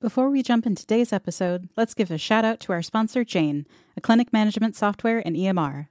Before 0.00 0.30
we 0.30 0.44
jump 0.44 0.64
into 0.64 0.82
today's 0.82 1.12
episode, 1.12 1.68
let's 1.76 1.92
give 1.92 2.12
a 2.12 2.18
shout 2.18 2.44
out 2.44 2.60
to 2.60 2.72
our 2.72 2.82
sponsor, 2.82 3.24
Jane, 3.24 3.66
a 3.96 4.00
clinic 4.00 4.32
management 4.32 4.76
software 4.76 5.20
and 5.26 5.34
EMR. 5.34 5.88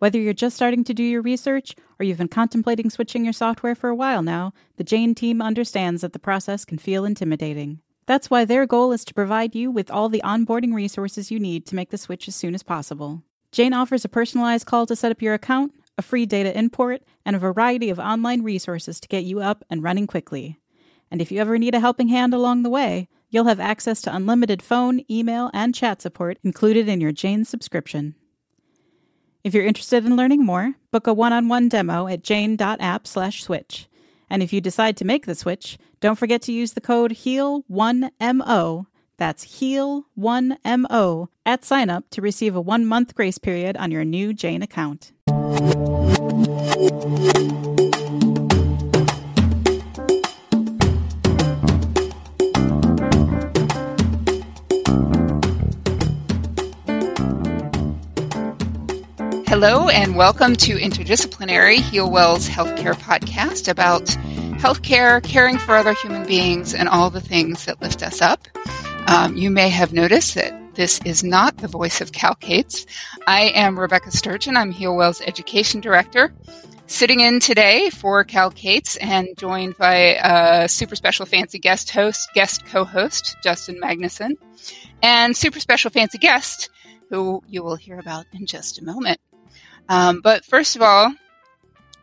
Whether 0.00 0.18
you're 0.18 0.32
just 0.32 0.56
starting 0.56 0.82
to 0.82 0.92
do 0.92 1.04
your 1.04 1.22
research 1.22 1.76
or 2.00 2.04
you've 2.04 2.18
been 2.18 2.26
contemplating 2.26 2.90
switching 2.90 3.22
your 3.22 3.32
software 3.32 3.76
for 3.76 3.88
a 3.88 3.94
while 3.94 4.20
now, 4.20 4.52
the 4.78 4.82
Jane 4.82 5.14
team 5.14 5.40
understands 5.40 6.02
that 6.02 6.12
the 6.12 6.18
process 6.18 6.64
can 6.64 6.76
feel 6.76 7.04
intimidating. 7.04 7.78
That's 8.06 8.28
why 8.28 8.44
their 8.44 8.66
goal 8.66 8.90
is 8.90 9.04
to 9.04 9.14
provide 9.14 9.54
you 9.54 9.70
with 9.70 9.92
all 9.92 10.08
the 10.08 10.22
onboarding 10.24 10.74
resources 10.74 11.30
you 11.30 11.38
need 11.38 11.66
to 11.66 11.76
make 11.76 11.90
the 11.90 11.98
switch 11.98 12.26
as 12.26 12.34
soon 12.34 12.52
as 12.52 12.64
possible. 12.64 13.22
Jane 13.52 13.72
offers 13.72 14.04
a 14.04 14.08
personalized 14.08 14.66
call 14.66 14.86
to 14.86 14.96
set 14.96 15.12
up 15.12 15.22
your 15.22 15.34
account, 15.34 15.72
a 15.96 16.02
free 16.02 16.26
data 16.26 16.58
import, 16.58 17.00
and 17.24 17.36
a 17.36 17.38
variety 17.38 17.90
of 17.90 18.00
online 18.00 18.42
resources 18.42 18.98
to 18.98 19.06
get 19.06 19.22
you 19.22 19.38
up 19.38 19.64
and 19.70 19.84
running 19.84 20.08
quickly. 20.08 20.58
And 21.12 21.22
if 21.22 21.30
you 21.30 21.40
ever 21.40 21.58
need 21.58 21.76
a 21.76 21.80
helping 21.80 22.08
hand 22.08 22.34
along 22.34 22.64
the 22.64 22.70
way, 22.70 23.08
You'll 23.28 23.46
have 23.46 23.60
access 23.60 24.00
to 24.02 24.14
unlimited 24.14 24.62
phone, 24.62 25.02
email, 25.10 25.50
and 25.52 25.74
chat 25.74 26.00
support 26.00 26.38
included 26.44 26.88
in 26.88 27.00
your 27.00 27.12
Jane 27.12 27.44
subscription. 27.44 28.14
If 29.42 29.52
you're 29.52 29.66
interested 29.66 30.04
in 30.04 30.16
learning 30.16 30.44
more, 30.44 30.74
book 30.90 31.06
a 31.06 31.14
one-on-one 31.14 31.68
demo 31.68 32.06
at 32.06 32.22
jane.app/switch. 32.22 33.88
And 34.30 34.42
if 34.42 34.52
you 34.52 34.60
decide 34.60 34.96
to 34.96 35.04
make 35.04 35.26
the 35.26 35.34
switch, 35.34 35.78
don't 36.00 36.18
forget 36.18 36.42
to 36.42 36.52
use 36.52 36.72
the 36.72 36.80
code 36.80 37.12
HEAL1MO, 37.12 38.86
that's 39.18 39.60
HEAL1MO, 39.60 41.28
at 41.44 41.62
signup 41.62 42.04
to 42.10 42.22
receive 42.22 42.54
a 42.54 42.60
one-month 42.60 43.14
grace 43.14 43.38
period 43.38 43.76
on 43.76 43.90
your 43.90 44.04
new 44.04 44.34
Jane 44.34 44.62
account. 44.62 45.12
Hello, 59.48 59.88
and 59.88 60.16
welcome 60.16 60.56
to 60.56 60.76
Interdisciplinary 60.76 61.76
HealWell's 61.76 62.48
Healthcare 62.48 62.96
Podcast 62.96 63.68
about 63.68 64.02
healthcare, 64.60 65.22
caring 65.22 65.56
for 65.56 65.76
other 65.76 65.94
human 65.94 66.26
beings, 66.26 66.74
and 66.74 66.88
all 66.88 67.10
the 67.10 67.20
things 67.20 67.64
that 67.64 67.80
lift 67.80 68.02
us 68.02 68.20
up. 68.20 68.48
Um, 69.06 69.36
you 69.36 69.52
may 69.52 69.68
have 69.68 69.92
noticed 69.92 70.34
that 70.34 70.74
this 70.74 71.00
is 71.04 71.22
not 71.22 71.58
the 71.58 71.68
voice 71.68 72.00
of 72.00 72.10
Cal 72.10 72.34
Cates. 72.34 72.86
I 73.28 73.42
am 73.54 73.78
Rebecca 73.78 74.10
Sturgeon. 74.10 74.56
I'm 74.56 74.74
HealWell's 74.74 75.20
Education 75.20 75.80
Director. 75.80 76.34
Sitting 76.88 77.20
in 77.20 77.38
today 77.38 77.88
for 77.90 78.24
Cal 78.24 78.50
Cates 78.50 78.96
and 78.96 79.28
joined 79.38 79.76
by 79.78 80.18
a 80.24 80.68
super 80.68 80.96
special 80.96 81.24
fancy 81.24 81.60
guest 81.60 81.90
host, 81.90 82.28
guest 82.34 82.66
co-host, 82.66 83.36
Justin 83.44 83.80
Magnuson, 83.80 84.32
and 85.04 85.36
super 85.36 85.60
special 85.60 85.92
fancy 85.92 86.18
guest, 86.18 86.68
who 87.10 87.44
you 87.46 87.62
will 87.62 87.76
hear 87.76 88.00
about 88.00 88.26
in 88.32 88.44
just 88.44 88.80
a 88.80 88.84
moment. 88.84 89.20
Um, 89.88 90.20
but 90.20 90.44
first 90.44 90.76
of 90.76 90.82
all, 90.82 91.12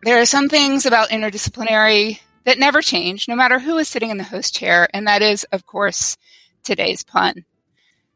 there 0.03 0.19
are 0.21 0.25
some 0.25 0.49
things 0.49 0.85
about 0.85 1.09
interdisciplinary 1.09 2.19
that 2.45 2.59
never 2.59 2.81
change, 2.81 3.27
no 3.27 3.35
matter 3.35 3.59
who 3.59 3.77
is 3.77 3.87
sitting 3.87 4.09
in 4.09 4.17
the 4.17 4.23
host 4.23 4.55
chair, 4.55 4.87
and 4.93 5.07
that 5.07 5.21
is, 5.21 5.45
of 5.51 5.65
course, 5.65 6.17
today's 6.63 7.03
pun. 7.03 7.45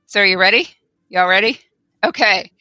So, 0.05 0.21
are 0.21 0.25
you 0.25 0.37
ready? 0.39 0.69
Y'all 1.09 1.27
ready? 1.27 1.59
Okay. 2.03 2.51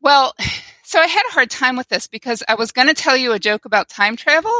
Well, 0.00 0.34
so 0.84 1.00
I 1.00 1.06
had 1.06 1.22
a 1.28 1.32
hard 1.32 1.50
time 1.50 1.76
with 1.76 1.88
this 1.88 2.06
because 2.06 2.42
I 2.48 2.54
was 2.54 2.72
going 2.72 2.88
to 2.88 2.94
tell 2.94 3.16
you 3.16 3.32
a 3.32 3.38
joke 3.38 3.64
about 3.64 3.88
time 3.88 4.16
travel, 4.16 4.52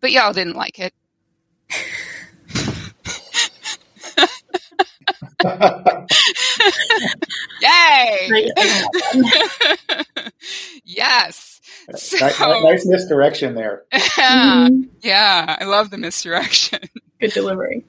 but 0.00 0.12
y'all 0.12 0.32
didn't 0.32 0.56
like 0.56 0.78
it. 0.78 0.94
Yay! 7.60 8.50
yes. 11.04 11.60
So, 11.96 12.18
nice, 12.18 12.40
nice, 12.40 12.86
misdirection 12.86 13.54
there. 13.54 13.84
Yeah, 13.92 13.98
mm-hmm. 14.68 14.82
yeah, 15.02 15.56
I 15.60 15.64
love 15.64 15.90
the 15.90 15.98
misdirection. 15.98 16.80
Good 17.20 17.32
delivery. 17.32 17.84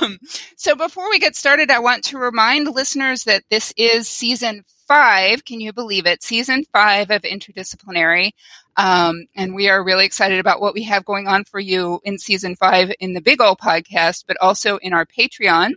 Um, 0.00 0.18
so 0.56 0.74
before 0.74 1.08
we 1.10 1.18
get 1.18 1.36
started, 1.36 1.70
I 1.70 1.80
want 1.80 2.04
to 2.04 2.18
remind 2.18 2.68
listeners 2.68 3.24
that 3.24 3.44
this 3.50 3.72
is 3.76 4.08
season 4.08 4.64
five. 4.86 5.44
Can 5.44 5.60
you 5.60 5.72
believe 5.72 6.06
it? 6.06 6.22
Season 6.22 6.64
five 6.72 7.10
of 7.10 7.22
Interdisciplinary. 7.22 8.30
Um, 8.76 9.26
and 9.34 9.54
we 9.54 9.68
are 9.68 9.82
really 9.82 10.04
excited 10.04 10.38
about 10.38 10.60
what 10.60 10.74
we 10.74 10.84
have 10.84 11.04
going 11.04 11.26
on 11.26 11.44
for 11.44 11.60
you 11.60 12.00
in 12.04 12.18
season 12.18 12.56
five 12.56 12.92
in 13.00 13.14
the 13.14 13.20
Big 13.20 13.40
Ol' 13.40 13.56
podcast, 13.56 14.24
but 14.26 14.36
also 14.40 14.76
in 14.78 14.92
our 14.92 15.04
Patreon. 15.04 15.72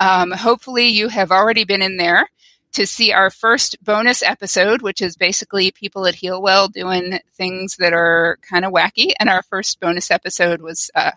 Um, 0.00 0.30
hopefully, 0.30 0.88
you 0.88 1.08
have 1.08 1.32
already 1.32 1.64
been 1.64 1.82
in 1.82 1.96
there 1.96 2.28
to 2.72 2.86
see 2.86 3.12
our 3.12 3.30
first 3.30 3.82
bonus 3.82 4.22
episode, 4.22 4.82
which 4.82 5.02
is 5.02 5.16
basically 5.16 5.70
people 5.70 6.06
at 6.06 6.14
HealWell 6.14 6.70
doing 6.70 7.18
things 7.34 7.76
that 7.76 7.92
are 7.92 8.38
kind 8.42 8.64
of 8.64 8.72
wacky. 8.72 9.12
And 9.18 9.28
our 9.28 9.42
first 9.42 9.80
bonus 9.80 10.10
episode 10.10 10.60
was 10.60 10.90
uh, 10.94 11.12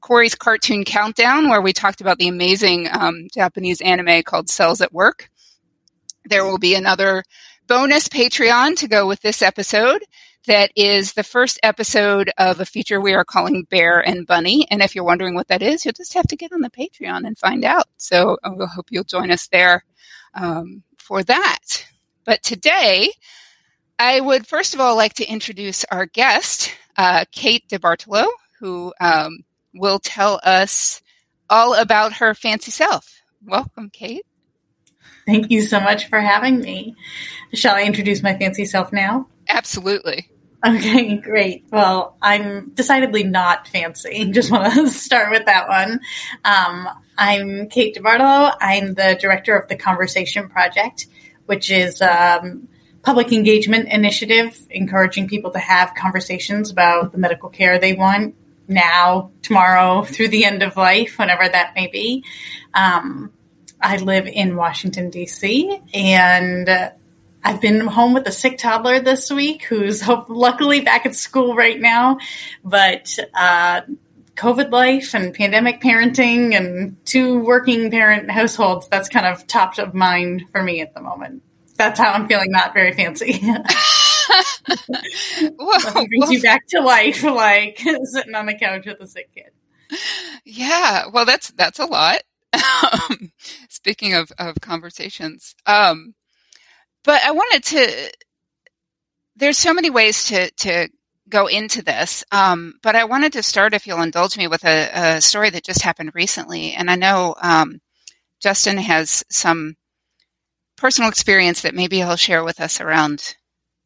Corey's 0.00 0.34
Cartoon 0.34 0.84
Countdown, 0.84 1.48
where 1.48 1.62
we 1.62 1.72
talked 1.72 2.00
about 2.00 2.18
the 2.18 2.28
amazing 2.28 2.88
um, 2.90 3.28
Japanese 3.32 3.80
anime 3.80 4.22
called 4.22 4.50
Cells 4.50 4.80
at 4.80 4.92
Work. 4.92 5.30
There 6.24 6.44
will 6.44 6.58
be 6.58 6.74
another 6.74 7.24
bonus 7.66 8.08
Patreon 8.08 8.76
to 8.76 8.88
go 8.88 9.06
with 9.06 9.22
this 9.22 9.42
episode 9.42 10.04
that 10.46 10.72
is 10.74 11.12
the 11.12 11.22
first 11.22 11.58
episode 11.62 12.30
of 12.36 12.58
a 12.58 12.66
feature 12.66 13.00
we 13.00 13.14
are 13.14 13.24
calling 13.24 13.64
Bear 13.70 14.00
and 14.00 14.26
Bunny. 14.26 14.66
And 14.70 14.82
if 14.82 14.94
you're 14.94 15.04
wondering 15.04 15.34
what 15.34 15.48
that 15.48 15.62
is, 15.62 15.84
you'll 15.84 15.92
just 15.92 16.14
have 16.14 16.26
to 16.28 16.36
get 16.36 16.52
on 16.52 16.60
the 16.60 16.70
Patreon 16.70 17.24
and 17.24 17.38
find 17.38 17.64
out. 17.64 17.86
So 17.96 18.36
I 18.42 18.48
uh, 18.48 18.66
hope 18.66 18.86
you'll 18.90 19.04
join 19.04 19.30
us 19.30 19.48
there 19.48 19.84
um, 20.34 20.82
for 20.98 21.22
that. 21.22 21.86
But 22.24 22.42
today, 22.42 23.12
I 23.98 24.20
would 24.20 24.46
first 24.46 24.74
of 24.74 24.80
all 24.80 24.96
like 24.96 25.14
to 25.14 25.24
introduce 25.24 25.84
our 25.84 26.06
guest, 26.06 26.72
uh, 26.96 27.24
Kate 27.32 27.64
DeBartolo, 27.68 28.26
who 28.58 28.92
um, 29.00 29.38
will 29.74 29.98
tell 29.98 30.40
us 30.44 31.02
all 31.50 31.74
about 31.74 32.14
her 32.14 32.34
fancy 32.34 32.70
self. 32.70 33.22
Welcome, 33.44 33.90
Kate. 33.90 34.24
Thank 35.26 35.50
you 35.50 35.62
so 35.62 35.78
much 35.80 36.08
for 36.08 36.20
having 36.20 36.60
me. 36.60 36.94
Shall 37.54 37.76
I 37.76 37.82
introduce 37.82 38.22
my 38.22 38.36
fancy 38.36 38.64
self 38.64 38.92
now? 38.92 39.28
Absolutely. 39.48 40.28
Okay, 40.64 41.16
great. 41.22 41.64
Well, 41.70 42.16
I'm 42.22 42.70
decidedly 42.70 43.24
not 43.24 43.68
fancy. 43.68 44.24
Just 44.32 44.50
want 44.50 44.72
to 44.72 44.88
start 44.90 45.30
with 45.30 45.46
that 45.46 45.68
one. 45.68 46.00
Um, 46.44 46.88
I'm 47.18 47.68
Kate 47.68 47.96
DeBartolo. 47.96 48.54
I'm 48.60 48.94
the 48.94 49.18
director 49.20 49.56
of 49.56 49.68
the 49.68 49.76
Conversation 49.76 50.48
Project, 50.48 51.06
which 51.46 51.70
is 51.70 52.00
um, 52.00 52.68
public 53.02 53.32
engagement 53.32 53.88
initiative 53.88 54.58
encouraging 54.70 55.28
people 55.28 55.50
to 55.50 55.58
have 55.58 55.94
conversations 55.94 56.70
about 56.70 57.12
the 57.12 57.18
medical 57.18 57.48
care 57.50 57.78
they 57.78 57.94
want 57.94 58.34
now, 58.68 59.30
tomorrow, 59.42 60.04
through 60.04 60.28
the 60.28 60.44
end 60.44 60.62
of 60.62 60.76
life, 60.76 61.18
whenever 61.18 61.46
that 61.46 61.74
may 61.74 61.88
be. 61.88 62.24
Um, 62.72 63.32
I 63.80 63.96
live 63.96 64.26
in 64.26 64.56
Washington, 64.56 65.10
D.C., 65.10 65.80
and 65.92 66.92
I've 67.44 67.60
been 67.60 67.80
home 67.80 68.14
with 68.14 68.26
a 68.26 68.32
sick 68.32 68.58
toddler 68.58 69.00
this 69.00 69.30
week 69.30 69.64
who's 69.64 70.06
luckily 70.28 70.80
back 70.80 71.06
at 71.06 71.14
school 71.14 71.54
right 71.56 71.80
now. 71.80 72.18
But 72.64 73.18
uh, 73.34 73.82
COVID 74.36 74.70
life 74.70 75.14
and 75.14 75.34
pandemic 75.34 75.80
parenting 75.80 76.54
and 76.56 76.96
two 77.04 77.40
working 77.40 77.90
parent 77.90 78.30
households, 78.30 78.88
that's 78.88 79.08
kind 79.08 79.26
of 79.26 79.46
top 79.46 79.78
of 79.78 79.94
mind 79.94 80.44
for 80.52 80.62
me 80.62 80.80
at 80.80 80.94
the 80.94 81.00
moment. 81.00 81.42
That's 81.76 81.98
how 81.98 82.12
I'm 82.12 82.28
feeling, 82.28 82.50
not 82.50 82.74
very 82.74 82.92
fancy. 82.92 83.40
Whoa, 85.58 86.06
brings 86.06 86.30
you 86.30 86.42
back 86.42 86.66
to 86.68 86.80
life, 86.80 87.22
like 87.22 87.78
sitting 88.04 88.34
on 88.34 88.46
the 88.46 88.54
couch 88.54 88.86
with 88.86 89.00
a 89.00 89.06
sick 89.06 89.30
kid. 89.34 89.50
Yeah, 90.44 91.06
well, 91.12 91.24
that's 91.24 91.50
that's 91.52 91.78
a 91.78 91.86
lot. 91.86 92.22
Um, 92.52 93.32
speaking 93.68 94.14
of 94.14 94.30
of 94.38 94.56
conversations, 94.60 95.54
um, 95.66 96.14
but 97.04 97.22
I 97.22 97.30
wanted 97.32 97.64
to. 97.64 98.12
There's 99.36 99.58
so 99.58 99.74
many 99.74 99.90
ways 99.90 100.26
to 100.26 100.50
to 100.50 100.88
go 101.28 101.46
into 101.46 101.82
this, 101.82 102.24
um, 102.32 102.74
but 102.82 102.94
I 102.94 103.04
wanted 103.04 103.32
to 103.34 103.42
start, 103.42 103.74
if 103.74 103.86
you'll 103.86 104.02
indulge 104.02 104.36
me, 104.36 104.48
with 104.48 104.64
a, 104.64 105.16
a 105.16 105.20
story 105.20 105.50
that 105.50 105.64
just 105.64 105.82
happened 105.82 106.12
recently. 106.14 106.72
And 106.72 106.90
I 106.90 106.96
know 106.96 107.34
um, 107.40 107.80
Justin 108.40 108.76
has 108.76 109.24
some 109.30 109.76
personal 110.76 111.08
experience 111.08 111.62
that 111.62 111.74
maybe 111.74 111.98
he'll 111.98 112.16
share 112.16 112.44
with 112.44 112.60
us 112.60 112.80
around 112.80 113.36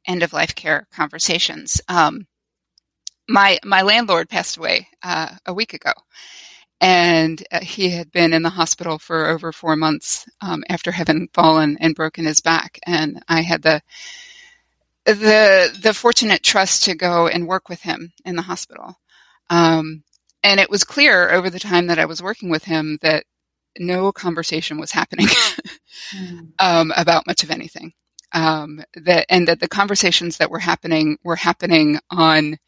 end 0.06 0.22
of 0.22 0.32
life 0.32 0.54
care 0.54 0.86
conversations. 0.92 1.80
Um, 1.88 2.26
my 3.28 3.58
my 3.64 3.82
landlord 3.82 4.28
passed 4.28 4.56
away 4.56 4.88
uh, 5.02 5.28
a 5.46 5.52
week 5.54 5.74
ago, 5.74 5.92
and 6.80 7.42
uh, 7.50 7.60
he 7.60 7.90
had 7.90 8.12
been 8.12 8.32
in 8.32 8.42
the 8.42 8.50
hospital 8.50 8.98
for 8.98 9.26
over 9.26 9.52
four 9.52 9.76
months 9.76 10.26
um, 10.42 10.62
after 10.68 10.92
having 10.92 11.28
fallen 11.32 11.76
and 11.80 11.94
broken 11.94 12.26
his 12.26 12.40
back. 12.40 12.78
And 12.86 13.22
I 13.28 13.42
had 13.42 13.62
the 13.62 13.82
the 15.04 15.76
the 15.80 15.94
fortunate 15.94 16.42
trust 16.42 16.84
to 16.84 16.94
go 16.94 17.28
and 17.28 17.46
work 17.46 17.68
with 17.68 17.82
him 17.82 18.12
in 18.24 18.36
the 18.36 18.42
hospital. 18.42 18.96
Um, 19.48 20.02
and 20.42 20.60
it 20.60 20.70
was 20.70 20.84
clear 20.84 21.30
over 21.30 21.48
the 21.50 21.60
time 21.60 21.86
that 21.86 21.98
I 21.98 22.04
was 22.04 22.22
working 22.22 22.50
with 22.50 22.64
him 22.64 22.98
that 23.02 23.24
no 23.78 24.12
conversation 24.12 24.78
was 24.78 24.90
happening 24.92 25.26
mm. 26.14 26.48
um, 26.58 26.92
about 26.96 27.26
much 27.26 27.42
of 27.42 27.50
anything. 27.50 27.92
Um, 28.32 28.82
that 28.94 29.26
and 29.30 29.48
that 29.48 29.60
the 29.60 29.68
conversations 29.68 30.38
that 30.38 30.50
were 30.50 30.58
happening 30.58 31.18
were 31.24 31.36
happening 31.36 31.98
on. 32.10 32.58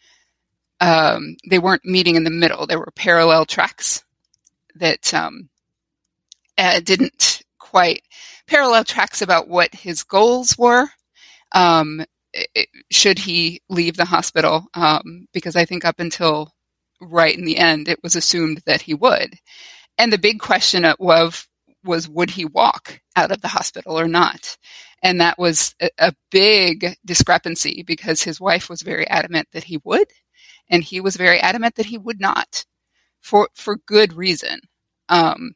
Um, 0.80 1.36
they 1.48 1.58
weren't 1.58 1.84
meeting 1.84 2.16
in 2.16 2.24
the 2.24 2.30
middle. 2.30 2.66
There 2.66 2.78
were 2.78 2.92
parallel 2.94 3.44
tracks 3.44 4.04
that 4.76 5.12
um, 5.12 5.48
uh, 6.56 6.80
didn't 6.80 7.42
quite 7.58 8.02
parallel 8.46 8.84
tracks 8.84 9.22
about 9.22 9.48
what 9.48 9.74
his 9.74 10.02
goals 10.02 10.56
were. 10.56 10.86
Um, 11.52 12.04
it, 12.32 12.68
should 12.90 13.18
he 13.18 13.60
leave 13.68 13.96
the 13.96 14.04
hospital? 14.04 14.66
Um, 14.74 15.26
because 15.32 15.56
I 15.56 15.64
think 15.64 15.84
up 15.84 15.98
until 16.00 16.52
right 17.00 17.36
in 17.36 17.44
the 17.44 17.56
end, 17.56 17.88
it 17.88 18.02
was 18.02 18.16
assumed 18.16 18.62
that 18.66 18.82
he 18.82 18.94
would. 18.94 19.36
And 19.96 20.12
the 20.12 20.18
big 20.18 20.40
question 20.40 20.86
was, 20.98 21.46
was 21.84 22.08
would 22.08 22.30
he 22.30 22.44
walk 22.44 23.00
out 23.16 23.30
of 23.30 23.40
the 23.40 23.48
hospital 23.48 23.98
or 23.98 24.08
not? 24.08 24.56
And 25.02 25.20
that 25.20 25.38
was 25.38 25.74
a, 25.80 25.90
a 25.98 26.12
big 26.30 26.96
discrepancy 27.04 27.82
because 27.86 28.22
his 28.22 28.40
wife 28.40 28.68
was 28.68 28.82
very 28.82 29.06
adamant 29.08 29.48
that 29.52 29.64
he 29.64 29.80
would, 29.84 30.08
and 30.70 30.82
he 30.82 31.00
was 31.00 31.16
very 31.16 31.38
adamant 31.40 31.74
that 31.76 31.86
he 31.86 31.98
would 31.98 32.20
not 32.20 32.64
for, 33.20 33.48
for 33.54 33.76
good 33.86 34.12
reason. 34.12 34.60
Um, 35.08 35.52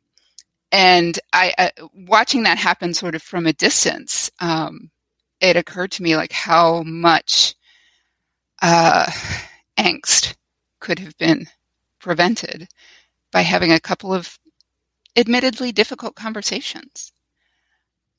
and 0.70 1.18
I, 1.32 1.70
watching 1.94 2.44
that 2.44 2.58
happen 2.58 2.94
sort 2.94 3.14
of 3.14 3.22
from 3.22 3.46
a 3.46 3.52
distance, 3.52 4.30
um, 4.40 4.90
it 5.40 5.56
occurred 5.56 5.92
to 5.92 6.02
me 6.02 6.16
like 6.16 6.32
how 6.32 6.82
much 6.84 7.54
uh, 8.62 9.10
angst 9.78 10.34
could 10.80 10.98
have 10.98 11.16
been 11.18 11.46
prevented 12.00 12.68
by 13.32 13.42
having 13.42 13.72
a 13.72 13.80
couple 13.80 14.14
of 14.14 14.38
admittedly 15.16 15.72
difficult 15.72 16.14
conversations. 16.14 17.12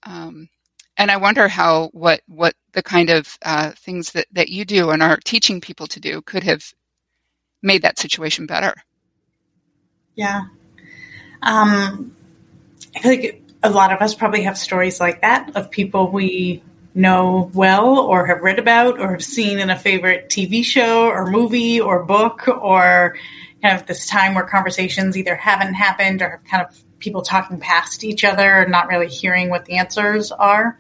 Um, 0.03 0.49
and 0.97 1.09
I 1.09 1.17
wonder 1.17 1.47
how 1.47 1.89
what 1.93 2.21
what 2.27 2.55
the 2.73 2.83
kind 2.83 3.09
of 3.09 3.37
uh, 3.43 3.71
things 3.71 4.11
that, 4.11 4.27
that 4.31 4.49
you 4.49 4.65
do 4.65 4.91
and 4.91 5.01
are 5.01 5.17
teaching 5.17 5.59
people 5.59 5.87
to 5.87 5.99
do 5.99 6.21
could 6.21 6.43
have 6.43 6.71
made 7.63 7.81
that 7.81 7.97
situation 7.97 8.45
better. 8.45 8.75
Yeah, 10.15 10.43
um, 11.41 12.15
I 12.95 12.99
feel 12.99 13.11
like 13.11 13.41
a 13.63 13.69
lot 13.69 13.91
of 13.91 14.01
us 14.01 14.13
probably 14.13 14.43
have 14.43 14.57
stories 14.57 14.99
like 14.99 15.21
that 15.21 15.55
of 15.55 15.71
people 15.71 16.11
we 16.11 16.61
know 16.93 17.49
well 17.53 17.97
or 17.99 18.27
have 18.27 18.41
read 18.41 18.59
about 18.59 18.99
or 18.99 19.13
have 19.13 19.23
seen 19.23 19.59
in 19.59 19.69
a 19.69 19.77
favorite 19.77 20.29
TV 20.29 20.63
show 20.63 21.07
or 21.07 21.25
movie 21.25 21.81
or 21.81 22.03
book 22.03 22.47
or 22.47 23.15
kind 23.61 23.79
of 23.79 23.87
this 23.87 24.05
time 24.05 24.35
where 24.35 24.43
conversations 24.43 25.17
either 25.17 25.35
haven't 25.35 25.73
happened 25.73 26.21
or 26.21 26.29
have 26.29 26.43
kind 26.43 26.63
of 26.63 26.83
people 26.99 27.21
talking 27.21 27.59
past 27.59 28.03
each 28.03 28.23
other 28.23 28.61
and 28.61 28.71
not 28.71 28.87
really 28.87 29.07
hearing 29.07 29.49
what 29.49 29.65
the 29.65 29.77
answers 29.77 30.31
are, 30.31 30.77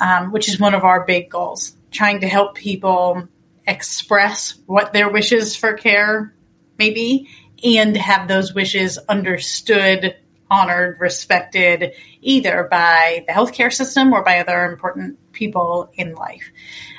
um, 0.00 0.32
which 0.32 0.48
is 0.48 0.58
one 0.58 0.74
of 0.74 0.84
our 0.84 1.04
big 1.04 1.30
goals. 1.30 1.74
Trying 1.90 2.20
to 2.20 2.28
help 2.28 2.56
people 2.56 3.28
express 3.66 4.54
what 4.66 4.92
their 4.92 5.08
wishes 5.08 5.56
for 5.56 5.74
care 5.74 6.34
may 6.78 6.90
be 6.90 7.28
and 7.64 7.96
have 7.96 8.28
those 8.28 8.54
wishes 8.54 8.98
understood, 9.08 10.16
honored, 10.50 11.00
respected, 11.00 11.92
either 12.20 12.68
by 12.70 13.24
the 13.26 13.32
healthcare 13.32 13.72
system 13.72 14.12
or 14.12 14.22
by 14.22 14.38
other 14.38 14.64
important 14.64 15.32
people 15.32 15.90
in 15.94 16.14
life. 16.14 16.50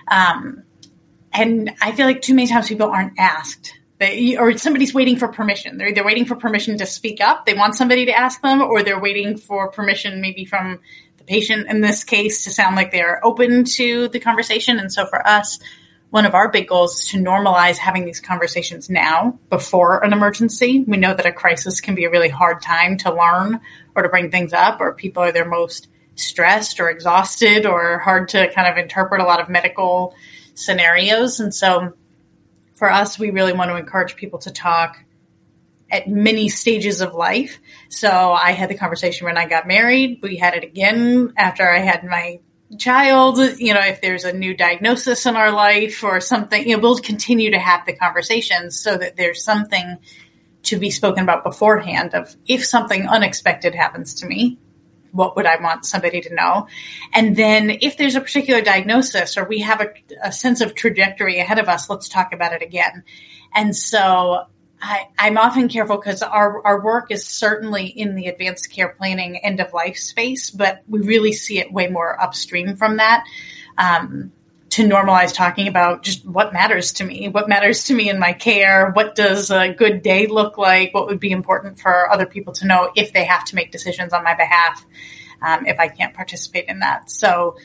Um, 0.08 0.64
and 1.32 1.74
I 1.82 1.92
feel 1.92 2.06
like 2.06 2.22
too 2.22 2.34
many 2.34 2.48
times 2.48 2.68
people 2.68 2.90
aren't 2.90 3.20
asked 3.20 3.78
they, 4.00 4.38
or 4.38 4.56
somebody's 4.58 4.94
waiting 4.94 5.18
for 5.18 5.28
permission. 5.28 5.78
They're 5.78 5.90
either 5.90 6.06
waiting 6.06 6.26
for 6.26 6.36
permission 6.36 6.78
to 6.78 6.86
speak 6.86 7.20
up. 7.20 7.46
They 7.46 7.56
want 7.56 7.76
somebody 7.76 8.06
to 8.06 8.16
ask 8.16 8.42
them, 8.42 8.62
or 8.62 8.84
they're 8.84 9.00
waiting 9.00 9.38
for 9.38 9.72
permission, 9.72 10.22
maybe 10.22 10.46
from 10.46 10.80
the 11.18 11.24
patient 11.24 11.68
in 11.68 11.82
this 11.82 12.04
case, 12.04 12.44
to 12.44 12.52
sound 12.52 12.76
like 12.76 12.92
they're 12.92 13.26
open 13.26 13.64
to 13.64 14.08
the 14.10 14.20
conversation. 14.20 14.78
And 14.78 14.94
so 14.94 15.08
for 15.08 15.26
us, 15.28 15.60
one 16.10 16.26
of 16.26 16.34
our 16.34 16.50
big 16.50 16.68
goals 16.68 17.00
is 17.00 17.08
to 17.12 17.18
normalize 17.18 17.78
having 17.78 18.06
these 18.06 18.22
conversations 18.22 18.90
now 18.90 19.40
before 19.50 20.04
an 20.04 20.14
emergency. 20.14 20.84
We 20.88 20.98
know 20.98 21.14
that 21.14 21.26
a 21.26 21.32
crisis 21.32 21.82
can 21.82 21.96
be 21.96 22.06
a 22.06 22.10
really 22.10 22.30
hard 22.30 22.62
time 22.62 22.98
to 23.00 23.14
learn 23.14 23.60
or 23.94 24.04
to 24.04 24.10
bring 24.10 24.32
things 24.32 24.54
up, 24.54 24.80
or 24.80 24.94
people 24.94 25.24
are 25.24 25.32
their 25.32 25.48
most 25.48 25.90
stressed 26.16 26.80
or 26.80 26.90
exhausted 26.90 27.66
or 27.66 28.00
hard 28.00 28.30
to 28.30 28.52
kind 28.54 28.68
of 28.68 28.78
interpret 28.78 29.22
a 29.22 29.26
lot 29.26 29.42
of 29.42 29.50
medical 29.50 30.16
scenarios. 30.54 31.40
And 31.40 31.54
so 31.54 31.94
for 32.74 32.92
us, 32.92 33.20
we 33.20 33.32
really 33.32 33.54
want 33.54 33.70
to 33.70 33.78
encourage 33.78 34.16
people 34.16 34.40
to 34.40 34.52
talk 34.52 35.04
at 35.90 36.08
many 36.08 36.50
stages 36.50 37.02
of 37.02 37.14
life. 37.14 37.60
So 37.90 38.10
I 38.10 38.52
had 38.52 38.70
the 38.70 38.78
conversation 38.78 39.26
when 39.26 39.38
I 39.38 39.48
got 39.48 39.68
married. 39.68 40.20
We 40.22 40.38
had 40.38 40.54
it 40.54 40.64
again 40.64 41.34
after 41.38 41.68
I 41.70 41.80
had 41.80 42.04
my 42.04 42.40
child. 42.78 43.38
You 43.38 43.74
know, 43.74 43.82
if 43.82 44.02
there's 44.02 44.24
a 44.26 44.34
new 44.34 44.56
diagnosis 44.56 45.26
in 45.26 45.36
our 45.36 45.52
life 45.52 46.04
or 46.04 46.20
something, 46.20 46.68
you 46.68 46.76
know, 46.76 46.82
we'll 46.82 46.98
continue 46.98 47.52
to 47.52 47.60
have 47.60 47.86
the 47.86 47.94
conversations 47.94 48.80
so 48.80 48.98
that 48.98 49.16
there's 49.16 49.44
something 49.44 49.98
to 50.64 50.78
be 50.78 50.90
spoken 50.90 51.24
about 51.24 51.44
beforehand 51.44 52.14
of 52.14 52.36
if 52.48 52.66
something 52.66 53.08
unexpected 53.08 53.74
happens 53.74 54.16
to 54.16 54.26
me, 54.26 54.58
what 55.12 55.36
would 55.36 55.46
I 55.46 55.62
want 55.62 55.86
somebody 55.86 56.22
to 56.22 56.36
know? 56.36 56.68
And 57.14 57.36
then 57.36 57.78
if 57.82 57.98
there's 57.98 58.16
a 58.16 58.22
particular 58.22 58.62
diagnosis 58.62 59.38
or 59.38 59.46
we 59.46 59.60
have 59.60 59.82
a, 59.82 59.94
a 60.24 60.32
sense 60.32 60.62
of 60.62 60.76
trajectory 60.76 61.40
ahead 61.40 61.60
of 61.60 61.70
us, 61.70 61.90
let's 61.90 62.10
talk 62.10 62.34
about 62.34 62.54
it 62.54 62.62
again. 62.62 63.04
And 63.56 63.76
so 63.76 64.46
I, 64.82 65.08
am 65.18 65.38
often 65.38 65.70
careful 65.70 65.98
because 65.98 66.22
our, 66.22 66.66
our 66.66 66.84
work 66.84 67.12
is 67.12 67.26
certainly 67.26 67.88
in 67.88 68.16
the 68.16 68.28
advanced 68.28 68.72
care 68.72 68.90
planning 68.90 69.38
end 69.38 69.60
of 69.60 69.74
life 69.74 69.98
space, 69.98 70.52
but 70.52 70.82
we 70.88 71.00
really 71.02 71.34
see 71.34 71.60
it 71.60 71.72
way 71.72 71.88
more 71.88 72.22
upstream 72.22 72.76
from 72.76 72.98
that. 72.98 73.26
Um, 73.78 74.32
to 74.70 74.88
normalize 74.88 75.34
talking 75.34 75.68
about 75.68 76.04
just 76.04 76.26
what 76.26 76.54
matters 76.54 76.94
to 76.94 77.04
me, 77.04 77.30
what 77.30 77.48
matters 77.48 77.86
to 77.86 77.96
me 77.96 78.10
in 78.10 78.20
my 78.20 78.34
care, 78.34 78.92
what 78.92 79.16
does 79.16 79.50
a 79.50 79.74
good 79.74 80.02
day 80.02 80.28
look 80.28 80.58
like, 80.58 80.94
what 80.94 81.08
would 81.08 81.20
be 81.20 81.32
important 81.32 81.80
for 81.80 82.12
other 82.12 82.26
people 82.26 82.54
to 82.54 82.68
know 82.68 82.92
if 82.96 83.14
they 83.14 83.24
have 83.24 83.46
to 83.46 83.56
make 83.56 83.72
decisions 83.72 84.14
on 84.14 84.24
my 84.24 84.36
behalf, 84.36 84.86
um, 85.42 85.66
if 85.66 85.80
I 85.80 85.88
can't 85.88 86.14
participate 86.14 86.66
in 86.68 86.80
that. 86.80 87.10
So 87.10 87.56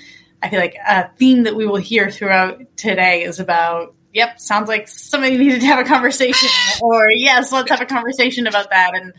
I 0.42 0.48
feel 0.48 0.60
like 0.60 0.76
a 0.86 1.10
theme 1.16 1.42
that 1.42 1.56
we 1.56 1.66
will 1.66 1.76
hear 1.76 2.10
throughout 2.10 2.76
today 2.76 3.24
is 3.24 3.40
about, 3.40 3.94
yep, 4.12 4.40
sounds 4.40 4.68
like 4.68 4.88
somebody 4.88 5.38
needed 5.38 5.60
to 5.60 5.66
have 5.66 5.78
a 5.78 5.88
conversation, 5.88 6.48
or 6.82 7.10
yes, 7.10 7.52
let's 7.52 7.70
have 7.70 7.80
a 7.80 7.86
conversation 7.86 8.46
about 8.46 8.70
that. 8.70 8.94
And 8.94 9.12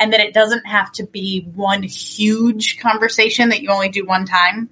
and 0.00 0.12
that 0.12 0.20
it 0.20 0.32
doesn't 0.32 0.64
have 0.64 0.92
to 0.92 1.04
be 1.04 1.48
one 1.54 1.82
huge 1.82 2.78
conversation 2.78 3.48
that 3.48 3.62
you 3.62 3.70
only 3.70 3.88
do 3.88 4.06
one 4.06 4.26
time 4.26 4.70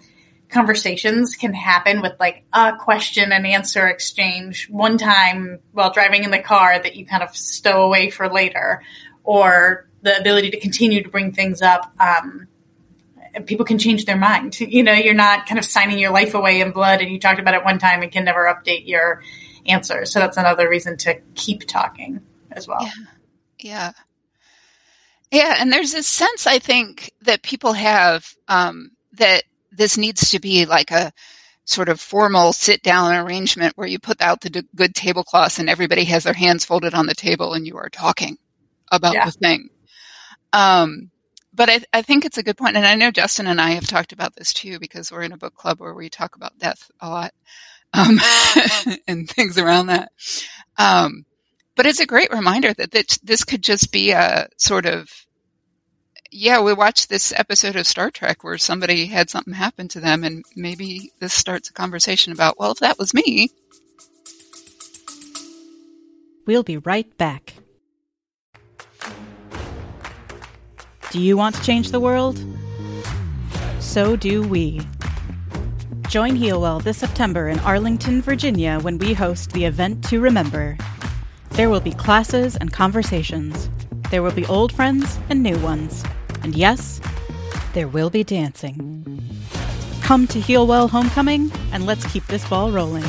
conversations 0.49 1.35
can 1.35 1.52
happen 1.52 2.00
with 2.00 2.12
like 2.21 2.45
a 2.52 2.76
question 2.76 3.33
and 3.33 3.47
answer 3.47 3.87
exchange 3.88 4.68
one 4.71 4.99
time 4.99 5.59
while 5.73 5.92
driving 5.92 6.25
in 6.25 6.30
the 6.30 6.38
car 6.38 6.78
that 6.78 6.97
you 6.97 7.06
kind 7.06 7.23
of 7.23 7.35
stow 7.35 7.83
away 7.83 8.11
for 8.11 8.28
later, 8.28 8.83
or 9.25 9.87
the 10.02 10.18
ability 10.18 10.50
to 10.50 10.61
continue 10.61 11.02
to 11.02 11.09
bring 11.09 11.33
things 11.33 11.62
up. 11.62 11.92
Um, 11.99 12.47
people 13.45 13.66
can 13.66 13.78
change 13.78 14.04
their 14.04 14.16
mind. 14.16 14.59
You 14.61 14.83
know, 14.83 14.92
you're 14.92 15.14
not 15.14 15.47
kind 15.47 15.59
of 15.59 15.64
signing 15.64 15.99
your 15.99 16.12
life 16.12 16.35
away 16.35 16.61
in 16.61 16.71
blood 16.71 17.00
and 17.00 17.11
you 17.11 17.18
talked 17.18 17.40
about 17.40 17.54
it 17.54 17.64
one 17.64 17.78
time 17.78 18.02
and 18.02 18.11
can 18.11 18.25
never 18.25 18.45
update 18.45 18.87
your 18.87 19.23
answer. 19.68 20.04
So 20.04 20.18
that's 20.18 20.37
another 20.37 20.68
reason 20.68 20.96
to 20.99 21.20
keep 21.35 21.66
talking 21.66 22.20
as 22.52 22.66
well. 22.68 22.82
Yeah. 22.82 22.90
Yeah. 23.58 23.92
Yeah, 25.30 25.56
and 25.58 25.73
there's 25.73 25.92
this 25.92 26.06
sense 26.06 26.46
I 26.46 26.58
think 26.58 27.12
that 27.23 27.42
people 27.42 27.73
have 27.73 28.32
um, 28.49 28.92
that 29.14 29.42
this 29.73 29.99
needs 29.99 30.30
to 30.30 30.38
be 30.38 30.66
like 30.66 30.90
a 30.90 31.12
sort 31.64 31.88
of 31.88 32.00
formal 32.00 32.52
sit 32.52 32.82
down 32.82 33.14
arrangement 33.14 33.76
where 33.76 33.88
you 33.88 33.99
put 33.99 34.23
out 34.23 34.40
the 34.40 34.64
good 34.76 34.94
tablecloths 34.94 35.58
and 35.58 35.68
everybody 35.68 36.04
has 36.04 36.25
their 36.25 36.32
hands 36.32 36.64
folded 36.64 36.94
on 36.94 37.06
the 37.06 37.14
table 37.14 37.54
and 37.54 37.66
you 37.66 37.76
are 37.76 37.88
talking 37.88 38.38
about 38.92 39.14
yeah. 39.14 39.25
the 39.25 39.32
thing. 39.32 39.68
Um, 40.52 41.11
but 41.52 41.68
I, 41.68 41.80
I, 41.92 42.02
think 42.02 42.25
it's 42.25 42.38
a 42.38 42.42
good 42.42 42.56
point, 42.56 42.76
and 42.76 42.87
I 42.87 42.94
know 42.94 43.11
Justin 43.11 43.49
and 43.49 43.61
I 43.61 43.70
have 43.70 43.87
talked 43.87 44.12
about 44.12 44.37
this 44.37 44.52
too 44.52 44.78
because 44.78 45.11
we're 45.11 45.23
in 45.23 45.32
a 45.32 45.38
book 45.38 45.54
club 45.54 45.80
where 45.80 45.94
we 45.94 46.08
talk 46.08 46.37
about 46.37 46.56
death 46.58 46.88
a 47.00 47.08
lot 47.08 47.32
um, 47.97 48.21
and 49.09 49.29
things 49.29 49.59
around 49.59 49.87
that. 49.87 50.12
Um, 50.79 51.25
but 51.75 51.87
it's 51.87 52.00
a 52.00 52.07
great 52.07 52.33
reminder 52.33 52.73
that 52.75 52.91
this, 52.91 53.19
this 53.19 53.45
could 53.45 53.62
just 53.62 53.93
be 53.93 54.11
a 54.11 54.49
sort 54.57 54.87
of 54.87 55.26
yeah, 56.31 56.61
we 56.61 56.75
watched 56.75 57.09
this 57.09 57.33
episode 57.37 57.76
of 57.76 57.87
Star 57.87 58.11
Trek 58.11 58.45
where 58.45 58.59
somebody 58.59 59.07
had 59.07 59.31
something 59.31 59.55
happen 59.55 59.88
to 59.88 60.00
them, 60.00 60.25
and 60.25 60.45
maybe 60.55 61.12
this 61.19 61.33
starts 61.33 61.71
a 61.71 61.73
conversation 61.73 62.33
about, 62.33 62.59
well, 62.59 62.73
if 62.73 62.79
that 62.81 62.99
was 62.99 63.15
me. 63.15 63.50
We'll 66.47 66.62
be 66.62 66.76
right 66.79 67.17
back. 67.17 67.55
Do 71.11 71.21
you 71.21 71.37
want 71.37 71.55
to 71.57 71.62
change 71.62 71.91
the 71.91 72.00
world? 72.00 72.38
So 73.81 74.17
do 74.17 74.43
we. 74.43 74.83
Join 76.09 76.37
Healwell 76.37 76.83
this 76.83 76.99
September 76.99 77.49
in 77.49 77.59
Arlington, 77.61 78.23
Virginia 78.23 78.79
when 78.81 78.97
we 78.97 79.13
host 79.13 79.51
the 79.51 79.65
event 79.65 80.05
to 80.05 80.21
remember. 80.21 80.79
There 81.51 81.69
will 81.69 81.81
be 81.81 81.93
classes 81.93 82.55
and 82.57 82.73
conversations. 82.73 83.69
There 84.11 84.23
will 84.23 84.33
be 84.33 84.47
old 84.47 84.73
friends 84.73 85.19
and 85.31 85.43
new 85.43 85.59
ones 85.59 86.05
And 86.45 86.55
yes, 86.55 87.01
there 87.75 87.89
will 87.89 88.09
be 88.09 88.23
dancing. 88.23 89.05
Come 90.03 90.29
to 90.29 90.39
Healwell 90.39 90.89
Homecoming 90.89 91.51
and 91.73 91.87
let's 91.87 92.07
keep 92.13 92.25
this 92.29 92.49
ball 92.49 92.71
rolling. 92.71 93.05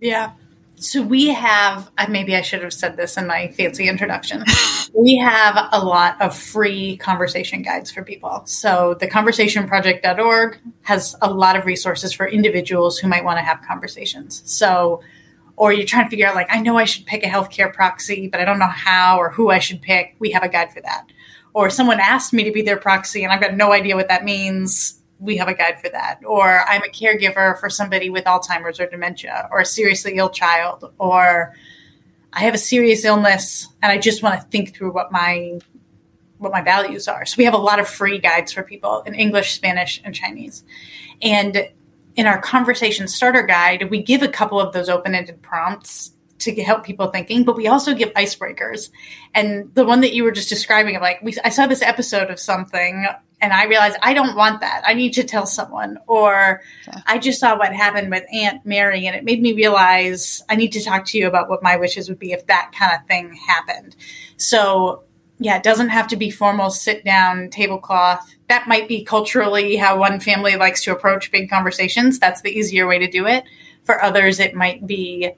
Yeah. 0.00 0.32
So 0.80 1.02
we 1.02 1.28
have, 1.28 1.90
uh, 1.98 2.06
maybe 2.08 2.36
I 2.36 2.40
should 2.40 2.62
have 2.62 2.72
said 2.72 2.96
this 2.96 3.16
in 3.16 3.26
my 3.26 3.48
fancy 3.48 3.88
introduction. 3.88 4.44
we 4.94 5.16
have 5.16 5.68
a 5.72 5.84
lot 5.84 6.20
of 6.20 6.36
free 6.36 6.96
conversation 6.98 7.62
guides 7.62 7.90
for 7.90 8.04
people. 8.04 8.42
So 8.46 8.94
the 9.00 9.08
conversationproject.org 9.08 10.58
has 10.82 11.16
a 11.20 11.30
lot 11.30 11.56
of 11.56 11.66
resources 11.66 12.12
for 12.12 12.26
individuals 12.28 12.98
who 12.98 13.08
might 13.08 13.24
want 13.24 13.38
to 13.38 13.42
have 13.42 13.60
conversations. 13.62 14.42
So, 14.44 15.02
or 15.56 15.72
you're 15.72 15.86
trying 15.86 16.04
to 16.06 16.10
figure 16.10 16.28
out, 16.28 16.36
like, 16.36 16.48
I 16.50 16.60
know 16.60 16.78
I 16.78 16.84
should 16.84 17.06
pick 17.06 17.24
a 17.24 17.28
healthcare 17.28 17.72
proxy, 17.72 18.28
but 18.28 18.40
I 18.40 18.44
don't 18.44 18.60
know 18.60 18.66
how 18.66 19.18
or 19.18 19.30
who 19.30 19.50
I 19.50 19.58
should 19.58 19.82
pick. 19.82 20.14
We 20.20 20.30
have 20.30 20.44
a 20.44 20.48
guide 20.48 20.72
for 20.72 20.80
that. 20.82 21.06
Or 21.54 21.70
someone 21.70 21.98
asked 21.98 22.32
me 22.32 22.44
to 22.44 22.52
be 22.52 22.62
their 22.62 22.76
proxy 22.76 23.24
and 23.24 23.32
I've 23.32 23.40
got 23.40 23.54
no 23.54 23.72
idea 23.72 23.96
what 23.96 24.08
that 24.08 24.24
means 24.24 24.97
we 25.20 25.36
have 25.36 25.48
a 25.48 25.54
guide 25.54 25.80
for 25.80 25.88
that. 25.88 26.20
Or 26.24 26.60
I'm 26.66 26.82
a 26.82 26.88
caregiver 26.88 27.58
for 27.58 27.68
somebody 27.70 28.10
with 28.10 28.24
Alzheimer's 28.24 28.78
or 28.80 28.86
dementia, 28.86 29.48
or 29.50 29.60
a 29.60 29.66
seriously 29.66 30.14
ill 30.16 30.30
child, 30.30 30.92
or 30.98 31.54
I 32.32 32.40
have 32.40 32.54
a 32.54 32.58
serious 32.58 33.04
illness 33.04 33.68
and 33.82 33.90
I 33.90 33.98
just 33.98 34.22
want 34.22 34.40
to 34.40 34.46
think 34.48 34.74
through 34.74 34.92
what 34.92 35.10
my 35.10 35.58
what 36.38 36.52
my 36.52 36.62
values 36.62 37.08
are. 37.08 37.26
So 37.26 37.34
we 37.36 37.44
have 37.44 37.54
a 37.54 37.58
lot 37.58 37.80
of 37.80 37.88
free 37.88 38.18
guides 38.18 38.52
for 38.52 38.62
people 38.62 39.02
in 39.02 39.14
English, 39.14 39.54
Spanish, 39.54 40.00
and 40.04 40.14
Chinese. 40.14 40.62
And 41.20 41.68
in 42.14 42.26
our 42.26 42.40
conversation 42.40 43.08
starter 43.08 43.42
guide, 43.42 43.90
we 43.90 44.02
give 44.02 44.22
a 44.22 44.28
couple 44.28 44.60
of 44.60 44.72
those 44.72 44.88
open-ended 44.88 45.42
prompts 45.42 46.12
to 46.38 46.54
help 46.62 46.84
people 46.84 47.08
thinking, 47.08 47.42
but 47.42 47.56
we 47.56 47.66
also 47.66 47.92
give 47.92 48.10
icebreakers. 48.10 48.90
And 49.34 49.74
the 49.74 49.84
one 49.84 50.00
that 50.02 50.14
you 50.14 50.22
were 50.22 50.30
just 50.30 50.48
describing, 50.48 50.94
of 50.94 51.02
like, 51.02 51.20
we, 51.22 51.34
I 51.42 51.48
saw 51.48 51.66
this 51.66 51.82
episode 51.82 52.30
of 52.30 52.38
something 52.38 53.06
and 53.40 53.52
I 53.52 53.64
realized 53.64 53.96
I 54.02 54.14
don't 54.14 54.36
want 54.36 54.60
that. 54.60 54.82
I 54.84 54.94
need 54.94 55.12
to 55.14 55.24
tell 55.24 55.46
someone. 55.46 55.98
Or 56.06 56.62
yeah. 56.86 57.00
I 57.06 57.18
just 57.18 57.40
saw 57.40 57.56
what 57.56 57.72
happened 57.72 58.10
with 58.10 58.24
Aunt 58.32 58.64
Mary 58.66 59.06
and 59.06 59.14
it 59.14 59.24
made 59.24 59.40
me 59.40 59.52
realize 59.52 60.42
I 60.48 60.56
need 60.56 60.72
to 60.72 60.82
talk 60.82 61.06
to 61.06 61.18
you 61.18 61.26
about 61.26 61.48
what 61.48 61.62
my 61.62 61.76
wishes 61.76 62.08
would 62.08 62.18
be 62.18 62.32
if 62.32 62.46
that 62.46 62.72
kind 62.76 62.92
of 62.98 63.06
thing 63.06 63.34
happened. 63.34 63.94
So, 64.36 65.04
yeah, 65.38 65.56
it 65.56 65.62
doesn't 65.62 65.90
have 65.90 66.08
to 66.08 66.16
be 66.16 66.30
formal 66.30 66.70
sit 66.70 67.04
down 67.04 67.50
tablecloth. 67.50 68.34
That 68.48 68.66
might 68.66 68.88
be 68.88 69.04
culturally 69.04 69.76
how 69.76 69.98
one 69.98 70.18
family 70.18 70.56
likes 70.56 70.82
to 70.84 70.92
approach 70.92 71.30
big 71.30 71.48
conversations. 71.48 72.18
That's 72.18 72.40
the 72.40 72.50
easier 72.50 72.88
way 72.88 72.98
to 72.98 73.08
do 73.08 73.26
it. 73.26 73.44
For 73.84 74.02
others, 74.02 74.40
it 74.40 74.54
might 74.54 74.84
be 74.86 75.30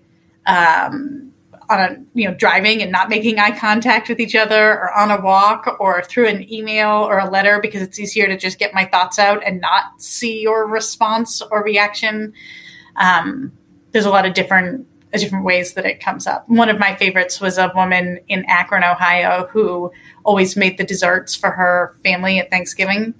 um, 0.46 1.29
on 1.70 1.80
a 1.80 1.96
you 2.14 2.28
know 2.28 2.34
driving 2.34 2.82
and 2.82 2.90
not 2.90 3.08
making 3.08 3.38
eye 3.38 3.56
contact 3.56 4.08
with 4.08 4.20
each 4.20 4.34
other 4.34 4.72
or 4.72 4.92
on 4.92 5.10
a 5.10 5.20
walk 5.20 5.76
or 5.78 6.02
through 6.02 6.26
an 6.26 6.52
email 6.52 6.90
or 6.90 7.18
a 7.18 7.30
letter 7.30 7.60
because 7.60 7.80
it's 7.80 7.98
easier 7.98 8.26
to 8.26 8.36
just 8.36 8.58
get 8.58 8.74
my 8.74 8.84
thoughts 8.84 9.18
out 9.18 9.42
and 9.46 9.60
not 9.60 10.02
see 10.02 10.42
your 10.42 10.66
response 10.66 11.40
or 11.50 11.62
reaction. 11.62 12.34
Um, 12.96 13.52
there's 13.92 14.04
a 14.04 14.10
lot 14.10 14.26
of 14.26 14.34
different 14.34 14.86
different 15.12 15.44
ways 15.44 15.74
that 15.74 15.86
it 15.86 16.00
comes 16.00 16.26
up. 16.26 16.48
One 16.48 16.68
of 16.68 16.78
my 16.78 16.94
favorites 16.94 17.40
was 17.40 17.58
a 17.58 17.72
woman 17.74 18.20
in 18.28 18.44
akron 18.46 18.84
ohio 18.84 19.48
who 19.50 19.90
always 20.24 20.56
made 20.56 20.76
the 20.76 20.84
desserts 20.84 21.34
for 21.34 21.50
her 21.50 21.96
family 22.02 22.38
at 22.38 22.50
thanksgiving 22.50 23.14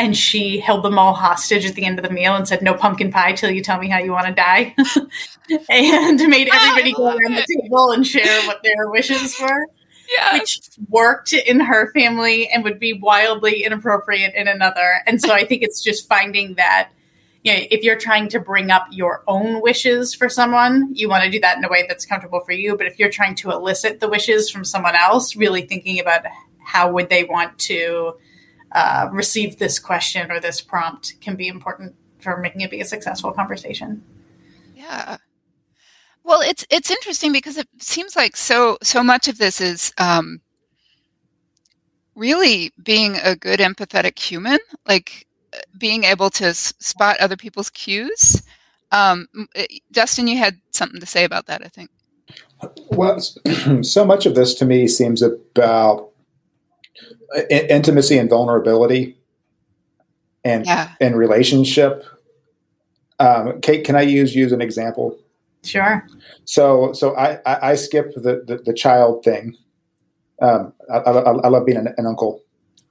and 0.00 0.16
she 0.16 0.58
held 0.58 0.82
them 0.82 0.98
all 0.98 1.12
hostage 1.12 1.66
at 1.66 1.74
the 1.74 1.84
end 1.84 1.98
of 1.98 2.04
the 2.04 2.10
meal 2.10 2.34
and 2.34 2.48
said, 2.48 2.62
"No 2.62 2.74
pumpkin 2.74 3.12
pie 3.12 3.32
till 3.32 3.50
you 3.50 3.62
tell 3.62 3.78
me 3.78 3.88
how 3.88 3.98
you 3.98 4.12
want 4.12 4.26
to 4.26 4.32
die," 4.32 4.74
and 5.68 6.18
made 6.28 6.48
everybody 6.52 6.92
go 6.92 7.08
around 7.08 7.34
it. 7.34 7.46
the 7.46 7.62
table 7.62 7.92
and 7.92 8.06
share 8.06 8.42
what 8.46 8.62
their 8.62 8.88
wishes 8.88 9.38
were. 9.38 9.66
Yes. 10.08 10.32
Which 10.32 10.60
worked 10.88 11.34
in 11.34 11.60
her 11.60 11.92
family 11.92 12.48
and 12.48 12.64
would 12.64 12.80
be 12.80 12.94
wildly 12.94 13.62
inappropriate 13.62 14.34
in 14.34 14.48
another. 14.48 15.02
And 15.06 15.20
so 15.20 15.32
I 15.32 15.44
think 15.44 15.62
it's 15.62 15.80
just 15.80 16.08
finding 16.08 16.54
that 16.54 16.90
you 17.44 17.52
know, 17.52 17.60
if 17.70 17.82
you're 17.82 17.98
trying 17.98 18.28
to 18.30 18.40
bring 18.40 18.70
up 18.70 18.86
your 18.90 19.22
own 19.28 19.62
wishes 19.62 20.14
for 20.14 20.28
someone, 20.28 20.94
you 20.94 21.08
want 21.08 21.24
to 21.24 21.30
do 21.30 21.40
that 21.40 21.56
in 21.58 21.64
a 21.64 21.68
way 21.68 21.84
that's 21.86 22.04
comfortable 22.04 22.40
for 22.40 22.52
you. 22.52 22.76
But 22.76 22.86
if 22.86 22.98
you're 22.98 23.10
trying 23.10 23.34
to 23.36 23.50
elicit 23.50 24.00
the 24.00 24.08
wishes 24.08 24.50
from 24.50 24.64
someone 24.64 24.96
else, 24.96 25.36
really 25.36 25.62
thinking 25.62 26.00
about 26.00 26.24
how 26.58 26.90
would 26.92 27.08
they 27.08 27.24
want 27.24 27.58
to 27.60 28.16
uh, 28.72 29.08
receive 29.10 29.58
this 29.58 29.78
question 29.78 30.30
or 30.30 30.40
this 30.40 30.60
prompt 30.60 31.20
can 31.20 31.36
be 31.36 31.48
important 31.48 31.94
for 32.18 32.36
making 32.36 32.60
it 32.60 32.70
be 32.70 32.80
a 32.80 32.84
successful 32.84 33.32
conversation. 33.32 34.02
Yeah. 34.74 35.16
Well, 36.22 36.40
it's 36.42 36.64
it's 36.70 36.90
interesting 36.90 37.32
because 37.32 37.56
it 37.56 37.68
seems 37.78 38.14
like 38.14 38.36
so 38.36 38.78
so 38.82 39.02
much 39.02 39.26
of 39.26 39.38
this 39.38 39.60
is 39.60 39.92
um, 39.98 40.40
really 42.14 42.72
being 42.82 43.16
a 43.16 43.34
good 43.34 43.60
empathetic 43.60 44.18
human, 44.18 44.58
like 44.86 45.26
uh, 45.52 45.58
being 45.78 46.04
able 46.04 46.30
to 46.30 46.46
s- 46.46 46.74
spot 46.78 47.18
other 47.20 47.36
people's 47.36 47.70
cues. 47.70 48.42
Um, 48.92 49.26
it, 49.54 49.68
eh, 49.70 49.78
Justin, 49.90 50.26
you 50.26 50.36
had 50.36 50.60
something 50.72 51.00
to 51.00 51.06
say 51.06 51.24
about 51.24 51.46
that, 51.46 51.64
I 51.64 51.68
think. 51.68 51.90
Well, 52.90 53.20
so 53.82 54.04
much 54.04 54.26
of 54.26 54.34
this 54.34 54.54
to 54.56 54.64
me 54.64 54.86
seems 54.86 55.22
about 55.22 56.09
intimacy 57.50 58.18
and 58.18 58.28
vulnerability 58.28 59.16
and 60.44 60.66
yeah. 60.66 60.92
and 61.00 61.16
relationship. 61.16 62.04
Um, 63.18 63.60
Kate, 63.60 63.84
can 63.84 63.96
I 63.96 64.02
use 64.02 64.34
you 64.34 64.46
as 64.46 64.52
an 64.52 64.62
example? 64.62 65.18
Sure. 65.62 66.06
So, 66.44 66.92
so 66.92 67.14
I, 67.16 67.38
I, 67.46 67.70
I 67.70 67.74
skip 67.74 68.14
the, 68.14 68.42
the, 68.46 68.60
the, 68.64 68.72
child 68.72 69.22
thing. 69.22 69.56
Um, 70.40 70.72
I, 70.90 70.96
I, 70.96 71.10
I, 71.10 71.48
love 71.48 71.66
being 71.66 71.76
an, 71.76 71.94
an 71.98 72.06
uncle, 72.06 72.42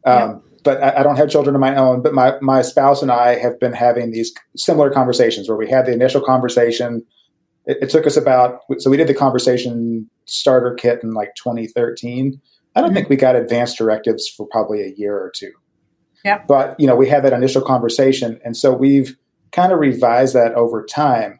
um, 0.05 0.13
yeah. 0.13 0.35
but 0.63 0.83
I, 0.83 0.99
I, 0.99 1.03
don't 1.03 1.15
have 1.15 1.31
children 1.31 1.55
of 1.55 1.59
my 1.59 1.75
own. 1.75 2.03
But 2.03 2.13
my, 2.13 2.35
my 2.41 2.61
spouse 2.61 3.01
and 3.01 3.11
I 3.11 3.39
have 3.39 3.59
been 3.59 3.73
having 3.73 4.11
these 4.11 4.31
similar 4.55 4.91
conversations 4.91 5.49
where 5.49 5.57
we 5.57 5.67
had 5.67 5.87
the 5.87 5.93
initial 5.93 6.21
conversation. 6.21 7.03
It, 7.65 7.77
it 7.81 7.89
took 7.89 8.05
us 8.05 8.15
about 8.15 8.59
so 8.77 8.91
we 8.91 8.97
did 8.97 9.07
the 9.07 9.15
conversation 9.15 10.07
starter 10.25 10.75
kit 10.75 10.99
in 11.01 11.13
like 11.13 11.33
2013, 11.35 12.39
I 12.75 12.81
don't 12.81 12.89
mm-hmm. 12.89 12.95
think 12.95 13.09
we 13.09 13.15
got 13.15 13.35
advanced 13.35 13.77
directives 13.77 14.27
for 14.27 14.47
probably 14.47 14.81
a 14.81 14.93
year 14.95 15.15
or 15.15 15.31
two. 15.33 15.51
Yeah. 16.23 16.43
But 16.47 16.79
you 16.79 16.87
know, 16.87 16.95
we 16.95 17.07
had 17.07 17.23
that 17.23 17.33
initial 17.33 17.61
conversation, 17.61 18.39
and 18.43 18.55
so 18.55 18.73
we've 18.73 19.17
kind 19.51 19.71
of 19.71 19.79
revised 19.79 20.35
that 20.35 20.53
over 20.53 20.85
time. 20.85 21.39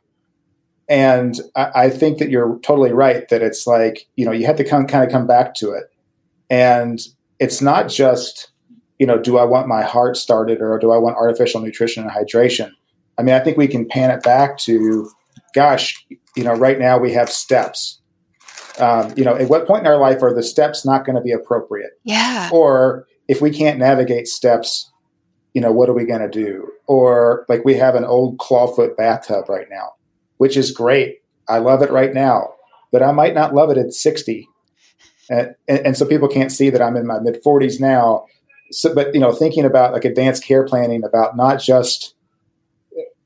And 0.88 1.39
I, 1.55 1.71
I 1.75 1.89
think 1.89 2.17
that 2.17 2.29
you're 2.29 2.59
totally 2.59 2.91
right 2.91 3.27
that 3.29 3.41
it's 3.41 3.67
like 3.67 4.07
you 4.15 4.25
know 4.25 4.31
you 4.31 4.45
have 4.45 4.57
to 4.57 4.63
come 4.63 4.88
kind 4.88 5.03
of 5.03 5.12
come 5.12 5.27
back 5.27 5.53
to 5.55 5.71
it, 5.71 5.86
and 6.50 7.00
it's 7.39 7.62
not 7.62 7.89
just 7.89 8.51
you 8.98 9.05
know 9.05 9.19
do 9.19 9.38
I 9.38 9.45
want 9.45 9.67
my 9.67 9.83
heart 9.83 10.17
started 10.17 10.62
or 10.62 10.77
do 10.79 10.91
I 10.91 10.98
want 10.98 11.17
artificial 11.17 11.62
nutrition 11.62 12.03
and 12.03 12.12
hydration. 12.12 12.71
I 13.17 13.21
mean, 13.21 13.36
I 13.36 13.39
think 13.39 13.57
we 13.57 13.67
can 13.67 13.86
pan 13.86 14.12
it 14.12 14.24
back 14.24 14.57
to, 14.59 15.12
gosh, 15.53 16.05
you 16.38 16.43
know, 16.43 16.53
right 16.53 16.79
now 16.79 16.98
we 16.98 17.12
have 17.12 17.29
steps 17.29 17.99
um, 18.79 19.13
you 19.17 19.24
know, 19.24 19.36
at 19.36 19.50
what 19.50 19.67
point 19.67 19.81
in 19.81 19.88
our 19.88 19.98
life 19.98 20.21
are 20.24 20.33
the 20.33 20.43
steps 20.43 20.86
not 20.86 21.05
going 21.05 21.15
to 21.15 21.21
be 21.21 21.31
appropriate? 21.31 21.91
Yeah. 22.03 22.50
Or 22.51 23.07
if 23.27 23.41
we 23.41 23.51
can't 23.51 23.79
navigate 23.79 24.27
steps, 24.27 24.91
you 25.53 25.62
know, 25.62 25.71
what 25.71 25.89
are 25.89 25.93
we 25.93 26.05
going 26.05 26.21
to 26.21 26.29
do? 26.29 26.71
Or 26.88 27.45
like 27.50 27.65
we 27.65 27.75
have 27.75 27.95
an 27.95 28.05
old 28.05 28.38
clawfoot 28.38 28.98
bathtub 28.98 29.50
right 29.50 29.67
now, 29.69 29.93
which 30.38 30.57
is 30.57 30.71
great. 30.71 31.19
I 31.48 31.59
love 31.59 31.81
it 31.81 31.91
right 31.91 32.13
now, 32.13 32.53
but 32.91 33.03
I 33.03 33.12
might 33.12 33.33
not 33.33 33.53
love 33.53 33.69
it 33.69 33.77
at 33.77 33.93
60. 33.93 34.48
And, 35.29 35.55
and, 35.67 35.79
and 35.79 35.98
so 35.98 36.05
people 36.05 36.27
can't 36.27 36.51
see 36.51 36.69
that 36.69 36.81
I'm 36.81 36.95
in 36.95 37.05
my 37.05 37.19
mid 37.19 37.43
40s 37.43 37.79
now. 37.79 38.25
So, 38.71 38.93
but, 38.93 39.13
you 39.13 39.19
know, 39.19 39.31
thinking 39.31 39.65
about 39.65 39.93
like 39.93 40.05
advanced 40.05 40.43
care 40.43 40.63
planning 40.63 41.03
about 41.03 41.36
not 41.36 41.59
just 41.59 42.15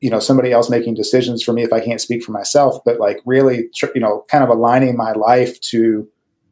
you 0.03 0.09
know 0.09 0.19
somebody 0.19 0.51
else 0.51 0.69
making 0.69 0.95
decisions 0.95 1.41
for 1.41 1.53
me 1.53 1.63
if 1.63 1.71
I 1.71 1.79
can't 1.79 2.01
speak 2.01 2.23
for 2.23 2.33
myself, 2.33 2.83
but 2.83 2.99
like 2.99 3.21
really 3.25 3.69
you 3.95 4.01
know 4.01 4.25
kind 4.29 4.43
of 4.43 4.49
aligning 4.49 4.97
my 4.97 5.13
life 5.13 5.61
to 5.71 6.05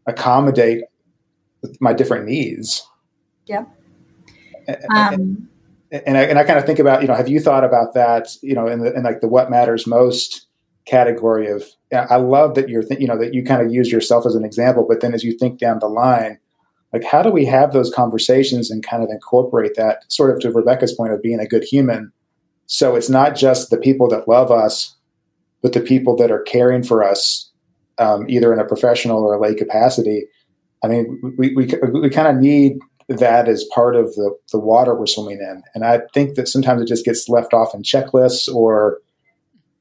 accommodate 0.08 0.86
my 1.82 1.92
different 1.92 2.26
needs. 2.26 2.88
Yep. 3.48 3.68
Um, 4.96 5.50
and, 5.92 6.04
and, 6.06 6.18
I, 6.18 6.22
and 6.22 6.40
I 6.40 6.46
kind 6.46 6.60
of 6.60 6.66
think 6.66 6.80
about 6.80 7.02
you 7.02 7.10
know 7.10 7.14
have 7.14 7.28
you 7.28 7.42
thought 7.42 7.66
about 7.66 7.94
that 7.94 8.30
you 8.42 8.56
know 8.56 8.68
in 8.68 8.80
the 8.80 8.96
in 8.96 9.04
like 9.04 9.20
the 9.20 9.28
what 9.28 9.52
matters 9.52 9.86
most 9.86 10.48
category 10.86 11.52
of 11.52 11.66
I 11.92 12.16
love 12.16 12.56
that 12.56 12.70
you're 12.70 12.84
th- 12.84 13.02
you 13.02 13.08
know 13.08 13.18
that 13.18 13.34
you 13.34 13.44
kind 13.44 13.62
of 13.62 13.74
use 13.74 13.92
yourself 13.92 14.26
as 14.26 14.34
an 14.34 14.46
example, 14.46 14.86
but 14.88 15.02
then 15.02 15.14
as 15.14 15.26
you 15.26 15.38
think 15.38 15.60
down 15.60 15.80
the 15.80 15.90
line, 15.90 16.40
like 16.94 17.04
how 17.04 17.22
do 17.22 17.30
we 17.30 17.44
have 17.48 17.74
those 17.74 17.94
conversations 17.94 18.72
and 18.72 18.82
kind 18.82 19.04
of 19.04 19.10
incorporate 19.10 19.76
that 19.76 20.10
sort 20.10 20.32
of 20.32 20.40
to 20.40 20.54
Rebecca's 20.54 20.94
point 20.94 21.12
of 21.12 21.22
being 21.22 21.42
a 21.42 21.46
good 21.46 21.66
human 21.66 22.14
so 22.72 22.96
it's 22.96 23.10
not 23.10 23.36
just 23.36 23.70
the 23.70 23.78
people 23.78 24.08
that 24.08 24.30
love 24.30 24.50
us, 24.50 24.96
but 25.62 25.74
the 25.74 25.82
people 25.82 26.16
that 26.16 26.32
are 26.32 26.42
caring 26.42 26.84
for 26.84 27.04
us, 27.04 27.52
um, 27.98 28.30
either 28.30 28.54
in 28.54 28.60
a 28.60 28.66
professional 28.66 29.22
or 29.22 29.34
a 29.34 29.42
lay 29.42 29.54
capacity. 29.54 30.26
I 30.82 30.88
mean, 30.88 31.20
we, 31.38 31.54
we, 31.54 31.66
we 31.92 32.10
kind 32.10 32.30
of 32.30 32.38
need 32.38 32.80
that 33.10 33.50
as 33.50 33.66
part 33.76 33.98
of 33.98 34.16
the, 34.16 34.34
the 34.54 34.58
water 34.58 34.96
we're 34.96 35.06
swimming 35.06 35.40
in. 35.42 35.62
And 35.76 35.84
I 35.84 36.00
think 36.14 36.36
that 36.36 36.48
sometimes 36.48 36.82
it 36.82 36.88
just 36.88 37.04
gets 37.04 37.28
left 37.28 37.54
off 37.54 37.76
in 37.76 37.84
checklists 37.84 38.48
or, 38.48 39.02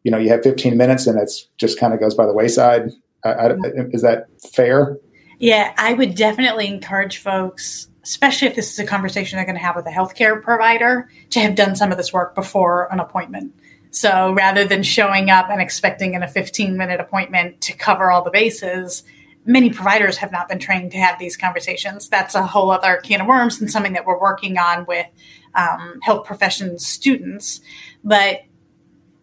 you 0.03 0.11
know 0.11 0.17
you 0.19 0.31
have 0.31 0.43
15 0.43 0.77
minutes 0.79 1.07
and 1.07 1.21
it's 1.21 1.47
just 1.59 1.79
kind 1.79 1.93
of 1.93 2.01
goes 2.01 2.15
by 2.15 2.27
the 2.27 2.33
wayside. 2.33 2.91
I, 3.23 3.31
I, 3.31 3.55
is 3.93 4.03
that 4.03 4.27
fair? 4.53 4.97
Yeah, 5.39 5.75
I 5.77 5.93
would 5.93 6.15
definitely 6.15 6.67
encourage 6.67 7.19
folks, 7.19 7.89
especially 8.03 8.49
if 8.49 8.55
this 8.55 8.73
is 8.73 8.79
a 8.79 8.87
conversation 8.87 9.37
they're 9.37 9.45
going 9.45 9.57
to 9.57 9.63
have 9.63 9.77
with 9.77 9.87
a 9.87 9.91
healthcare 9.91 10.41
provider, 10.41 11.11
to 11.31 11.41
have 11.41 11.55
done 11.55 11.77
some 11.77 11.91
of 11.91 11.97
this 11.97 12.13
work 12.13 12.35
before 12.35 12.93
an 12.93 13.01
appointment. 13.01 13.55
So 13.91 14.33
rather 14.33 14.65
than 14.65 14.83
showing 14.83 15.31
up 15.31 15.51
and 15.51 15.61
expecting 15.61 16.15
in 16.15 16.23
a 16.23 16.29
15 16.29 16.77
minute 16.77 17.01
appointment 17.01 17.61
to 17.63 17.77
cover 17.77 18.11
all 18.11 18.23
the 18.23 18.31
bases, 18.31 19.03
many 19.45 19.71
providers 19.71 20.19
have 20.19 20.33
not 20.33 20.49
been 20.49 20.59
trained 20.59 20.93
to 20.93 20.99
have 20.99 21.19
these 21.19 21.37
conversations. 21.37 22.09
That's 22.09 22.35
a 22.35 22.47
whole 22.47 22.71
other 22.71 22.99
can 23.03 23.21
of 23.21 23.27
worms 23.27 23.61
and 23.61 23.71
something 23.71 23.95
that 23.95 24.07
we're 24.07 24.21
working 24.21 24.59
on 24.59 24.85
with 24.87 25.07
um, 25.55 25.99
health 26.03 26.27
professions 26.27 26.87
students. 26.87 27.61
But 28.05 28.43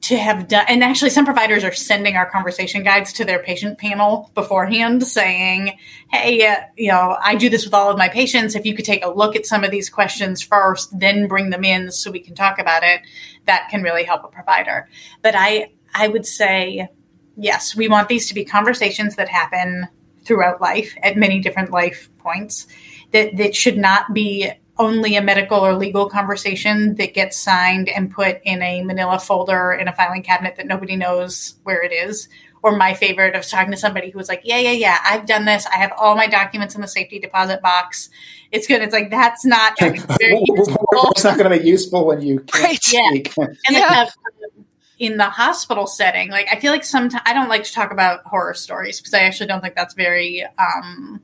to 0.07 0.17
have 0.17 0.47
done, 0.47 0.63
and 0.69 0.85
actually, 0.85 1.09
some 1.09 1.25
providers 1.25 1.65
are 1.65 1.73
sending 1.73 2.15
our 2.15 2.29
conversation 2.29 2.81
guides 2.81 3.11
to 3.11 3.25
their 3.25 3.39
patient 3.39 3.77
panel 3.77 4.31
beforehand, 4.35 5.05
saying, 5.05 5.77
"Hey, 6.09 6.47
uh, 6.47 6.61
you 6.77 6.89
know, 6.89 7.17
I 7.21 7.35
do 7.35 7.49
this 7.49 7.65
with 7.65 7.73
all 7.73 7.91
of 7.91 7.97
my 7.97 8.07
patients. 8.07 8.55
If 8.55 8.65
you 8.65 8.73
could 8.73 8.85
take 8.85 9.03
a 9.03 9.09
look 9.09 9.35
at 9.35 9.45
some 9.45 9.65
of 9.65 9.71
these 9.71 9.89
questions 9.89 10.41
first, 10.41 10.97
then 10.97 11.27
bring 11.27 11.49
them 11.49 11.65
in 11.65 11.91
so 11.91 12.09
we 12.09 12.21
can 12.21 12.35
talk 12.35 12.57
about 12.57 12.83
it, 12.83 13.01
that 13.47 13.67
can 13.69 13.83
really 13.83 14.05
help 14.05 14.23
a 14.23 14.29
provider." 14.29 14.87
But 15.21 15.35
I, 15.35 15.71
I 15.93 16.07
would 16.07 16.25
say, 16.25 16.87
yes, 17.35 17.75
we 17.75 17.89
want 17.89 18.07
these 18.07 18.29
to 18.29 18.33
be 18.33 18.45
conversations 18.45 19.17
that 19.17 19.27
happen 19.27 19.89
throughout 20.23 20.61
life 20.61 20.95
at 21.03 21.17
many 21.17 21.41
different 21.41 21.71
life 21.71 22.09
points. 22.17 22.65
That 23.11 23.35
that 23.35 23.55
should 23.57 23.77
not 23.77 24.13
be 24.13 24.53
only 24.79 25.15
a 25.15 25.21
medical 25.21 25.59
or 25.59 25.73
legal 25.73 26.09
conversation 26.09 26.95
that 26.95 27.13
gets 27.13 27.37
signed 27.37 27.89
and 27.89 28.11
put 28.11 28.39
in 28.43 28.61
a 28.61 28.83
manila 28.83 29.19
folder 29.19 29.71
in 29.73 29.87
a 29.87 29.93
filing 29.93 30.23
cabinet 30.23 30.55
that 30.57 30.67
nobody 30.67 30.95
knows 30.95 31.55
where 31.63 31.81
it 31.81 31.91
is. 31.91 32.27
Or 32.63 32.75
my 32.75 32.95
favorite 32.95 33.35
of 33.35 33.47
talking 33.47 33.71
to 33.71 33.77
somebody 33.77 34.09
who 34.09 34.17
was 34.17 34.27
like, 34.27 34.41
Yeah, 34.43 34.57
yeah, 34.57 34.71
yeah, 34.71 34.97
I've 35.05 35.25
done 35.25 35.45
this. 35.45 35.65
I 35.67 35.77
have 35.77 35.93
all 35.97 36.15
my 36.15 36.27
documents 36.27 36.75
in 36.75 36.81
the 36.81 36.87
safety 36.87 37.19
deposit 37.19 37.61
box. 37.61 38.09
It's 38.51 38.67
good. 38.67 38.81
It's 38.81 38.93
like 38.93 39.09
that's 39.09 39.45
not 39.45 39.77
very 39.79 39.99
It's 39.99 41.23
not 41.23 41.37
going 41.37 41.51
to 41.51 41.59
be 41.59 41.67
useful 41.67 42.05
when 42.05 42.21
you 42.21 42.39
can't 42.39 42.63
right. 42.63 42.83
speak. 42.83 43.33
Yeah. 43.37 43.45
And 43.67 43.77
yeah. 43.77 44.09
in 44.97 45.17
the 45.17 45.29
hospital 45.29 45.85
setting, 45.85 46.31
like 46.31 46.47
I 46.51 46.59
feel 46.59 46.71
like 46.71 46.83
sometimes 46.83 47.23
I 47.25 47.33
don't 47.33 47.49
like 47.49 47.63
to 47.63 47.73
talk 47.73 47.91
about 47.91 48.23
horror 48.25 48.55
stories 48.55 48.99
because 48.99 49.13
I 49.13 49.19
actually 49.19 49.47
don't 49.47 49.61
think 49.61 49.75
that's 49.75 49.93
very 49.93 50.43
um, 50.57 51.21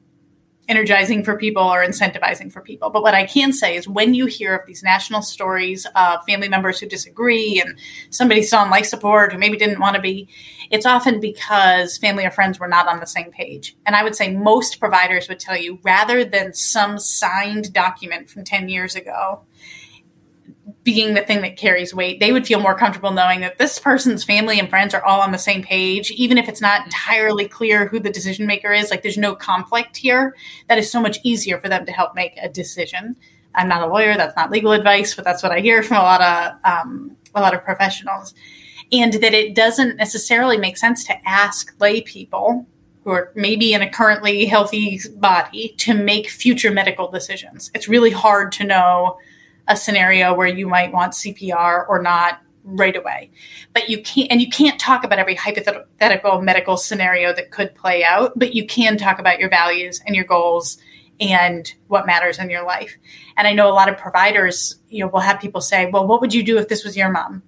energizing 0.68 1.24
for 1.24 1.38
people 1.38 1.64
or 1.64 1.84
incentivizing 1.84 2.52
for 2.52 2.62
people. 2.62 2.90
But 2.90 3.04
what 3.04 3.14
I 3.14 3.26
can 3.26 3.52
say 3.52 3.76
is 3.76 3.88
when 3.88 4.14
you 4.14 4.26
hear 4.26 4.56
of 4.56 4.66
these 4.66 4.84
national 4.84 5.22
stories 5.22 5.86
of 5.96 6.24
family 6.26 6.48
members 6.48 6.80
who 6.80 6.88
disagree 6.88 7.62
and 7.62 7.78
somebody 8.10 8.42
still 8.44 8.60
on 8.60 8.70
life 8.70 8.86
support 8.86 9.34
who 9.34 9.38
maybe 9.40 9.58
didn't 9.58 9.80
want 9.80 9.96
to 9.96 10.02
be, 10.02 10.30
it's 10.72 10.86
often 10.86 11.20
because 11.20 11.98
family 11.98 12.26
or 12.26 12.32
friends 12.32 12.60
were 12.60 12.68
not 12.68 12.88
on 12.88 13.00
the 13.00 13.08
same 13.08 13.32
page. 13.32 13.76
And 13.86 13.96
I 13.96 14.04
would 14.04 14.16
say 14.16 14.34
most 14.34 14.80
providers 14.80 15.28
would 15.28 15.40
tell 15.40 15.58
you 15.58 15.80
rather 15.84 16.24
than 16.24 16.54
some 16.54 16.98
signed 16.98 17.74
document 17.74 18.30
from 18.30 18.44
10 18.44 18.70
years 18.70 18.96
ago, 18.96 19.42
being 20.84 21.14
the 21.14 21.22
thing 21.22 21.42
that 21.42 21.58
carries 21.58 21.94
weight. 21.94 22.20
They 22.20 22.32
would 22.32 22.48
feel 22.48 22.60
more 22.60 22.78
comfortable 22.78 23.12
knowing 23.12 23.42
that 23.42 23.58
this 23.58 23.80
person's 23.80 24.24
family 24.24 24.60
and 24.60 24.70
friends 24.70 24.94
are 24.94 25.04
all 25.04 25.22
on 25.22 25.32
the 25.32 25.38
same 25.38 25.64
page, 25.64 26.12
even 26.12 26.38
if 26.38 26.48
it's 26.48 26.62
not 26.62 26.86
entirely 26.86 27.48
clear 27.48 27.88
who 27.88 28.00
the 28.00 28.10
decision 28.10 28.46
maker 28.46 28.72
is. 28.72 28.90
Like 28.90 29.02
there's 29.02 29.18
no 29.18 29.36
conflict 29.36 29.98
here. 29.98 30.36
That 30.68 30.78
is 30.78 30.92
so 30.92 31.02
much 31.02 31.20
easier 31.24 31.60
for 31.60 31.70
them 31.70 31.86
to 31.86 31.92
help 31.92 32.16
make 32.16 32.38
a 32.42 32.50
decision. 32.50 33.16
I'm 33.56 33.68
not 33.68 33.84
a 33.84 33.88
lawyer. 33.88 34.16
That's 34.16 34.36
not 34.36 34.52
legal 34.52 34.72
advice, 34.72 35.16
but 35.16 35.26
that's 35.26 35.44
what 35.44 35.52
I 35.52 35.60
hear 35.60 35.84
from 35.84 35.98
a 35.98 36.02
lot 36.02 36.22
of 36.22 36.60
um, 36.64 37.16
a 37.36 37.42
lot 37.42 37.54
of 37.54 37.64
professionals. 37.64 38.34
And 38.92 39.14
that 39.14 39.34
it 39.34 39.56
doesn't 39.56 39.98
necessarily 39.98 40.58
make 40.58 40.78
sense 40.78 41.04
to 41.06 41.16
ask 41.28 41.74
lay 41.80 42.02
people 42.02 42.66
who 43.04 43.12
are 43.12 43.32
maybe 43.36 43.74
in 43.74 43.82
a 43.82 43.90
currently 43.90 44.46
healthy 44.46 45.00
body 45.16 45.76
to 45.78 45.94
make 45.94 46.30
future 46.30 46.72
medical 46.72 47.10
decisions. 47.10 47.70
It's 47.74 47.88
really 47.88 48.12
hard 48.12 48.52
to 48.54 48.64
know 48.64 49.18
a 49.68 49.78
scenario 49.78 50.34
where 50.34 50.48
you 50.48 50.68
might 50.68 50.92
want 50.92 51.14
CPR 51.14 51.86
or 51.88 52.02
not 52.02 52.42
right 52.64 52.96
away. 52.96 53.32
But 53.74 53.90
you 53.90 54.02
can't, 54.02 54.32
and 54.32 54.42
you 54.42 54.50
can't 54.50 54.80
talk 54.80 55.04
about 55.04 55.20
every 55.20 55.36
hypothetical 55.36 56.42
medical 56.42 56.78
scenario 56.78 57.34
that 57.34 57.52
could 57.52 57.76
play 57.76 58.04
out, 58.04 58.38
but 58.38 58.54
you 58.54 58.66
can 58.66 58.98
talk 58.98 59.20
about 59.20 59.40
your 59.40 59.50
values 59.50 60.02
and 60.06 60.16
your 60.16 60.26
goals 60.26 60.78
and 61.20 61.74
what 61.88 62.06
matters 62.06 62.40
in 62.40 62.50
your 62.50 62.66
life. 62.66 62.98
And 63.38 63.48
I 63.48 63.54
know 63.54 63.70
a 63.70 63.74
lot 63.74 63.90
of 63.90 63.98
providers, 63.98 64.80
you 64.90 65.04
know, 65.04 65.12
will 65.12 65.20
have 65.20 65.40
people 65.40 65.62
say, 65.62 65.90
well, 65.90 66.08
what 66.08 66.22
would 66.22 66.34
you 66.34 66.44
do 66.44 66.58
if 66.58 66.68
this 66.68 66.84
was 66.84 66.98
your 66.98 67.10
mom? 67.10 67.44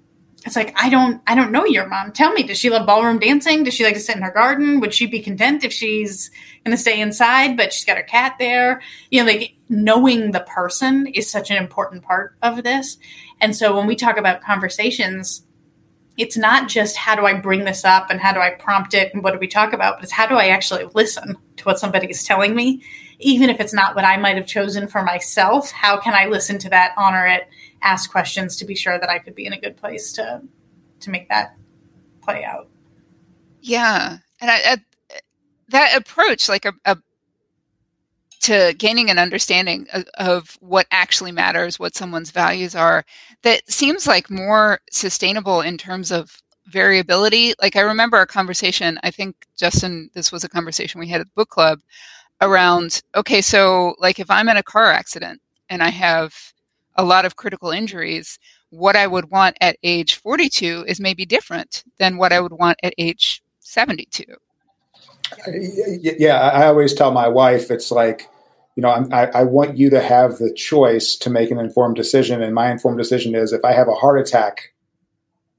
it's 0.45 0.55
like 0.55 0.73
I 0.75 0.89
don't 0.89 1.21
I 1.25 1.33
don't 1.33 1.51
know 1.51 1.65
your 1.65 1.87
mom. 1.87 2.11
Tell 2.11 2.31
me, 2.31 2.43
does 2.43 2.59
she 2.59 2.69
love 2.69 2.85
ballroom 2.85 3.19
dancing? 3.19 3.63
Does 3.63 3.73
she 3.73 3.83
like 3.83 3.95
to 3.95 3.99
sit 3.99 4.15
in 4.15 4.21
her 4.21 4.31
garden? 4.31 4.79
Would 4.79 4.93
she 4.93 5.07
be 5.07 5.19
content 5.19 5.63
if 5.63 5.73
she's 5.73 6.29
going 6.63 6.75
to 6.75 6.81
stay 6.81 7.01
inside, 7.01 7.57
but 7.57 7.73
she's 7.73 7.85
got 7.85 7.97
her 7.97 8.03
cat 8.03 8.35
there? 8.37 8.81
You 9.09 9.23
know, 9.23 9.31
like 9.31 9.54
knowing 9.69 10.31
the 10.31 10.41
person 10.41 11.07
is 11.07 11.29
such 11.29 11.49
an 11.49 11.57
important 11.57 12.03
part 12.03 12.35
of 12.41 12.63
this. 12.63 12.97
And 13.41 13.55
so 13.55 13.75
when 13.75 13.87
we 13.87 13.95
talk 13.95 14.17
about 14.17 14.41
conversations, 14.41 15.43
it's 16.17 16.37
not 16.37 16.69
just 16.69 16.95
how 16.95 17.15
do 17.15 17.25
I 17.25 17.33
bring 17.33 17.65
this 17.65 17.83
up 17.83 18.09
and 18.09 18.21
how 18.21 18.31
do 18.31 18.39
I 18.39 18.51
prompt 18.51 18.93
it 18.93 19.13
and 19.13 19.23
what 19.23 19.33
do 19.33 19.39
we 19.39 19.47
talk 19.47 19.73
about, 19.73 19.97
but 19.97 20.03
it's 20.03 20.13
how 20.13 20.27
do 20.27 20.35
I 20.35 20.47
actually 20.47 20.85
listen 20.93 21.35
to 21.57 21.63
what 21.63 21.79
somebody 21.79 22.07
is 22.07 22.23
telling 22.23 22.55
me, 22.55 22.83
even 23.19 23.49
if 23.49 23.59
it's 23.59 23.73
not 23.73 23.95
what 23.95 24.05
I 24.05 24.17
might 24.17 24.37
have 24.37 24.45
chosen 24.45 24.87
for 24.87 25.03
myself. 25.03 25.71
How 25.71 25.99
can 25.99 26.13
I 26.13 26.27
listen 26.27 26.57
to 26.59 26.69
that, 26.69 26.93
honor 26.97 27.25
it? 27.25 27.49
ask 27.85 28.11
questions 28.11 28.57
to 28.57 28.65
be 28.65 28.75
sure 28.75 28.99
that 28.99 29.09
I 29.09 29.19
could 29.19 29.35
be 29.35 29.45
in 29.45 29.53
a 29.53 29.59
good 29.59 29.77
place 29.77 30.11
to 30.13 30.41
to 31.01 31.09
make 31.09 31.29
that 31.29 31.55
play 32.21 32.43
out. 32.43 32.67
Yeah, 33.61 34.17
and 34.41 34.51
I, 34.51 34.55
I, 34.55 34.77
that 35.69 35.97
approach, 35.97 36.49
like 36.49 36.65
a, 36.65 36.73
a, 36.85 36.97
to 38.41 38.73
gaining 38.77 39.09
an 39.09 39.19
understanding 39.19 39.87
of, 39.93 40.05
of, 40.17 40.57
what 40.59 40.87
actually 40.91 41.31
matters, 41.31 41.79
what 41.79 41.95
someone's 41.95 42.31
values 42.31 42.75
are, 42.75 43.05
that 43.43 43.69
seems 43.69 44.07
like 44.07 44.29
more 44.29 44.79
sustainable 44.91 45.61
in 45.61 45.77
terms 45.77 46.11
of 46.11 46.41
variability. 46.67 47.53
Like 47.61 47.75
I 47.75 47.81
remember 47.81 48.19
a 48.19 48.27
conversation. 48.27 48.99
I 49.03 49.11
think 49.11 49.35
Justin, 49.57 50.09
this 50.13 50.31
was 50.31 50.43
a 50.43 50.49
conversation 50.49 50.99
we 50.99 51.07
had 51.07 51.21
at 51.21 51.27
the 51.27 51.33
book 51.35 51.49
club 51.49 51.79
around. 52.41 53.01
Okay, 53.15 53.41
so 53.41 53.95
like 53.99 54.19
if 54.19 54.29
I'm 54.29 54.49
in 54.49 54.57
a 54.57 54.63
car 54.63 54.91
accident 54.91 55.41
and 55.69 55.81
I 55.83 55.89
have 55.89 56.33
a 56.95 57.03
lot 57.03 57.25
of 57.25 57.35
critical 57.35 57.71
injuries, 57.71 58.39
what 58.69 58.95
I 58.95 59.07
would 59.07 59.29
want 59.31 59.57
at 59.61 59.77
age 59.83 60.15
42 60.15 60.85
is 60.87 60.99
maybe 60.99 61.25
different 61.25 61.83
than 61.97 62.17
what 62.17 62.33
I 62.33 62.39
would 62.39 62.53
want 62.53 62.79
at 62.83 62.93
age 62.97 63.41
72. 63.59 64.23
Yeah, 65.47 66.37
I 66.37 66.67
always 66.67 66.93
tell 66.93 67.11
my 67.11 67.27
wife 67.27 67.71
it's 67.71 67.91
like, 67.91 68.29
you 68.75 68.81
know, 68.81 68.89
I, 68.89 69.25
I 69.27 69.43
want 69.43 69.77
you 69.77 69.89
to 69.89 70.01
have 70.01 70.37
the 70.37 70.53
choice 70.53 71.15
to 71.17 71.29
make 71.29 71.51
an 71.51 71.57
informed 71.57 71.95
decision. 71.95 72.41
And 72.41 72.53
my 72.53 72.71
informed 72.71 72.97
decision 72.97 73.35
is 73.35 73.53
if 73.53 73.63
I 73.63 73.71
have 73.71 73.87
a 73.87 73.93
heart 73.93 74.19
attack 74.19 74.73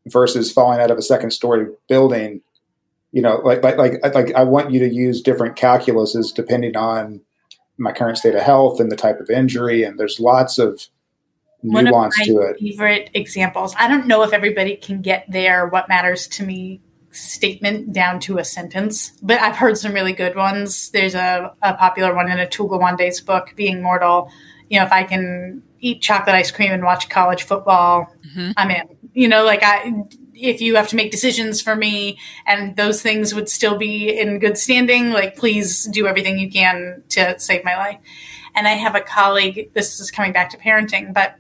versus 0.07 0.53
falling 0.53 0.81
out 0.81 0.91
of 0.91 0.99
a 0.99 1.03
second 1.03 1.31
story 1.31 1.67
building, 1.89 2.43
you 3.13 3.23
know, 3.23 3.37
like, 3.45 3.63
like, 3.63 3.79
like, 3.79 4.15
like 4.15 4.35
I 4.35 4.45
want 4.45 4.71
you 4.71 4.81
to 4.81 4.89
use 4.89 5.23
different 5.23 5.57
calculuses 5.57 6.35
depending 6.35 6.77
on 6.77 7.23
my 7.79 7.93
current 7.93 8.19
state 8.19 8.35
of 8.35 8.43
health 8.43 8.81
and 8.81 8.93
the 8.93 8.97
type 8.97 9.21
of 9.21 9.31
injury. 9.31 9.83
And 9.83 9.99
there's 9.99 10.21
lots 10.21 10.59
of, 10.59 10.87
one 11.63 11.87
of 11.87 11.95
my 11.95 12.11
favorite 12.11 13.11
examples. 13.15 13.75
I 13.79 13.89
don't 13.89 14.07
know 14.07 14.23
if 14.23 14.33
everybody 14.33 14.77
can 14.77 15.01
get 15.01 15.25
there. 15.29 15.67
what 15.67 15.89
matters 15.89 16.29
to 16.29 16.45
me 16.45 16.81
statement 17.17 17.93
down 17.93 18.21
to 18.21 18.39
a 18.39 18.45
sentence, 18.45 19.13
but 19.23 19.41
I've 19.41 19.57
heard 19.57 19.79
some 19.79 19.93
really 19.93 20.13
good 20.13 20.37
ones. 20.37 20.91
There's 20.91 21.15
a, 21.15 21.53
a 21.63 21.75
popular 21.75 22.15
one 22.15 22.31
in 22.31 22.39
Atul 22.39 22.69
Gawande's 22.69 23.21
book, 23.21 23.53
Being 23.57 23.83
Mortal. 23.83 24.31
You 24.69 24.79
know, 24.79 24.87
if 24.87 24.93
I 24.93 25.05
can 25.05 25.63
eat 25.81 26.03
chocolate 26.03 26.35
ice 26.35 26.51
cream 26.51 26.73
and 26.73 26.83
watch 26.83 27.09
college 27.09 27.45
football, 27.45 28.13
mm-hmm. 28.27 28.53
I'm 28.57 28.71
in. 28.71 28.97
You 29.13 29.29
know, 29.29 29.45
like 29.45 29.63
I 29.63 29.93
if 30.37 30.61
you 30.61 30.77
have 30.77 30.89
to 30.89 30.97
make 30.97 31.11
decisions 31.11 31.61
for 31.61 31.75
me 31.75 32.19
and 32.47 32.77
those 32.77 33.03
things 33.03 33.35
would 33.35 33.49
still 33.49 33.79
be 33.79 34.19
in 34.19 34.39
good 34.39 34.59
standing, 34.59 35.11
like 35.11 35.37
please 35.37 35.85
do 35.87 36.07
everything 36.07 36.39
you 36.39 36.51
can 36.51 37.03
to 37.09 37.39
save 37.39 37.65
my 37.65 37.77
life. 37.77 37.99
And 38.55 38.69
I 38.69 38.73
have 38.73 38.95
a 38.95 39.01
colleague, 39.01 39.71
this 39.75 39.99
is 40.01 40.11
coming 40.11 40.33
back 40.33 40.51
to 40.51 40.59
parenting, 40.59 41.13
but 41.13 41.37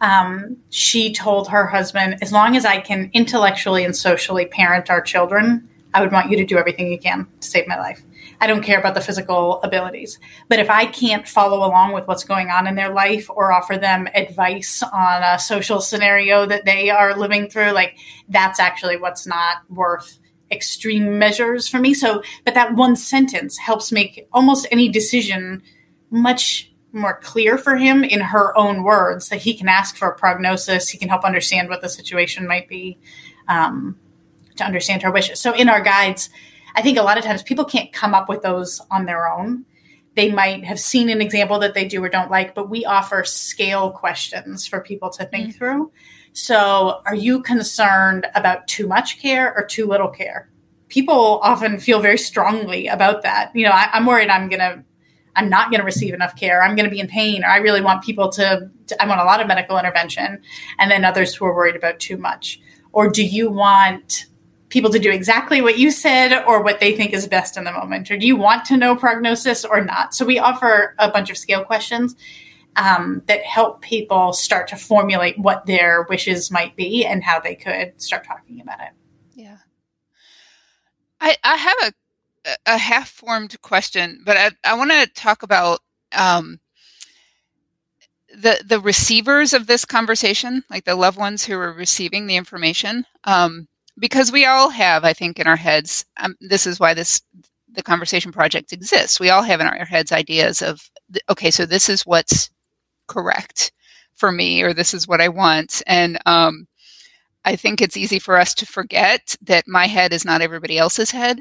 um, 0.00 0.56
she 0.70 1.12
told 1.12 1.48
her 1.48 1.66
husband, 1.66 2.18
as 2.22 2.32
long 2.32 2.56
as 2.56 2.64
I 2.64 2.80
can 2.80 3.10
intellectually 3.12 3.84
and 3.84 3.96
socially 3.96 4.46
parent 4.46 4.90
our 4.90 5.00
children, 5.00 5.68
I 5.94 6.00
would 6.00 6.12
want 6.12 6.30
you 6.30 6.36
to 6.36 6.44
do 6.44 6.58
everything 6.58 6.92
you 6.92 6.98
can 6.98 7.26
to 7.40 7.48
save 7.48 7.66
my 7.66 7.78
life. 7.78 8.02
I 8.40 8.46
don't 8.46 8.62
care 8.62 8.78
about 8.78 8.94
the 8.94 9.00
physical 9.00 9.60
abilities. 9.62 10.18
But 10.48 10.60
if 10.60 10.70
I 10.70 10.86
can't 10.86 11.26
follow 11.26 11.58
along 11.66 11.92
with 11.92 12.06
what's 12.06 12.24
going 12.24 12.50
on 12.50 12.68
in 12.68 12.76
their 12.76 12.92
life 12.92 13.28
or 13.28 13.52
offer 13.52 13.76
them 13.76 14.08
advice 14.14 14.82
on 14.82 15.22
a 15.22 15.38
social 15.38 15.80
scenario 15.80 16.46
that 16.46 16.64
they 16.64 16.90
are 16.90 17.16
living 17.16 17.48
through, 17.48 17.72
like 17.72 17.96
that's 18.28 18.60
actually 18.60 18.96
what's 18.96 19.26
not 19.26 19.58
worth 19.68 20.18
extreme 20.50 21.18
measures 21.18 21.68
for 21.68 21.78
me. 21.78 21.94
So, 21.94 22.22
but 22.44 22.54
that 22.54 22.74
one 22.74 22.96
sentence 22.96 23.58
helps 23.58 23.90
make 23.90 24.28
almost 24.32 24.68
any 24.70 24.88
decision 24.88 25.62
much 26.10 26.67
more 26.92 27.18
clear 27.20 27.58
for 27.58 27.76
him 27.76 28.02
in 28.02 28.20
her 28.20 28.56
own 28.56 28.82
words 28.82 29.28
that 29.28 29.40
he 29.42 29.54
can 29.54 29.68
ask 29.68 29.96
for 29.96 30.08
a 30.08 30.14
prognosis 30.14 30.88
he 30.88 30.98
can 30.98 31.08
help 31.08 31.24
understand 31.24 31.68
what 31.68 31.82
the 31.82 31.88
situation 31.88 32.46
might 32.46 32.68
be 32.68 32.98
um, 33.48 33.98
to 34.56 34.64
understand 34.64 35.02
her 35.02 35.10
wishes. 35.10 35.40
So 35.40 35.54
in 35.54 35.68
our 35.68 35.80
guides, 35.80 36.30
I 36.74 36.82
think 36.82 36.98
a 36.98 37.02
lot 37.02 37.18
of 37.18 37.24
times 37.24 37.42
people 37.42 37.64
can't 37.64 37.92
come 37.92 38.14
up 38.14 38.28
with 38.28 38.42
those 38.42 38.80
on 38.90 39.06
their 39.06 39.28
own. 39.28 39.64
They 40.14 40.30
might 40.30 40.64
have 40.64 40.80
seen 40.80 41.08
an 41.10 41.20
example 41.20 41.58
that 41.60 41.74
they 41.74 41.86
do 41.86 42.02
or 42.02 42.08
don't 42.08 42.30
like, 42.30 42.54
but 42.54 42.68
we 42.68 42.84
offer 42.84 43.24
scale 43.24 43.90
questions 43.90 44.66
for 44.66 44.80
people 44.80 45.10
to 45.10 45.24
think 45.24 45.48
mm-hmm. 45.48 45.58
through. 45.58 45.92
So, 46.32 47.00
are 47.06 47.14
you 47.14 47.42
concerned 47.42 48.26
about 48.34 48.66
too 48.68 48.86
much 48.86 49.20
care 49.20 49.54
or 49.56 49.64
too 49.64 49.86
little 49.86 50.08
care? 50.08 50.48
People 50.88 51.40
often 51.42 51.78
feel 51.78 52.00
very 52.00 52.18
strongly 52.18 52.86
about 52.86 53.22
that. 53.22 53.50
You 53.54 53.64
know, 53.64 53.72
I, 53.72 53.90
am 53.92 54.06
worried 54.06 54.28
I'm 54.28 54.48
going 54.48 54.60
to 54.60 54.84
I'm 55.38 55.48
not 55.48 55.70
going 55.70 55.78
to 55.78 55.86
receive 55.86 56.12
enough 56.12 56.34
care. 56.34 56.62
I'm 56.62 56.74
going 56.74 56.84
to 56.84 56.90
be 56.90 56.98
in 56.98 57.06
pain, 57.06 57.44
or 57.44 57.46
I 57.46 57.58
really 57.58 57.80
want 57.80 58.02
people 58.02 58.28
to, 58.30 58.68
to, 58.88 59.02
I 59.02 59.06
want 59.06 59.20
a 59.20 59.24
lot 59.24 59.40
of 59.40 59.46
medical 59.46 59.78
intervention. 59.78 60.42
And 60.78 60.90
then 60.90 61.04
others 61.04 61.34
who 61.34 61.44
are 61.44 61.54
worried 61.54 61.76
about 61.76 62.00
too 62.00 62.16
much. 62.16 62.60
Or 62.92 63.08
do 63.08 63.24
you 63.24 63.48
want 63.48 64.26
people 64.68 64.90
to 64.90 64.98
do 64.98 65.10
exactly 65.10 65.62
what 65.62 65.78
you 65.78 65.92
said 65.92 66.44
or 66.44 66.62
what 66.62 66.80
they 66.80 66.96
think 66.96 67.12
is 67.12 67.26
best 67.28 67.56
in 67.56 67.64
the 67.64 67.72
moment? 67.72 68.10
Or 68.10 68.18
do 68.18 68.26
you 68.26 68.36
want 68.36 68.64
to 68.66 68.76
know 68.76 68.96
prognosis 68.96 69.64
or 69.64 69.82
not? 69.84 70.12
So 70.12 70.26
we 70.26 70.38
offer 70.40 70.94
a 70.98 71.10
bunch 71.10 71.30
of 71.30 71.38
scale 71.38 71.64
questions 71.64 72.16
um, 72.76 73.22
that 73.26 73.44
help 73.44 73.80
people 73.80 74.32
start 74.32 74.68
to 74.68 74.76
formulate 74.76 75.38
what 75.38 75.66
their 75.66 76.06
wishes 76.08 76.50
might 76.50 76.74
be 76.76 77.06
and 77.06 77.22
how 77.22 77.38
they 77.38 77.54
could 77.54 78.00
start 78.02 78.26
talking 78.26 78.60
about 78.60 78.80
it. 78.80 78.90
Yeah. 79.34 79.58
I, 81.20 81.36
I 81.44 81.56
have 81.56 81.76
a 81.82 81.92
a 82.66 82.78
half 82.78 83.08
formed 83.08 83.60
question, 83.62 84.22
but 84.24 84.36
I, 84.36 84.50
I 84.64 84.74
want 84.74 84.90
to 84.90 85.06
talk 85.14 85.42
about 85.42 85.80
um, 86.16 86.60
the 88.34 88.62
the 88.64 88.80
receivers 88.80 89.52
of 89.52 89.66
this 89.66 89.84
conversation, 89.84 90.62
like 90.70 90.84
the 90.84 90.94
loved 90.94 91.18
ones 91.18 91.44
who 91.44 91.58
are 91.58 91.72
receiving 91.72 92.26
the 92.26 92.36
information, 92.36 93.04
um, 93.24 93.68
because 93.98 94.30
we 94.32 94.44
all 94.44 94.70
have, 94.70 95.04
I 95.04 95.12
think, 95.12 95.38
in 95.38 95.46
our 95.46 95.56
heads. 95.56 96.04
Um, 96.18 96.36
this 96.40 96.66
is 96.66 96.78
why 96.78 96.94
this 96.94 97.20
the 97.70 97.82
conversation 97.82 98.32
project 98.32 98.72
exists. 98.72 99.20
We 99.20 99.30
all 99.30 99.42
have 99.42 99.60
in 99.60 99.66
our 99.66 99.84
heads 99.84 100.12
ideas 100.12 100.62
of, 100.62 100.80
okay, 101.30 101.50
so 101.50 101.66
this 101.66 101.88
is 101.88 102.02
what's 102.06 102.50
correct 103.06 103.72
for 104.14 104.32
me, 104.32 104.62
or 104.62 104.72
this 104.74 104.94
is 104.94 105.06
what 105.06 105.20
I 105.20 105.28
want, 105.28 105.82
and 105.86 106.18
um, 106.26 106.66
I 107.44 107.56
think 107.56 107.80
it's 107.80 107.96
easy 107.96 108.18
for 108.18 108.36
us 108.36 108.54
to 108.56 108.66
forget 108.66 109.36
that 109.42 109.66
my 109.66 109.86
head 109.86 110.12
is 110.12 110.24
not 110.24 110.42
everybody 110.42 110.76
else's 110.76 111.10
head 111.10 111.40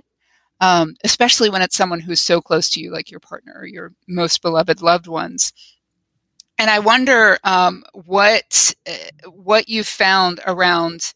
um, 0.59 0.95
especially 1.03 1.49
when 1.49 1.61
it's 1.61 1.75
someone 1.75 1.99
who's 1.99 2.21
so 2.21 2.41
close 2.41 2.69
to 2.71 2.81
you, 2.81 2.91
like 2.91 3.11
your 3.11 3.19
partner 3.19 3.53
or 3.55 3.65
your 3.65 3.93
most 4.07 4.41
beloved 4.41 4.81
loved 4.81 5.07
ones. 5.07 5.53
And 6.57 6.69
I 6.69 6.79
wonder 6.79 7.37
um, 7.43 7.83
what 7.93 8.73
uh, 8.87 9.29
what 9.29 9.69
you 9.69 9.83
found 9.83 10.39
around 10.47 11.13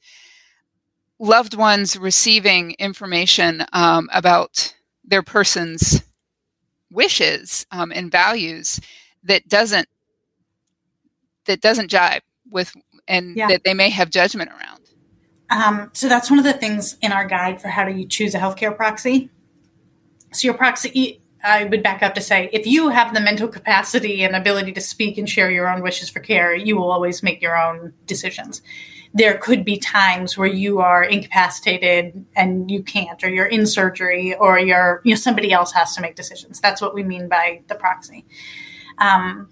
loved 1.20 1.56
ones 1.56 1.98
receiving 1.98 2.72
information 2.80 3.66
um, 3.74 4.10
about 4.14 4.76
their 5.04 5.24
person's 5.24 6.04
wishes 6.92 7.66
um, 7.72 7.92
and 7.94 8.12
values 8.12 8.80
that 9.24 9.48
doesn't 9.48 9.88
that 11.46 11.62
doesn't 11.62 11.90
jive 11.90 12.22
with 12.50 12.74
and 13.08 13.36
yeah. 13.36 13.48
that 13.48 13.64
they 13.64 13.74
may 13.74 13.90
have 13.90 14.10
judgment 14.10 14.52
around. 14.52 14.81
Um, 15.52 15.92
so 15.94 16.08
that's 16.08 16.30
one 16.30 16.40
of 16.40 16.46
the 16.46 16.54
things 16.54 16.98
in 17.02 17.12
our 17.12 17.26
guide 17.26 17.62
for 17.62 17.68
how 17.68 17.84
do 17.84 17.92
you 17.92 18.08
choose 18.08 18.34
a 18.34 18.40
healthcare 18.40 18.76
proxy. 18.76 19.30
So 20.32 20.48
your 20.48 20.54
proxy, 20.54 21.20
I 21.44 21.66
would 21.66 21.84
back 21.84 22.02
up 22.02 22.16
to 22.16 22.22
say, 22.22 22.50
if 22.54 22.66
you 22.66 22.88
have 22.88 23.14
the 23.14 23.20
mental 23.20 23.50
capacity 23.50 24.24
and 24.24 24.34
ability 24.34 24.72
to 24.72 24.82
speak 24.82 25.18
and 25.18 25.30
share 25.30 25.52
your 25.52 25.68
own 25.68 25.82
wishes 25.82 26.10
for 26.10 26.22
care, 26.22 26.56
you 26.56 26.78
will 26.78 26.90
always 26.90 27.22
make 27.22 27.42
your 27.42 27.58
own 27.58 27.94
decisions. 28.06 28.62
There 29.14 29.38
could 29.38 29.66
be 29.66 29.78
times 29.78 30.38
where 30.38 30.48
you 30.48 30.80
are 30.80 31.04
incapacitated 31.04 32.26
and 32.34 32.72
you 32.72 32.82
can't, 32.82 33.22
or 33.22 33.30
you're 33.30 33.46
in 33.46 33.66
surgery, 33.66 34.34
or 34.34 34.58
you're, 34.58 35.02
you 35.04 35.12
know, 35.12 35.18
somebody 35.18 35.52
else 35.52 35.74
has 35.74 35.94
to 35.96 36.02
make 36.02 36.16
decisions. 36.16 36.62
That's 36.62 36.82
what 36.82 36.96
we 36.96 37.04
mean 37.04 37.28
by 37.28 37.62
the 37.68 37.76
proxy. 37.76 38.24
Um, 39.00 39.50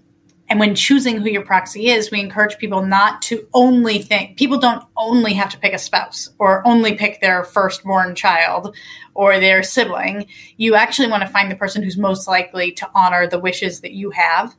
and 0.50 0.58
when 0.58 0.74
choosing 0.74 1.18
who 1.18 1.30
your 1.30 1.44
proxy 1.44 1.90
is, 1.90 2.10
we 2.10 2.18
encourage 2.18 2.58
people 2.58 2.84
not 2.84 3.22
to 3.22 3.46
only 3.54 4.02
think, 4.02 4.36
people 4.36 4.58
don't 4.58 4.82
only 4.96 5.32
have 5.34 5.48
to 5.50 5.58
pick 5.58 5.72
a 5.72 5.78
spouse 5.78 6.28
or 6.38 6.66
only 6.66 6.96
pick 6.96 7.20
their 7.20 7.44
firstborn 7.44 8.16
child 8.16 8.74
or 9.14 9.38
their 9.38 9.62
sibling. 9.62 10.26
You 10.56 10.74
actually 10.74 11.06
want 11.06 11.22
to 11.22 11.28
find 11.28 11.52
the 11.52 11.56
person 11.56 11.84
who's 11.84 11.96
most 11.96 12.26
likely 12.26 12.72
to 12.72 12.90
honor 12.96 13.28
the 13.28 13.38
wishes 13.38 13.80
that 13.82 13.92
you 13.92 14.10
have. 14.10 14.56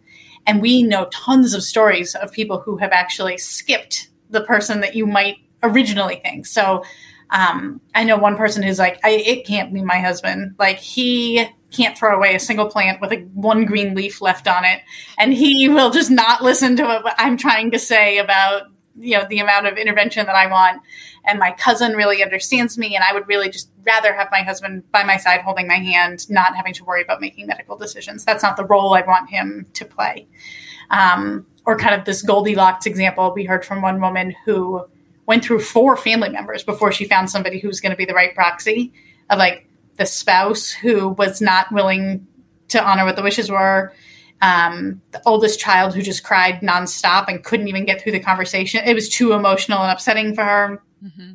And 0.48 0.62
we 0.62 0.82
know 0.82 1.10
tons 1.12 1.54
of 1.54 1.62
stories 1.62 2.16
of 2.16 2.32
people 2.32 2.62
who 2.62 2.78
have 2.78 2.94
actually 2.94 3.38
skipped 3.38 4.08
the 4.30 4.42
person 4.42 4.80
that 4.80 4.96
you 4.96 5.06
might 5.06 5.40
originally 5.62 6.22
think. 6.24 6.46
So 6.46 6.86
um, 7.32 7.82
I 7.94 8.06
know 8.06 8.18
one 8.18 8.38
person 8.38 8.64
who's 8.64 8.80
like, 8.80 8.98
it 9.04 9.46
can't 9.46 9.74
be 9.74 9.82
my 9.82 10.00
husband. 10.00 10.56
Like 10.58 10.78
he 10.78 11.50
can't 11.72 11.98
throw 11.98 12.16
away 12.16 12.36
a 12.36 12.40
single 12.40 12.68
plant 12.68 13.02
with 13.02 13.12
a 13.12 13.18
one 13.34 13.66
green 13.66 13.96
leaf 13.96 14.22
left 14.22 14.48
on 14.48 14.66
it, 14.66 14.82
and 15.18 15.34
he 15.34 15.70
will 15.70 15.90
just 15.90 16.12
not 16.12 16.44
listen 16.44 16.76
to 16.78 16.84
what 16.84 17.16
I'm 17.18 17.38
trying 17.38 17.72
to 17.72 17.80
say 17.80 18.18
about 18.18 18.64
you 19.00 19.18
know 19.18 19.26
the 19.30 19.40
amount 19.40 19.68
of 19.68 19.78
intervention 19.78 20.26
that 20.26 20.36
I 20.36 20.48
want. 20.48 20.82
And 21.24 21.38
my 21.38 21.52
cousin 21.52 21.94
really 21.94 22.24
understands 22.24 22.78
me, 22.78 22.96
and 22.96 23.04
I 23.04 23.14
would 23.14 23.28
really 23.28 23.50
just 23.50 23.70
rather 23.86 24.14
have 24.14 24.30
my 24.32 24.42
husband 24.42 24.90
by 24.92 25.04
my 25.04 25.18
side, 25.18 25.42
holding 25.42 25.68
my 25.68 25.78
hand, 25.78 26.30
not 26.30 26.56
having 26.56 26.74
to 26.74 26.84
worry 26.84 27.02
about 27.02 27.22
making 27.22 27.48
medical 27.48 27.78
decisions. 27.78 28.26
That's 28.26 28.44
not 28.44 28.58
the 28.58 28.66
role 28.66 28.94
I 28.94 29.02
want 29.02 29.30
him 29.30 29.68
to 29.74 29.86
play. 29.86 30.28
Um, 30.90 31.46
or 31.66 31.78
kind 31.78 31.96
of 31.96 32.06
this 32.06 32.22
Goldilocks 32.22 32.86
example 32.86 33.32
we 33.34 33.46
heard 33.46 33.64
from 33.64 33.82
one 33.82 34.02
woman 34.02 34.36
who 34.46 34.86
went 35.26 35.46
through 35.46 35.62
four 35.62 35.96
family 35.96 36.30
members 36.30 36.64
before 36.64 36.92
she 36.92 37.06
found 37.06 37.30
somebody 37.30 37.60
who 37.60 37.68
was 37.68 37.80
going 37.80 37.92
to 37.92 37.96
be 37.96 38.06
the 38.06 38.14
right 38.14 38.34
proxy 38.34 38.92
of 39.30 39.38
like 39.38 39.68
the 40.02 40.06
spouse 40.08 40.72
who 40.72 41.10
was 41.10 41.42
not 41.42 41.72
willing 41.72 42.26
to 42.70 42.84
honor 42.84 43.06
what 43.06 43.16
the 43.16 43.22
wishes 43.22 43.52
were, 43.52 43.94
um, 44.42 45.00
the 45.12 45.22
oldest 45.28 45.60
child 45.60 45.94
who 45.94 46.02
just 46.02 46.24
cried 46.24 46.62
nonstop 46.62 47.28
and 47.28 47.44
couldn't 47.44 47.68
even 47.68 47.86
get 47.86 48.02
through 48.02 48.14
the 48.14 48.20
conversation. 48.20 48.82
It 48.84 48.96
was 48.96 49.08
too 49.08 49.34
emotional 49.34 49.78
and 49.78 49.92
upsetting 49.92 50.34
for 50.34 50.44
her. 50.44 50.84
Mm-hmm. 51.04 51.34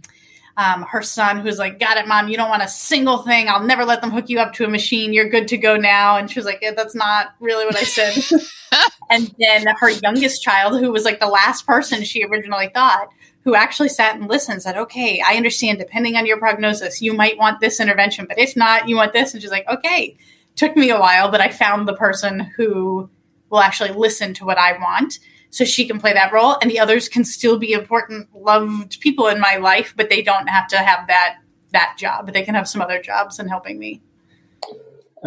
Um, 0.56 0.82
her 0.90 1.02
son, 1.02 1.40
who's 1.40 1.58
like, 1.58 1.78
"Got 1.78 1.98
it, 1.98 2.08
mom. 2.08 2.28
You 2.28 2.36
don't 2.36 2.48
want 2.48 2.62
a 2.62 2.68
single 2.68 3.18
thing. 3.18 3.46
I'll 3.48 3.62
never 3.62 3.84
let 3.84 4.00
them 4.00 4.10
hook 4.10 4.28
you 4.28 4.40
up 4.40 4.54
to 4.54 4.64
a 4.64 4.68
machine. 4.68 5.12
You're 5.12 5.28
good 5.28 5.46
to 5.48 5.58
go 5.58 5.76
now." 5.76 6.16
And 6.16 6.28
she 6.28 6.40
was 6.40 6.46
like, 6.46 6.58
yeah, 6.62 6.72
"That's 6.72 6.94
not 6.94 7.34
really 7.38 7.66
what 7.66 7.76
I 7.76 7.84
said." 7.84 8.40
and 9.10 9.32
then 9.38 9.66
her 9.78 9.90
youngest 9.90 10.42
child, 10.42 10.80
who 10.80 10.90
was 10.90 11.04
like 11.04 11.20
the 11.20 11.28
last 11.28 11.66
person 11.66 12.02
she 12.02 12.24
originally 12.24 12.70
thought, 12.74 13.08
who 13.46 13.54
actually 13.54 13.88
sat 13.88 14.16
and 14.16 14.28
listened 14.28 14.60
said, 14.60 14.76
okay, 14.76 15.22
I 15.24 15.36
understand 15.36 15.78
depending 15.78 16.16
on 16.16 16.26
your 16.26 16.36
prognosis, 16.36 17.00
you 17.00 17.14
might 17.14 17.38
want 17.38 17.60
this 17.60 17.78
intervention, 17.78 18.26
but 18.26 18.40
if 18.40 18.56
not, 18.56 18.88
you 18.88 18.96
want 18.96 19.12
this. 19.12 19.32
And 19.32 19.40
she's 19.40 19.52
like, 19.52 19.68
okay, 19.68 20.16
took 20.56 20.74
me 20.74 20.90
a 20.90 20.98
while, 20.98 21.30
but 21.30 21.40
I 21.40 21.50
found 21.50 21.86
the 21.86 21.94
person 21.94 22.40
who 22.56 23.08
will 23.48 23.60
actually 23.60 23.92
listen 23.92 24.34
to 24.34 24.44
what 24.44 24.58
I 24.58 24.76
want 24.76 25.20
so 25.50 25.64
she 25.64 25.86
can 25.86 26.00
play 26.00 26.12
that 26.12 26.32
role 26.32 26.56
and 26.60 26.68
the 26.68 26.80
others 26.80 27.08
can 27.08 27.24
still 27.24 27.56
be 27.56 27.72
important 27.72 28.28
loved 28.34 29.00
people 29.00 29.28
in 29.28 29.38
my 29.40 29.56
life 29.56 29.94
but 29.96 30.10
they 30.10 30.20
don't 30.20 30.48
have 30.48 30.66
to 30.66 30.78
have 30.78 31.06
that 31.06 31.36
that 31.70 31.94
job 31.96 32.32
they 32.32 32.42
can 32.42 32.56
have 32.56 32.68
some 32.68 32.82
other 32.82 33.00
jobs 33.00 33.38
in 33.38 33.48
helping 33.48 33.78
me. 33.78 34.02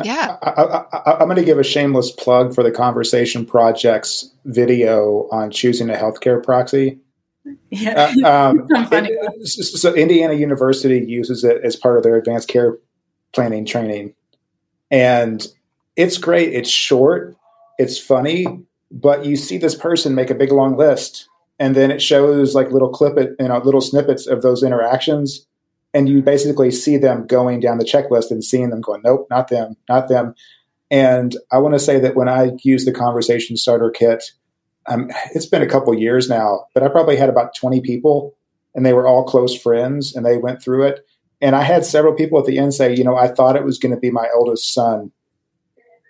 Yeah. 0.04 0.38
I, 0.44 1.22
am 1.22 1.28
going 1.28 1.38
to 1.38 1.44
give 1.44 1.58
a 1.58 1.64
shameless 1.64 2.12
plug 2.12 2.54
for 2.54 2.64
the 2.64 2.72
conversation 2.72 3.46
project's 3.46 4.30
video 4.44 5.28
on 5.32 5.52
choosing 5.52 5.90
a 5.90 5.94
healthcare 5.94 6.44
proxy 6.44 7.00
yeah. 7.70 8.14
Uh, 8.24 8.50
um, 8.50 8.68
it, 8.70 9.48
so 9.48 9.94
Indiana 9.94 10.34
University 10.34 11.04
uses 11.06 11.44
it 11.44 11.62
as 11.64 11.76
part 11.76 11.98
of 11.98 12.04
their 12.04 12.16
advanced 12.16 12.48
care 12.48 12.78
planning 13.34 13.66
training, 13.66 14.14
and 14.92 15.48
it's 15.96 16.18
great. 16.18 16.54
It's 16.54 16.70
short, 16.70 17.36
it's 17.78 17.98
funny, 17.98 18.46
but 18.92 19.26
you 19.26 19.36
see 19.36 19.58
this 19.58 19.76
person 19.76 20.16
make 20.16 20.30
a 20.30 20.36
big 20.36 20.52
long 20.52 20.78
list, 20.78 21.28
and 21.60 21.76
then 21.76 21.92
it 21.92 22.02
shows 22.02 22.56
like 22.56 22.72
little 22.72 22.90
clip 22.90 23.18
it, 23.18 23.36
you 23.40 23.48
know, 23.48 23.60
little 23.60 23.82
snippets 23.82 24.28
of 24.28 24.42
those 24.42 24.64
interactions, 24.64 25.46
and 25.94 26.10
you 26.10 26.22
basically 26.22 26.72
see 26.72 26.98
them 26.98 27.26
going 27.28 27.60
down 27.60 27.78
the 27.78 27.86
checklist 27.86 28.32
and 28.32 28.44
seeing 28.44 28.70
them 28.70 28.82
going, 28.82 29.02
nope, 29.04 29.28
not 29.30 29.50
them, 29.50 29.76
not 29.88 30.10
them. 30.10 30.34
And 30.92 31.36
I 31.52 31.60
want 31.60 31.76
to 31.76 31.80
say 31.80 32.00
that 32.00 32.16
when 32.16 32.28
I 32.28 32.52
use 32.64 32.86
the 32.86 32.92
conversation 32.92 33.58
starter 33.58 33.92
kit 33.92 34.32
um, 34.90 35.10
it's 35.34 35.46
been 35.46 35.62
a 35.62 35.68
couple 35.68 35.94
years 35.94 36.28
now, 36.28 36.66
but 36.74 36.84
I 36.84 36.90
probably 36.90 37.16
had 37.16 37.30
about 37.30 37.56
20 37.56 37.80
people 37.82 38.36
and 38.76 38.86
they 38.86 38.94
were 38.94 39.08
all 39.08 39.24
close 39.24 39.56
friends 39.56 40.16
and 40.16 40.26
they 40.26 40.38
went 40.38 40.62
through 40.62 40.88
it. 40.88 41.06
And 41.42 41.56
I 41.56 41.62
had 41.62 41.86
several 41.86 42.14
people 42.14 42.40
at 42.40 42.46
the 42.46 42.58
end 42.58 42.74
say, 42.74 42.94
you 42.96 43.04
know, 43.04 43.16
I 43.16 43.28
thought 43.28 43.56
it 43.56 43.64
was 43.64 43.78
going 43.78 43.94
to 43.94 44.00
be 44.00 44.12
my 44.12 44.28
eldest 44.34 44.74
son. 44.74 45.12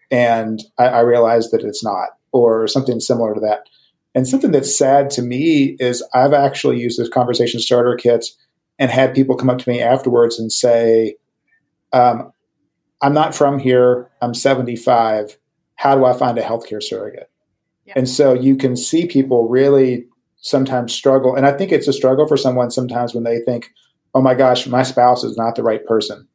And 0.09 0.63
I, 0.77 0.87
I 0.87 0.99
realized 1.01 1.51
that 1.51 1.63
it's 1.63 1.83
not, 1.83 2.09
or 2.31 2.67
something 2.67 2.99
similar 2.99 3.35
to 3.35 3.39
that. 3.41 3.67
And 4.15 4.27
something 4.27 4.51
that's 4.51 4.75
sad 4.75 5.11
to 5.11 5.21
me 5.21 5.75
is 5.79 6.03
I've 6.13 6.33
actually 6.33 6.79
used 6.79 6.99
this 6.99 7.09
conversation 7.09 7.59
starter 7.59 7.95
kit 7.95 8.25
and 8.79 8.89
had 8.89 9.13
people 9.13 9.35
come 9.35 9.49
up 9.49 9.59
to 9.59 9.69
me 9.69 9.81
afterwards 9.81 10.39
and 10.39 10.51
say, 10.51 11.17
um, 11.93 12.31
I'm 13.01 13.13
not 13.13 13.35
from 13.35 13.59
here. 13.59 14.09
I'm 14.21 14.33
75. 14.33 15.37
How 15.75 15.95
do 15.95 16.05
I 16.05 16.13
find 16.13 16.37
a 16.37 16.43
healthcare 16.43 16.81
surrogate? 16.81 17.28
And 17.95 18.09
so 18.09 18.33
you 18.33 18.55
can 18.55 18.75
see 18.75 19.07
people 19.07 19.47
really 19.47 20.05
sometimes 20.41 20.93
struggle. 20.93 21.35
And 21.35 21.45
I 21.45 21.51
think 21.51 21.71
it's 21.71 21.87
a 21.87 21.93
struggle 21.93 22.27
for 22.27 22.37
someone 22.37 22.71
sometimes 22.71 23.13
when 23.13 23.23
they 23.23 23.39
think, 23.39 23.71
oh 24.13 24.21
my 24.21 24.33
gosh, 24.33 24.67
my 24.67 24.83
spouse 24.83 25.23
is 25.23 25.37
not 25.37 25.55
the 25.55 25.63
right 25.63 25.85
person. 25.85 26.27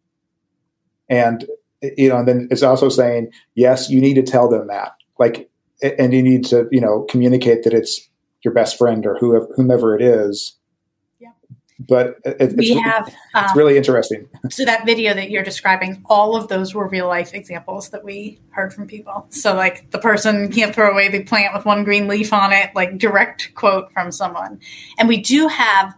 And, 1.08 1.44
eh, 1.82 1.90
you 1.96 2.08
know, 2.08 2.18
and 2.18 2.28
then 2.28 2.48
it's 2.50 2.62
also 2.62 2.88
saying, 2.88 3.30
yes, 3.54 3.90
you 3.90 4.00
need 4.00 4.14
to 4.14 4.22
tell 4.22 4.48
them 4.48 4.66
that. 4.68 4.92
Like, 5.18 5.50
and 5.82 6.12
you 6.12 6.22
need 6.22 6.44
to, 6.46 6.68
you 6.70 6.80
know, 6.80 7.06
communicate 7.08 7.62
that 7.64 7.74
it's 7.74 8.08
your 8.42 8.54
best 8.54 8.78
friend 8.78 9.06
or 9.06 9.16
whoever, 9.18 9.48
whomever 9.56 9.96
it 9.96 10.02
is. 10.02 10.56
But 11.78 12.20
it, 12.24 12.56
we 12.56 12.72
it's, 12.72 12.80
have, 12.84 13.08
it's 13.08 13.16
um, 13.34 13.50
really 13.56 13.76
interesting. 13.76 14.28
so 14.50 14.64
that 14.64 14.86
video 14.86 15.12
that 15.12 15.30
you're 15.30 15.42
describing, 15.42 16.04
all 16.06 16.36
of 16.36 16.46
those 16.48 16.72
were 16.72 16.88
real 16.88 17.08
life 17.08 17.34
examples 17.34 17.90
that 17.90 18.04
we 18.04 18.38
heard 18.50 18.72
from 18.72 18.86
people. 18.86 19.26
So 19.30 19.54
like 19.54 19.90
the 19.90 19.98
person 19.98 20.52
can't 20.52 20.72
throw 20.72 20.92
away 20.92 21.08
the 21.08 21.24
plant 21.24 21.52
with 21.52 21.64
one 21.64 21.82
green 21.82 22.06
leaf 22.06 22.32
on 22.32 22.52
it, 22.52 22.70
like 22.76 22.96
direct 22.98 23.54
quote 23.54 23.92
from 23.92 24.12
someone. 24.12 24.60
And 24.98 25.08
we 25.08 25.20
do 25.20 25.48
have 25.48 25.94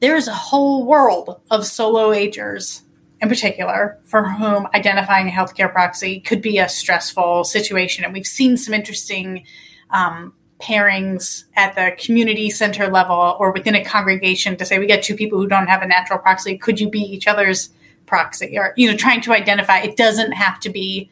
there's 0.00 0.28
a 0.28 0.34
whole 0.34 0.86
world 0.86 1.40
of 1.50 1.66
solo 1.66 2.12
agers 2.12 2.82
in 3.20 3.28
particular 3.28 3.98
for 4.04 4.28
whom 4.30 4.66
identifying 4.74 5.28
a 5.28 5.30
healthcare 5.30 5.70
proxy 5.70 6.20
could 6.20 6.40
be 6.40 6.58
a 6.58 6.68
stressful 6.68 7.44
situation. 7.44 8.04
And 8.04 8.12
we've 8.12 8.26
seen 8.26 8.56
some 8.56 8.72
interesting 8.72 9.44
um, 9.90 10.32
pairings 10.60 11.44
at 11.56 11.74
the 11.74 11.96
community 11.98 12.50
center 12.50 12.88
level 12.88 13.36
or 13.38 13.50
within 13.50 13.74
a 13.74 13.84
congregation 13.84 14.56
to 14.56 14.64
say 14.64 14.78
we 14.78 14.86
get 14.86 15.02
two 15.02 15.16
people 15.16 15.38
who 15.38 15.46
don't 15.46 15.68
have 15.68 15.82
a 15.82 15.86
natural 15.86 16.18
proxy. 16.18 16.58
Could 16.58 16.78
you 16.78 16.88
be 16.88 17.00
each 17.00 17.26
other's 17.26 17.70
proxy? 18.06 18.58
Or, 18.58 18.74
you 18.76 18.90
know, 18.90 18.96
trying 18.96 19.22
to 19.22 19.32
identify 19.32 19.78
it 19.78 19.96
doesn't 19.96 20.32
have 20.32 20.60
to 20.60 20.70
be 20.70 21.10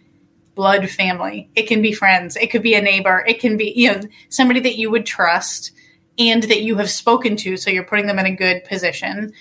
blood 0.55 0.91
family. 0.91 1.49
It 1.55 1.69
can 1.69 1.81
be 1.81 1.93
friends. 1.93 2.37
It 2.37 2.51
could 2.51 2.63
be 2.63 2.75
a 2.75 2.83
neighbor. 2.83 3.25
It 3.27 3.41
can 3.41 3.57
be, 3.57 3.73
you 3.77 3.93
know, 3.93 4.01
somebody 4.29 4.61
that 4.61 4.77
you 4.77 4.91
would 4.91 5.07
trust 5.07 5.73
and 6.19 6.43
that 6.43 6.63
you 6.63 6.77
have 6.77 6.91
spoken 6.91 7.37
to, 7.37 7.57
so 7.57 7.71
you're 7.71 7.85
putting 7.85 8.07
them 8.07 8.19
in 8.19 8.27
a 8.27 8.35
good 8.35 8.65
position. 8.65 9.33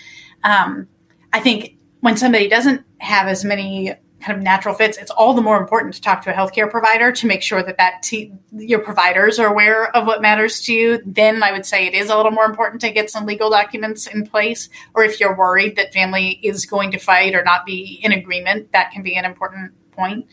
Um, 0.43 0.87
I 1.33 1.39
think 1.39 1.75
when 2.01 2.17
somebody 2.17 2.47
doesn't 2.47 2.85
have 2.99 3.27
as 3.27 3.43
many 3.43 3.95
kind 4.19 4.37
of 4.37 4.43
natural 4.43 4.73
fits, 4.73 4.97
it's 4.97 5.11
all 5.11 5.33
the 5.33 5.41
more 5.41 5.57
important 5.57 5.93
to 5.93 6.01
talk 6.01 6.23
to 6.23 6.31
a 6.31 6.33
healthcare 6.33 6.69
provider 6.69 7.11
to 7.11 7.27
make 7.27 7.41
sure 7.41 7.61
that 7.61 7.77
that 7.77 8.09
your 8.51 8.79
providers 8.79 9.37
are 9.39 9.47
aware 9.47 9.95
of 9.95 10.07
what 10.07 10.21
matters 10.21 10.61
to 10.61 10.73
you. 10.73 11.01
Then 11.05 11.43
I 11.43 11.51
would 11.51 11.65
say 11.65 11.85
it 11.85 11.93
is 11.93 12.09
a 12.09 12.17
little 12.17 12.31
more 12.31 12.45
important 12.45 12.81
to 12.81 12.91
get 12.91 13.09
some 13.09 13.25
legal 13.25 13.49
documents 13.49 14.07
in 14.07 14.25
place, 14.25 14.69
or 14.95 15.03
if 15.03 15.19
you're 15.19 15.35
worried 15.35 15.75
that 15.75 15.93
family 15.93 16.39
is 16.43 16.65
going 16.65 16.91
to 16.91 16.97
fight 16.97 17.35
or 17.35 17.43
not 17.43 17.65
be 17.65 17.99
in 18.03 18.11
agreement, 18.11 18.71
that 18.71 18.91
can 18.91 19.03
be 19.03 19.15
an 19.15 19.25
important 19.25 19.73
point. 19.91 20.27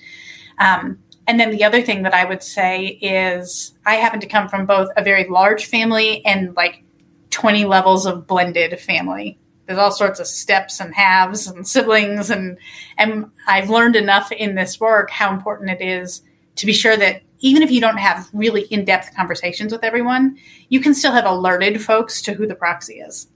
Um, 0.58 0.98
and 1.26 1.40
then 1.40 1.50
the 1.50 1.64
other 1.64 1.82
thing 1.82 2.02
that 2.02 2.14
I 2.14 2.24
would 2.24 2.42
say 2.42 2.86
is 2.86 3.74
I 3.86 3.94
happen 3.96 4.20
to 4.20 4.26
come 4.26 4.48
from 4.48 4.66
both 4.66 4.88
a 4.96 5.02
very 5.02 5.28
large 5.28 5.66
family 5.66 6.24
and 6.24 6.54
like 6.54 6.84
20 7.30 7.64
levels 7.64 8.06
of 8.06 8.26
blended 8.26 8.78
family. 8.78 9.38
There's 9.66 9.78
all 9.78 9.90
sorts 9.90 10.20
of 10.20 10.26
steps 10.26 10.80
and 10.80 10.94
halves 10.94 11.46
and 11.46 11.66
siblings 11.66 12.30
and 12.30 12.58
and 12.98 13.30
I've 13.46 13.70
learned 13.70 13.96
enough 13.96 14.30
in 14.32 14.54
this 14.54 14.78
work 14.78 15.10
how 15.10 15.32
important 15.32 15.70
it 15.70 15.80
is 15.80 16.22
to 16.56 16.66
be 16.66 16.72
sure 16.72 16.96
that 16.96 17.22
even 17.40 17.62
if 17.62 17.70
you 17.70 17.80
don't 17.80 17.98
have 17.98 18.28
really 18.32 18.62
in-depth 18.62 19.14
conversations 19.14 19.72
with 19.72 19.84
everyone, 19.84 20.38
you 20.68 20.80
can 20.80 20.94
still 20.94 21.12
have 21.12 21.26
alerted 21.26 21.82
folks 21.82 22.22
to 22.22 22.32
who 22.32 22.46
the 22.46 22.54
proxy 22.54 22.94
is. 22.94 23.28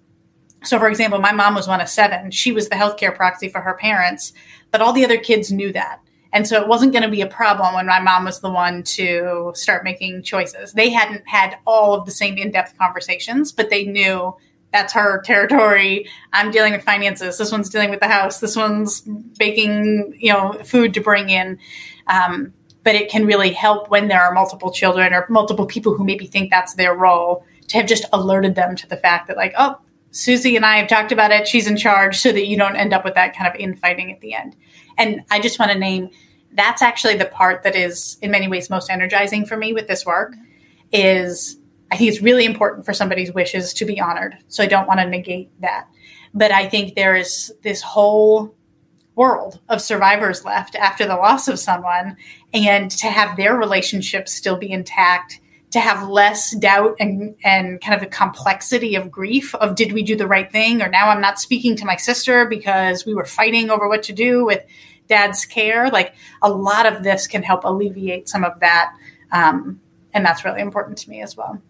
So 0.64 0.79
for 0.79 0.88
example, 0.88 1.19
my 1.19 1.33
mom 1.33 1.55
was 1.55 1.69
one 1.69 1.81
of 1.81 1.88
seven. 1.88 2.31
She 2.31 2.53
was 2.53 2.69
the 2.69 2.77
healthcare 2.77 3.14
proxy 3.14 3.49
for 3.49 3.61
her 3.61 3.75
parents, 3.75 4.33
but 4.71 4.81
all 4.81 4.93
the 4.93 5.05
other 5.05 5.19
kids 5.19 5.53
knew 5.53 5.73
that. 5.73 6.01
And 6.33 6.47
so 6.47 6.61
it 6.61 6.69
wasn't 6.69 6.93
going 6.93 7.05
to 7.05 7.11
be 7.11 7.23
a 7.23 7.27
problem 7.27 7.75
when 7.75 7.87
my 7.87 8.01
mom 8.01 8.25
was 8.25 8.41
the 8.41 8.51
one 8.51 8.83
to 8.83 9.53
start 9.55 9.85
making 9.85 10.23
choices. 10.23 10.73
They 10.73 10.91
hadn't 10.91 11.27
had 11.27 11.57
all 11.67 11.95
of 11.95 12.05
the 12.05 12.12
same 12.12 12.37
in 12.37 12.51
depth 12.51 12.77
conversations, 12.77 13.51
but 13.51 13.71
they 13.71 13.85
knew 13.87 14.37
that's 14.72 14.92
her 14.92 15.22
territory. 15.22 16.09
I'm 16.33 16.50
dealing 16.50 16.72
with 16.72 16.83
finances. 16.83 17.38
This 17.38 17.50
one's 17.50 17.70
dealing 17.70 17.90
with 17.90 18.00
the 18.00 18.09
house. 18.09 18.40
This 18.40 18.57
one's 18.57 19.00
baking, 19.38 20.14
you 20.18 20.33
know, 20.33 20.52
food 20.64 20.94
to 20.94 21.00
bring 21.00 21.31
in. 21.31 21.59
Um, 22.07 22.52
but 22.85 22.94
it 22.94 23.11
can 23.11 23.26
really 23.26 23.52
help 23.52 23.90
when 23.90 24.09
there 24.09 24.22
are 24.22 24.33
multiple 24.33 24.70
children 24.70 25.12
or 25.12 25.26
multiple 25.28 25.66
people 25.66 25.94
who 25.94 26.04
maybe 26.04 26.26
think 26.26 26.50
that's 26.50 26.74
their 26.74 26.94
role 26.94 27.44
to 27.68 27.76
have 27.76 27.87
just 27.87 28.04
alerted 28.12 28.54
them 28.54 28.76
to 28.76 28.88
the 28.88 28.96
fact 28.96 29.28
that, 29.28 29.37
like, 29.37 29.52
oh, 29.59 29.78
Susie 30.11 30.57
and 30.57 30.64
I 30.64 30.78
have 30.78 30.88
talked 30.88 31.12
about 31.12 31.31
it. 31.31 31.46
She's 31.46 31.66
in 31.66 31.76
charge 31.76 32.18
so 32.18 32.33
that 32.33 32.46
you 32.46 32.57
don't 32.57 32.76
end 32.76 32.94
up 32.94 33.04
with 33.04 33.14
that 33.14 33.37
kind 33.37 33.52
of 33.52 33.61
infighting 33.61 34.11
at 34.11 34.20
the 34.20 34.35
end. 34.35 34.57
And 34.96 35.22
I 35.31 35.40
just 35.40 35.59
want 35.59 35.72
to 35.72 35.78
name 35.78 36.11
that's 36.52 36.83
actually 36.83 37.16
the 37.16 37.26
part 37.26 37.62
that 37.62 37.76
is 37.76 38.16
in 38.22 38.31
many 38.31 38.48
ways 38.48 38.70
most 38.70 38.90
energizing 38.90 39.44
for 39.44 39.57
me 39.57 39.72
with 39.72 39.87
this 39.87 40.07
work 40.07 40.35
is 40.92 41.59
I 41.90 41.96
think 41.96 42.11
it's 42.11 42.22
really 42.22 42.44
important 42.44 42.85
for 42.85 42.92
somebody's 42.92 43.33
wishes 43.33 43.72
to 43.74 43.85
be 43.85 44.01
honored. 44.01 44.37
So 44.48 44.62
I 44.62 44.66
don't 44.66 44.87
want 44.87 45.01
to 45.01 45.07
negate 45.07 45.51
that. 45.61 45.88
But 46.35 46.53
I 46.53 46.68
think 46.68 46.94
there 46.94 47.16
is 47.16 47.53
this 47.62 47.81
whole 47.83 48.55
world 49.14 49.61
of 49.68 49.81
survivors 49.81 50.44
left 50.44 50.77
after 50.77 51.05
the 51.05 51.16
loss 51.16 51.48
of 51.48 51.59
someone 51.59 52.16
and 52.55 52.90
to 52.90 53.09
have 53.09 53.37
their 53.37 53.57
relationships 53.57 54.33
still 54.33 54.57
be 54.57 54.70
intact 54.70 55.40
to 55.70 55.81
have 55.81 56.09
less 56.09 56.57
doubt 56.57 56.96
and, 56.98 57.35
and 57.44 57.81
kind 57.81 57.94
of 57.94 58.01
the 58.01 58.07
complexity 58.07 58.94
of 58.94 59.11
grief 59.11 59.55
of 59.57 59.74
did 59.74 59.92
we 59.92 60.03
do 60.03 60.16
the 60.16 60.27
right 60.27 60.53
thing 60.53 60.81
or 60.81 60.88
now 60.88 61.09
i'm 61.09 61.20
not 61.20 61.40
speaking 61.40 61.74
to 61.74 61.85
my 61.85 61.96
sister 61.96 62.46
because 62.46 63.05
we 63.05 63.12
were 63.12 63.24
fighting 63.24 63.70
over 63.70 63.88
what 63.88 64.05
to 64.05 64.12
do 64.12 64.44
with 64.44 64.62
dad's 65.09 65.44
care 65.44 65.90
like 65.90 66.14
a 66.40 66.48
lot 66.48 66.87
of 66.87 67.03
this 67.03 67.27
can 67.27 67.42
help 67.42 67.64
alleviate 67.64 68.29
some 68.29 68.44
of 68.44 68.61
that 68.61 68.94
um, 69.33 69.81
and 70.14 70.24
that's 70.24 70.44
really 70.44 70.61
important 70.61 70.96
to 70.96 71.11
me 71.11 71.20
as 71.20 71.37
well 71.37 71.61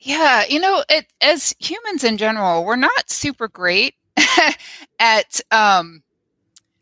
yeah 0.00 0.44
you 0.48 0.58
know 0.58 0.84
it, 0.88 1.06
as 1.20 1.54
humans 1.58 2.04
in 2.04 2.16
general 2.16 2.64
we're 2.64 2.76
not 2.76 3.10
super 3.10 3.48
great 3.48 3.94
at 4.98 5.40
um, 5.50 6.02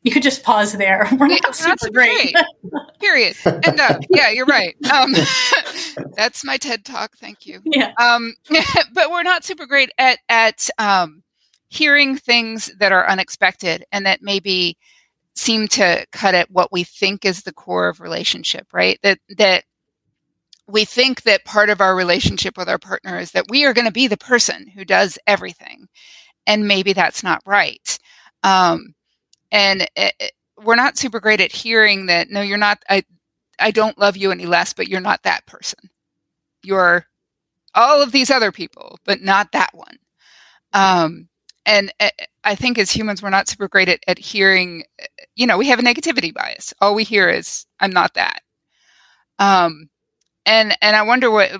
you 0.02 0.12
could 0.12 0.22
just 0.22 0.42
pause 0.42 0.72
there. 0.74 1.08
We're 1.18 1.28
not, 1.28 1.54
super, 1.54 1.76
super, 1.80 1.92
great. 1.92 2.32
great. 2.32 2.44
Period. 3.00 3.36
And 3.44 3.80
uh, 3.80 3.98
yeah, 4.10 4.30
you're 4.30 4.46
right. 4.46 4.76
Um, 4.92 5.14
that's 6.14 6.44
my 6.44 6.56
TED 6.56 6.84
talk. 6.84 7.16
Thank 7.18 7.46
you. 7.46 7.60
Yeah. 7.64 7.92
Um, 8.00 8.34
but 8.94 9.10
we're 9.10 9.22
not 9.22 9.44
super 9.44 9.66
great 9.66 9.90
at 9.98 10.18
at 10.28 10.70
um, 10.78 11.22
hearing 11.68 12.16
things 12.16 12.72
that 12.78 12.92
are 12.92 13.08
unexpected 13.08 13.84
and 13.92 14.06
that 14.06 14.22
maybe 14.22 14.78
seem 15.34 15.68
to 15.68 16.06
cut 16.12 16.34
at 16.34 16.50
what 16.50 16.72
we 16.72 16.84
think 16.84 17.24
is 17.24 17.42
the 17.42 17.52
core 17.52 17.88
of 17.88 18.00
relationship. 18.00 18.68
Right. 18.72 18.98
That 19.02 19.18
that 19.36 19.64
we 20.68 20.84
think 20.84 21.22
that 21.22 21.44
part 21.44 21.70
of 21.70 21.80
our 21.80 21.96
relationship 21.96 22.56
with 22.58 22.68
our 22.68 22.78
partner 22.78 23.18
is 23.18 23.32
that 23.32 23.46
we 23.48 23.64
are 23.64 23.74
going 23.74 23.86
to 23.86 23.92
be 23.92 24.06
the 24.06 24.16
person 24.18 24.66
who 24.68 24.84
does 24.84 25.18
everything, 25.26 25.88
and 26.46 26.68
maybe 26.68 26.92
that's 26.92 27.22
not 27.22 27.42
right. 27.46 27.98
Um, 28.42 28.94
and 29.50 29.82
it, 29.82 29.90
eh, 29.96 30.10
eh, 30.20 30.28
we're 30.62 30.76
not 30.76 30.98
super 30.98 31.20
great 31.20 31.40
at 31.40 31.52
hearing 31.52 32.06
that 32.06 32.30
no 32.30 32.40
you're 32.40 32.58
not 32.58 32.78
i 32.88 33.02
i 33.60 33.70
don't 33.70 33.98
love 33.98 34.16
you 34.16 34.32
any 34.32 34.46
less 34.46 34.72
but 34.72 34.88
you're 34.88 35.00
not 35.00 35.22
that 35.22 35.46
person. 35.46 35.78
You're 36.62 37.06
all 37.74 38.02
of 38.02 38.12
these 38.12 38.30
other 38.30 38.52
people 38.52 38.98
but 39.04 39.20
not 39.22 39.52
that 39.52 39.70
one. 39.74 39.96
Um 40.72 41.28
and 41.66 41.92
eh, 42.00 42.10
i 42.44 42.54
think 42.54 42.78
as 42.78 42.90
humans 42.90 43.22
we're 43.22 43.30
not 43.30 43.48
super 43.48 43.68
great 43.68 43.88
at, 43.88 44.00
at 44.08 44.18
hearing 44.18 44.84
you 45.36 45.46
know 45.46 45.58
we 45.58 45.68
have 45.68 45.78
a 45.78 45.82
negativity 45.82 46.32
bias. 46.34 46.74
All 46.80 46.94
we 46.94 47.04
hear 47.04 47.28
is 47.28 47.66
i'm 47.80 47.90
not 47.92 48.14
that. 48.14 48.40
Um 49.38 49.88
and 50.48 50.76
and 50.82 50.96
i 50.96 51.02
wonder 51.02 51.30
what 51.30 51.52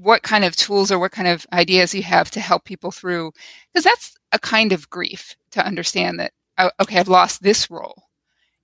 what 0.00 0.22
kind 0.22 0.44
of 0.44 0.54
tools 0.54 0.92
or 0.92 0.98
what 1.00 1.10
kind 1.10 1.26
of 1.26 1.44
ideas 1.52 1.92
you 1.94 2.02
have 2.02 2.30
to 2.30 2.40
help 2.40 2.64
people 2.64 2.92
through 2.92 3.32
because 3.72 3.84
that's 3.84 4.16
a 4.30 4.38
kind 4.38 4.72
of 4.72 4.88
grief 4.88 5.34
to 5.50 5.64
understand 5.66 6.20
that 6.20 6.32
okay, 6.80 6.98
I've 6.98 7.08
lost 7.08 7.42
this 7.42 7.70
role 7.70 8.04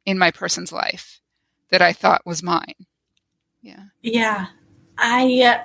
in 0.05 0.19
my 0.19 0.31
person's 0.31 0.73
life 0.73 1.21
that 1.71 1.83
I 1.83 1.93
thought 1.93 2.27
was 2.27 2.43
mine. 2.43 2.87
Yeah. 3.63 3.85
Yeah. 4.03 4.47
I, 4.99 5.43
uh, 5.43 5.65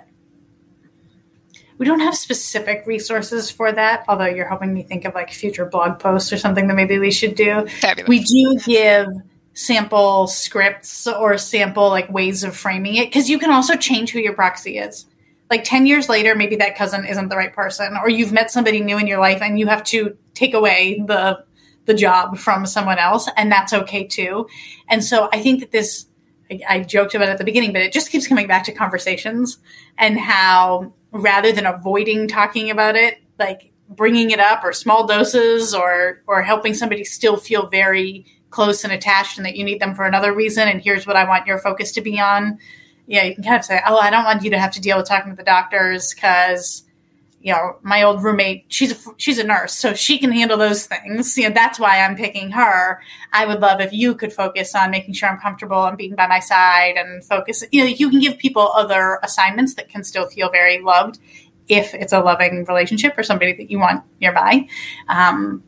we 1.78 1.86
don't 1.86 2.00
have 2.00 2.16
specific 2.16 2.84
resources 2.86 3.50
for 3.50 3.72
that, 3.72 4.06
although 4.08 4.26
you're 4.26 4.48
helping 4.48 4.74
me 4.74 4.84
think 4.84 5.06
of 5.06 5.16
like 5.16 5.32
future 5.32 5.66
blog 5.66 6.00
posts 6.00 6.32
or 6.32 6.38
something 6.38 6.68
that 6.68 6.76
maybe 6.76 7.00
we 7.00 7.12
should 7.12 7.36
do. 7.36 7.68
Fabulous. 7.68 8.10
We 8.10 8.24
do 8.24 8.60
give 8.66 9.08
sample 9.54 10.28
scripts 10.28 11.08
or 11.08 11.38
sample 11.38 11.90
like 11.90 12.10
ways 12.12 12.44
of 12.44 12.56
framing 12.56 12.96
it 12.96 13.08
because 13.08 13.30
you 13.30 13.38
can 13.38 13.52
also 13.52 13.76
change 13.76 14.12
who 14.12 14.20
your 14.20 14.34
proxy 14.34 14.78
is. 14.78 15.06
Like 15.50 15.64
10 15.66 15.86
years 15.86 16.08
later, 16.08 16.36
maybe 16.36 16.56
that 16.58 16.78
cousin 16.78 17.06
isn't 17.06 17.28
the 17.28 17.36
right 17.36 17.54
person, 17.54 17.98
or 17.98 18.10
you've 18.10 18.32
met 18.32 18.52
somebody 18.52 18.80
new 18.80 18.98
in 18.98 19.08
your 19.08 19.20
life 19.20 19.42
and 19.42 19.60
you 19.60 19.68
have 19.68 19.84
to 19.86 20.18
take 20.34 20.54
away 20.54 21.04
the 21.06 21.44
the 21.86 21.94
job 21.96 22.38
from 22.38 22.66
someone 22.66 23.00
else, 23.00 23.28
and 23.36 23.52
that's 23.52 23.74
okay 23.74 24.06
too. 24.06 24.48
And 24.88 25.04
so 25.04 25.30
I 25.34 25.42
think 25.42 25.62
that 25.62 25.72
this, 25.72 26.06
I, 26.50 26.60
I 26.70 26.80
joked 26.82 27.16
about 27.16 27.30
at 27.30 27.40
the 27.40 27.44
beginning, 27.44 27.74
but 27.74 27.82
it 27.82 27.92
just 27.92 28.12
keeps 28.12 28.28
coming 28.28 28.48
back 28.48 28.66
to 28.66 28.72
conversations 28.72 29.58
and 29.98 30.18
how 30.20 30.94
rather 31.12 31.52
than 31.52 31.66
avoiding 31.66 32.28
talking 32.28 32.70
about 32.70 32.96
it, 32.96 33.18
like 33.40 33.74
bringing 33.90 34.30
it 34.30 34.40
up 34.40 34.64
or 34.64 34.72
small 34.72 35.06
doses 35.06 35.74
or 35.74 36.22
or 36.28 36.42
helping 36.44 36.74
somebody 36.74 37.04
still 37.04 37.36
feel 37.36 37.68
very 37.68 38.26
close 38.52 38.84
and 38.84 38.94
attached 38.94 39.38
and 39.38 39.46
that 39.46 39.56
you 39.56 39.64
need 39.64 39.80
them 39.80 39.96
for 39.96 40.06
another 40.06 40.34
reason 40.34 40.68
and 40.68 40.82
here's 40.82 41.08
what 41.08 41.16
I 41.16 41.28
want 41.28 41.48
your 41.48 41.58
focus 41.58 41.92
to 41.94 42.02
be 42.02 42.20
on. 42.20 42.60
Yeah, 43.08 43.24
you 43.24 43.34
can 43.34 43.44
kind 43.44 43.58
of 43.58 43.66
say, 43.66 43.82
"Oh, 43.86 43.98
I 43.98 44.10
don't 44.12 44.24
want 44.24 44.44
you 44.44 44.52
to 44.52 44.60
have 44.60 44.72
to 44.74 44.82
deal 44.82 44.98
with 44.98 45.08
talking 45.08 45.32
to 45.32 45.36
the 45.36 45.44
doctors 45.44 46.14
cuz 46.14 46.84
you 47.44 47.54
know, 47.54 47.78
my 47.82 48.04
old 48.04 48.24
roommate, 48.24 48.66
she's 48.68 48.92
a, 48.92 49.12
she's 49.18 49.40
a 49.40 49.44
nurse, 49.44 49.74
so 49.74 49.94
she 49.94 50.20
can 50.20 50.32
handle 50.32 50.58
those 50.58 50.86
things. 50.86 51.38
You 51.38 51.50
know, 51.50 51.56
that's 51.56 51.80
why 51.80 52.00
I'm 52.00 52.16
picking 52.16 52.52
her. 52.52 53.02
I 53.34 53.46
would 53.46 53.60
love 53.60 53.82
if 53.82 53.92
you 53.92 54.16
could 54.16 54.32
focus 54.32 54.76
on 54.76 54.92
making 54.92 55.16
sure 55.16 55.30
I'm 55.30 55.40
comfortable 55.40 55.84
and 55.86 55.98
being 55.98 56.16
by 56.16 56.28
my 56.28 56.40
side 56.40 56.96
and 56.98 57.24
focus. 57.24 57.64
You 57.72 57.84
know, 57.84 57.90
you 57.90 58.10
can 58.10 58.20
give 58.20 58.38
people 58.38 58.72
other 58.74 59.20
assignments 59.24 59.74
that 59.76 59.90
can 59.90 60.04
still 60.04 60.28
feel 60.28 60.50
very 60.52 60.80
loved 60.82 61.20
if 61.68 61.94
it's 61.94 62.14
a 62.14 62.20
loving 62.20 62.66
relationship 62.66 63.18
or 63.18 63.24
somebody 63.24 63.54
that 63.54 63.72
you 63.72 63.80
want 63.80 64.04
nearby. 64.20 64.68
Um, 65.08 65.64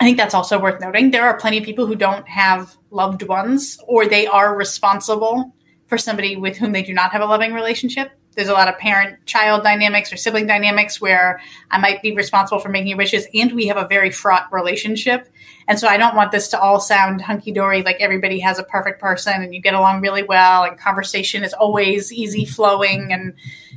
I 0.00 0.04
think 0.04 0.16
that's 0.16 0.34
also 0.34 0.58
worth 0.58 0.80
noting. 0.80 1.10
There 1.10 1.24
are 1.24 1.38
plenty 1.38 1.58
of 1.58 1.64
people 1.64 1.86
who 1.86 1.94
don't 1.94 2.26
have 2.28 2.76
loved 2.90 3.22
ones 3.22 3.78
or 3.86 4.06
they 4.06 4.26
are 4.26 4.56
responsible 4.56 5.54
for 5.88 5.98
somebody 5.98 6.36
with 6.36 6.56
whom 6.56 6.72
they 6.72 6.82
do 6.82 6.94
not 6.94 7.12
have 7.12 7.20
a 7.20 7.26
loving 7.26 7.52
relationship 7.52 8.10
there's 8.34 8.48
a 8.48 8.52
lot 8.52 8.68
of 8.68 8.78
parent 8.78 9.24
child 9.26 9.62
dynamics 9.62 10.12
or 10.12 10.16
sibling 10.16 10.46
dynamics 10.46 11.00
where 11.00 11.40
I 11.70 11.78
might 11.78 12.00
be 12.00 12.14
responsible 12.14 12.60
for 12.60 12.68
making 12.68 12.96
wishes, 12.96 13.26
and 13.34 13.52
we 13.52 13.66
have 13.66 13.76
a 13.76 13.88
very 13.88 14.10
fraught 14.10 14.52
relationship. 14.52 15.28
And 15.66 15.78
so 15.78 15.88
I 15.88 15.96
don't 15.96 16.14
want 16.14 16.30
this 16.32 16.48
to 16.48 16.60
all 16.60 16.80
sound 16.80 17.20
hunky 17.20 17.52
dory, 17.52 17.82
like 17.82 17.96
everybody 18.00 18.38
has 18.40 18.58
a 18.58 18.64
perfect 18.64 19.00
person 19.00 19.42
and 19.42 19.54
you 19.54 19.60
get 19.60 19.74
along 19.74 20.00
really 20.00 20.22
well, 20.22 20.64
and 20.64 20.78
conversation 20.78 21.42
is 21.42 21.52
always 21.52 22.12
easy 22.12 22.44
flowing, 22.44 23.12
and 23.12 23.34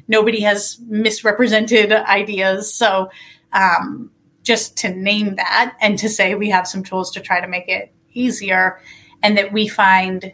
nobody 0.07 0.41
has 0.41 0.79
misrepresented 0.87 1.91
ideas. 1.91 2.73
So, 2.73 3.09
um, 3.51 4.11
just 4.43 4.77
to 4.77 4.89
name 4.89 5.35
that 5.35 5.75
and 5.81 5.97
to 5.99 6.09
say 6.09 6.35
we 6.35 6.51
have 6.51 6.67
some 6.67 6.83
tools 6.83 7.11
to 7.11 7.19
try 7.19 7.41
to 7.41 7.47
make 7.47 7.67
it 7.67 7.91
easier, 8.11 8.79
and 9.23 9.37
that 9.37 9.51
we 9.51 9.67
find 9.67 10.33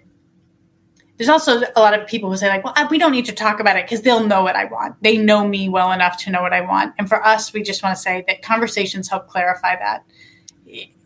there's 1.17 1.29
also 1.29 1.61
a 1.75 1.79
lot 1.81 1.93
of 1.93 2.07
people 2.07 2.29
who 2.29 2.37
say 2.37 2.47
like, 2.47 2.63
well, 2.63 2.73
we 2.89 2.97
don't 2.97 3.11
need 3.11 3.25
to 3.25 3.33
talk 3.33 3.59
about 3.59 3.75
it 3.75 3.83
because 3.85 4.03
they'll 4.03 4.25
know 4.25 4.41
what 4.41 4.55
I 4.55 4.63
want. 4.65 4.95
They 5.03 5.17
know 5.17 5.45
me 5.45 5.67
well 5.67 5.91
enough 5.91 6.17
to 6.23 6.31
know 6.31 6.41
what 6.41 6.53
I 6.53 6.61
want. 6.61 6.95
And 6.97 7.09
for 7.09 7.21
us, 7.25 7.51
we 7.51 7.61
just 7.61 7.83
want 7.83 7.95
to 7.97 8.01
say 8.01 8.23
that 8.27 8.41
conversations 8.41 9.09
help 9.09 9.27
clarify 9.27 9.75
that 9.75 10.05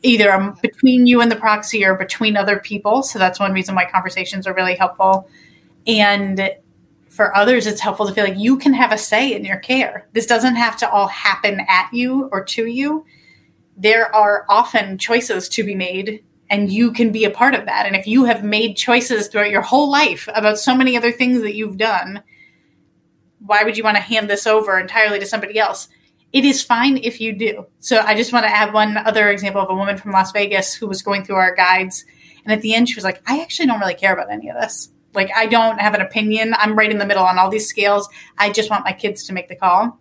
either 0.03 0.31
um, 0.31 0.55
between 0.61 1.07
you 1.07 1.19
and 1.19 1.31
the 1.31 1.35
proxy 1.35 1.83
or 1.83 1.95
between 1.95 2.37
other 2.37 2.59
people. 2.59 3.01
So 3.01 3.17
that's 3.17 3.39
one 3.39 3.53
reason 3.53 3.73
why 3.73 3.85
conversations 3.85 4.45
are 4.45 4.53
really 4.53 4.75
helpful. 4.75 5.27
And 5.87 6.51
for 7.13 7.35
others, 7.37 7.67
it's 7.67 7.79
helpful 7.79 8.07
to 8.07 8.13
feel 8.13 8.23
like 8.23 8.39
you 8.39 8.57
can 8.57 8.73
have 8.73 8.91
a 8.91 8.97
say 8.97 9.35
in 9.35 9.45
your 9.45 9.59
care. 9.59 10.07
This 10.13 10.25
doesn't 10.25 10.55
have 10.55 10.75
to 10.77 10.89
all 10.89 11.07
happen 11.07 11.63
at 11.69 11.93
you 11.93 12.27
or 12.31 12.43
to 12.45 12.65
you. 12.65 13.05
There 13.77 14.13
are 14.15 14.47
often 14.49 14.97
choices 14.97 15.47
to 15.49 15.63
be 15.63 15.75
made 15.75 16.23
and 16.49 16.71
you 16.71 16.91
can 16.91 17.11
be 17.11 17.23
a 17.23 17.29
part 17.29 17.53
of 17.53 17.65
that. 17.65 17.85
And 17.85 17.95
if 17.95 18.07
you 18.07 18.25
have 18.25 18.43
made 18.43 18.77
choices 18.77 19.27
throughout 19.27 19.51
your 19.51 19.61
whole 19.61 19.91
life 19.91 20.27
about 20.33 20.57
so 20.57 20.75
many 20.75 20.97
other 20.97 21.11
things 21.11 21.41
that 21.43 21.53
you've 21.53 21.77
done, 21.77 22.23
why 23.37 23.63
would 23.63 23.77
you 23.77 23.83
want 23.83 23.97
to 23.97 24.01
hand 24.01 24.27
this 24.27 24.47
over 24.47 24.79
entirely 24.79 25.19
to 25.19 25.25
somebody 25.27 25.59
else? 25.59 25.89
It 26.31 26.45
is 26.45 26.63
fine 26.63 26.97
if 26.97 27.21
you 27.21 27.33
do. 27.33 27.67
So 27.77 27.99
I 27.99 28.15
just 28.15 28.33
want 28.33 28.45
to 28.45 28.51
add 28.51 28.73
one 28.73 28.97
other 28.97 29.29
example 29.29 29.61
of 29.61 29.69
a 29.69 29.75
woman 29.75 29.97
from 29.97 30.13
Las 30.13 30.31
Vegas 30.31 30.73
who 30.73 30.87
was 30.87 31.03
going 31.03 31.25
through 31.25 31.35
our 31.35 31.53
guides. 31.53 32.05
And 32.43 32.51
at 32.51 32.61
the 32.61 32.73
end, 32.73 32.89
she 32.89 32.95
was 32.95 33.03
like, 33.03 33.21
I 33.27 33.41
actually 33.41 33.67
don't 33.67 33.79
really 33.79 33.93
care 33.93 34.13
about 34.13 34.31
any 34.31 34.49
of 34.49 34.55
this. 34.55 34.89
Like, 35.13 35.29
I 35.35 35.45
don't 35.45 35.79
have 35.79 35.93
an 35.93 36.01
opinion. 36.01 36.55
I'm 36.57 36.77
right 36.77 36.91
in 36.91 36.97
the 36.97 37.05
middle 37.05 37.23
on 37.23 37.37
all 37.37 37.49
these 37.49 37.67
scales. 37.67 38.09
I 38.37 38.51
just 38.51 38.69
want 38.69 38.85
my 38.85 38.93
kids 38.93 39.23
to 39.25 39.33
make 39.33 39.47
the 39.47 39.55
call, 39.55 39.99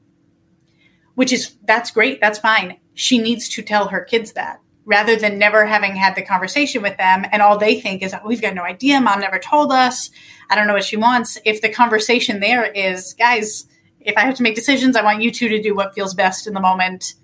which 1.14 1.32
is, 1.32 1.56
that's 1.64 1.90
great. 1.90 2.20
That's 2.20 2.38
fine. 2.38 2.78
She 2.94 3.18
needs 3.18 3.48
to 3.50 3.62
tell 3.62 3.88
her 3.88 4.02
kids 4.02 4.32
that 4.32 4.60
rather 4.84 5.16
than 5.16 5.38
never 5.38 5.66
having 5.66 5.94
had 5.94 6.14
the 6.14 6.22
conversation 6.22 6.82
with 6.82 6.96
them 6.96 7.24
and 7.30 7.40
all 7.40 7.58
they 7.58 7.80
think 7.80 8.02
is 8.02 8.14
we've 8.24 8.42
got 8.42 8.54
no 8.54 8.62
idea 8.62 9.00
mom 9.00 9.20
never 9.20 9.38
told 9.38 9.70
us 9.70 10.10
i 10.50 10.54
don't 10.54 10.66
know 10.66 10.74
what 10.74 10.84
she 10.84 10.96
wants 10.96 11.38
if 11.44 11.60
the 11.60 11.68
conversation 11.68 12.40
there 12.40 12.64
is 12.72 13.14
guys 13.14 13.66
if 14.00 14.16
i 14.16 14.20
have 14.20 14.34
to 14.34 14.42
make 14.42 14.54
decisions 14.54 14.96
i 14.96 15.02
want 15.02 15.22
you 15.22 15.30
two 15.30 15.48
to 15.48 15.62
do 15.62 15.74
what 15.74 15.94
feels 15.94 16.14
best 16.14 16.46
in 16.46 16.54
the 16.54 16.60
moment 16.60 17.14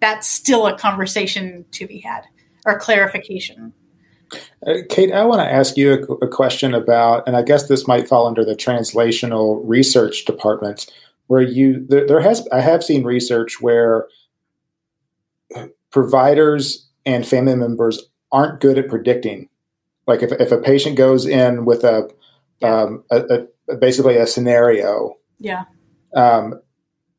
that's 0.00 0.28
still 0.28 0.66
a 0.66 0.78
conversation 0.78 1.64
to 1.72 1.86
be 1.86 1.98
had 1.98 2.22
or 2.64 2.78
clarification 2.78 3.72
Kate, 4.88 5.12
I 5.12 5.24
want 5.24 5.40
to 5.40 5.52
ask 5.52 5.76
you 5.76 5.92
a, 5.92 6.24
a 6.24 6.28
question 6.28 6.74
about, 6.74 7.26
and 7.26 7.36
I 7.36 7.42
guess 7.42 7.68
this 7.68 7.86
might 7.86 8.08
fall 8.08 8.26
under 8.26 8.44
the 8.44 8.54
translational 8.54 9.60
research 9.64 10.24
department, 10.24 10.86
where 11.26 11.42
you 11.42 11.84
there, 11.88 12.06
there 12.06 12.20
has 12.20 12.46
I 12.52 12.60
have 12.60 12.84
seen 12.84 13.04
research 13.04 13.60
where 13.60 14.06
providers 15.90 16.88
and 17.04 17.26
family 17.26 17.56
members 17.56 18.08
aren't 18.30 18.60
good 18.60 18.78
at 18.78 18.88
predicting. 18.88 19.48
Like 20.06 20.22
if, 20.22 20.32
if 20.32 20.50
a 20.50 20.58
patient 20.58 20.96
goes 20.96 21.26
in 21.26 21.64
with 21.64 21.84
a, 21.84 22.10
yeah. 22.60 22.82
um, 22.82 23.04
a, 23.10 23.46
a, 23.68 23.76
basically 23.76 24.16
a 24.16 24.26
scenario, 24.26 25.16
yeah, 25.38 25.64
um, 26.14 26.60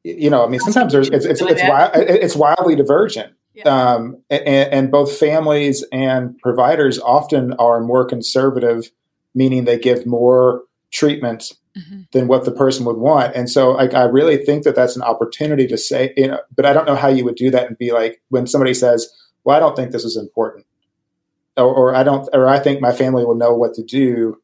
you 0.04 0.30
know, 0.30 0.46
I 0.46 0.50
mean, 0.50 0.60
sometimes 0.60 0.92
there's 0.92 1.10
it's 1.10 1.26
it's, 1.26 1.42
it's, 1.42 1.62
wild, 1.64 1.92
it's 1.96 2.36
wildly 2.36 2.76
divergent. 2.76 3.34
Yeah. 3.54 3.64
Um, 3.66 4.18
and, 4.30 4.48
and, 4.48 4.92
both 4.92 5.16
families 5.16 5.86
and 5.92 6.38
providers 6.40 6.98
often 7.00 7.54
are 7.54 7.82
more 7.82 8.04
conservative, 8.04 8.90
meaning 9.36 9.66
they 9.66 9.78
give 9.78 10.08
more 10.08 10.64
treatment 10.92 11.54
mm-hmm. 11.78 12.02
than 12.14 12.28
what 12.28 12.46
the 12.46 12.52
person 12.52 12.84
would 12.86 12.98
want. 12.98 13.36
And 13.36 13.50
so 13.50 13.72
like, 13.72 13.94
I 13.94 14.04
really 14.06 14.38
think 14.38 14.64
that 14.64 14.76
that's 14.76 14.96
an 14.96 15.04
opportunity 15.04 15.68
to 15.68 15.78
say, 15.78 16.14
you 16.18 16.30
know, 16.30 16.40
but 16.56 16.66
I 16.66 16.74
don't 16.74 16.88
know 16.88 16.96
how 16.96 17.10
you 17.10 17.24
would 17.26 17.36
do 17.36 17.52
that 17.52 17.68
and 17.68 17.78
be 17.78 17.92
like, 17.92 18.22
when 18.30 18.48
somebody 18.48 18.74
says, 18.74 19.14
well, 19.44 19.56
I 19.56 19.60
don't 19.60 19.76
think 19.76 19.92
this 19.92 20.06
is 20.06 20.18
important 20.18 20.66
or, 21.56 21.66
or 21.66 21.96
I 21.96 22.04
don't, 22.04 22.28
or 22.34 22.48
I 22.48 22.60
think 22.60 22.82
my 22.82 22.92
family 22.92 23.24
will 23.26 23.36
know 23.36 23.54
what 23.54 23.76
to 23.76 23.84
do 23.84 24.42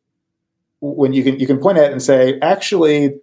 when 0.81 1.13
you 1.13 1.23
can, 1.23 1.39
you 1.39 1.47
can 1.47 1.59
point 1.59 1.77
at 1.77 1.85
it 1.85 1.91
and 1.91 2.01
say, 2.01 2.39
actually, 2.41 3.15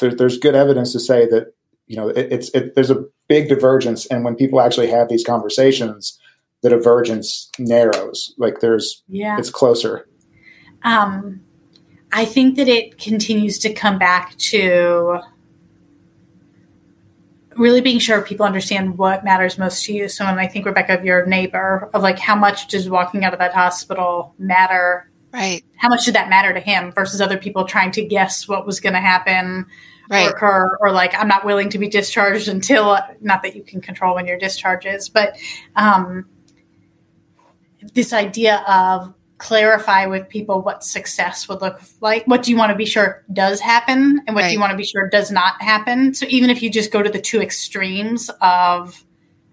there, 0.00 0.14
there's 0.14 0.38
good 0.38 0.54
evidence 0.54 0.92
to 0.92 1.00
say 1.00 1.26
that, 1.26 1.54
you 1.86 1.96
know, 1.96 2.08
it, 2.08 2.32
it's, 2.32 2.50
it, 2.50 2.74
there's 2.74 2.90
a 2.90 3.04
big 3.28 3.48
divergence. 3.48 4.06
And 4.06 4.24
when 4.24 4.34
people 4.34 4.60
actually 4.60 4.88
have 4.88 5.08
these 5.08 5.24
conversations, 5.24 6.18
the 6.62 6.70
divergence 6.70 7.50
narrows, 7.58 8.34
like 8.38 8.60
there's, 8.60 9.02
yeah, 9.08 9.38
it's 9.38 9.50
closer. 9.50 10.08
Um, 10.84 11.40
I 12.12 12.24
think 12.24 12.56
that 12.56 12.68
it 12.68 12.98
continues 12.98 13.58
to 13.60 13.72
come 13.72 13.98
back 13.98 14.36
to 14.36 15.20
really 17.56 17.80
being 17.80 17.98
sure 17.98 18.22
people 18.22 18.46
understand 18.46 18.98
what 18.98 19.24
matters 19.24 19.58
most 19.58 19.84
to 19.84 19.92
you. 19.92 20.08
So, 20.08 20.24
when 20.24 20.38
I 20.38 20.46
think 20.46 20.66
Rebecca 20.66 20.98
of 20.98 21.04
your 21.04 21.26
neighbor, 21.26 21.90
of 21.94 22.02
like 22.02 22.18
how 22.18 22.36
much 22.36 22.68
does 22.68 22.88
walking 22.88 23.24
out 23.24 23.32
of 23.32 23.38
that 23.38 23.54
hospital 23.54 24.34
matter? 24.38 25.10
Right. 25.32 25.64
How 25.76 25.88
much 25.88 26.04
did 26.04 26.14
that 26.14 26.28
matter 26.28 26.52
to 26.52 26.60
him 26.60 26.92
versus 26.92 27.20
other 27.20 27.38
people 27.38 27.64
trying 27.64 27.90
to 27.92 28.04
guess 28.04 28.46
what 28.46 28.66
was 28.66 28.80
going 28.80 28.92
to 28.92 29.00
happen 29.00 29.66
right. 30.12 30.28
or 30.28 30.30
occur, 30.30 30.76
or 30.80 30.92
like 30.92 31.14
I'm 31.14 31.28
not 31.28 31.44
willing 31.44 31.70
to 31.70 31.78
be 31.78 31.88
discharged 31.88 32.48
until 32.48 32.98
not 33.20 33.42
that 33.42 33.56
you 33.56 33.62
can 33.62 33.80
control 33.80 34.14
when 34.14 34.26
your 34.26 34.38
discharge 34.38 34.86
is, 34.86 35.08
but 35.08 35.36
um, 35.74 36.26
this 37.94 38.12
idea 38.12 38.64
of 38.68 39.14
clarify 39.38 40.06
with 40.06 40.28
people 40.28 40.62
what 40.62 40.84
success 40.84 41.48
would 41.48 41.60
look 41.60 41.80
like. 42.00 42.24
What 42.26 42.44
do 42.44 42.52
you 42.52 42.56
want 42.56 42.70
to 42.70 42.76
be 42.76 42.86
sure 42.86 43.24
does 43.32 43.58
happen, 43.60 44.22
and 44.26 44.36
what 44.36 44.42
right. 44.42 44.48
do 44.48 44.54
you 44.54 44.60
want 44.60 44.70
to 44.70 44.76
be 44.76 44.84
sure 44.84 45.08
does 45.08 45.32
not 45.32 45.60
happen? 45.60 46.14
So 46.14 46.26
even 46.28 46.50
if 46.50 46.62
you 46.62 46.70
just 46.70 46.92
go 46.92 47.02
to 47.02 47.10
the 47.10 47.20
two 47.20 47.40
extremes 47.40 48.30
of, 48.40 49.04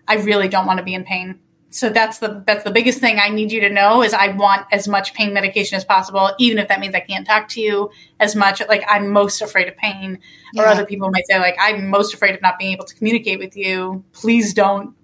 I 0.07 0.17
really 0.17 0.47
don't 0.47 0.67
want 0.67 0.77
to 0.77 0.83
be 0.83 0.93
in 0.93 1.05
pain. 1.05 1.39
So 1.71 1.89
that's 1.89 2.17
the 2.17 2.43
that's 2.47 2.63
the 2.63 2.71
biggest 2.71 2.99
thing 2.99 3.19
I 3.19 3.29
need 3.29 3.51
you 3.51 3.61
to 3.61 3.69
know 3.69 4.01
is 4.01 4.11
I 4.13 4.29
want 4.29 4.65
as 4.71 4.87
much 4.87 5.13
pain 5.13 5.33
medication 5.33 5.77
as 5.77 5.85
possible, 5.85 6.31
even 6.39 6.57
if 6.57 6.67
that 6.67 6.79
means 6.79 6.95
I 6.95 6.99
can't 6.99 7.27
talk 7.27 7.47
to 7.49 7.61
you 7.61 7.91
as 8.19 8.35
much. 8.35 8.59
Like 8.67 8.83
I'm 8.87 9.09
most 9.09 9.41
afraid 9.41 9.67
of 9.67 9.77
pain, 9.77 10.19
yeah. 10.53 10.63
or 10.63 10.65
other 10.65 10.85
people 10.85 11.11
might 11.11 11.27
say 11.27 11.37
like 11.37 11.55
I'm 11.59 11.87
most 11.87 12.13
afraid 12.13 12.33
of 12.33 12.41
not 12.41 12.57
being 12.57 12.73
able 12.73 12.85
to 12.85 12.95
communicate 12.95 13.37
with 13.37 13.55
you. 13.55 14.03
Please 14.13 14.53
don't 14.53 14.95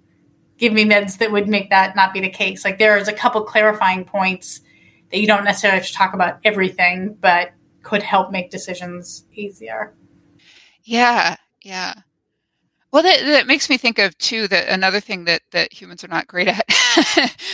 give 0.58 0.72
me 0.72 0.84
meds 0.84 1.18
that 1.18 1.30
would 1.30 1.48
make 1.48 1.70
that 1.70 1.94
not 1.94 2.12
be 2.12 2.20
the 2.20 2.30
case. 2.30 2.64
Like 2.64 2.78
there's 2.78 3.06
a 3.06 3.12
couple 3.12 3.42
clarifying 3.42 4.04
points 4.04 4.60
that 5.12 5.20
you 5.20 5.26
don't 5.28 5.44
necessarily 5.44 5.78
have 5.78 5.86
to 5.86 5.94
talk 5.94 6.14
about 6.14 6.40
everything, 6.44 7.16
but 7.20 7.52
could 7.82 8.02
help 8.02 8.32
make 8.32 8.50
decisions 8.50 9.24
easier. 9.32 9.94
Yeah, 10.82 11.36
yeah. 11.62 11.94
Well, 12.96 13.02
that, 13.02 13.26
that 13.26 13.46
makes 13.46 13.68
me 13.68 13.76
think 13.76 13.98
of 13.98 14.16
too 14.16 14.48
that 14.48 14.68
another 14.70 15.00
thing 15.00 15.26
that 15.26 15.42
that 15.50 15.70
humans 15.70 16.02
are 16.02 16.08
not 16.08 16.26
great 16.26 16.48
at 16.48 16.64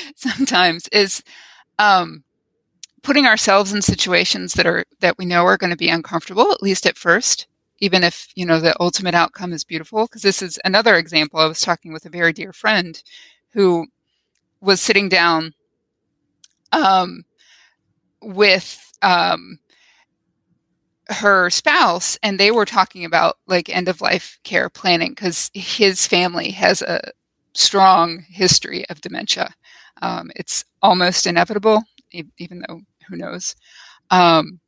sometimes 0.15 0.87
is 0.93 1.21
um, 1.81 2.23
putting 3.03 3.27
ourselves 3.27 3.73
in 3.73 3.83
situations 3.83 4.53
that 4.53 4.67
are 4.67 4.85
that 5.01 5.19
we 5.19 5.25
know 5.25 5.45
are 5.45 5.57
going 5.57 5.71
to 5.71 5.77
be 5.77 5.89
uncomfortable, 5.89 6.53
at 6.53 6.63
least 6.63 6.87
at 6.87 6.97
first, 6.97 7.49
even 7.81 8.05
if 8.05 8.29
you 8.37 8.47
know 8.47 8.61
the 8.61 8.77
ultimate 8.79 9.17
outcome 9.17 9.53
is 9.53 9.65
beautiful. 9.65 10.07
Because 10.07 10.23
this 10.23 10.43
is 10.43 10.61
another 10.65 10.95
example. 10.95 11.41
I 11.41 11.47
was 11.47 11.61
talking 11.61 11.93
with 11.93 12.07
a 12.07 12.09
very 12.09 12.33
dear 12.33 12.53
friend 12.53 13.03
who 13.53 13.89
was 14.61 14.81
sitting 14.81 15.09
down 15.09 15.55
um, 16.71 17.25
with 18.23 18.93
um, 19.03 19.59
her 21.13 21.51
spouse 21.51 22.19
and 22.23 22.39
they 22.39 22.51
were 22.51 22.65
talking 22.65 23.05
about 23.05 23.39
like 23.47 23.69
end 23.69 23.89
of 23.89 24.01
life 24.01 24.39
care 24.45 24.69
planning 24.69 25.11
because 25.11 25.51
his 25.55 26.07
family 26.07 26.51
has 26.51 26.83
a 26.83 27.01
strong 27.55 28.25
history 28.29 28.89
of 28.89 29.01
dementia 29.01 29.55
um, 30.03 30.31
it's 30.37 30.65
almost 30.83 31.27
inevitable 31.27 31.83
even 32.39 32.63
though 32.69 32.81
who 33.09 33.17
knows 33.17 33.55
um, 34.11 34.61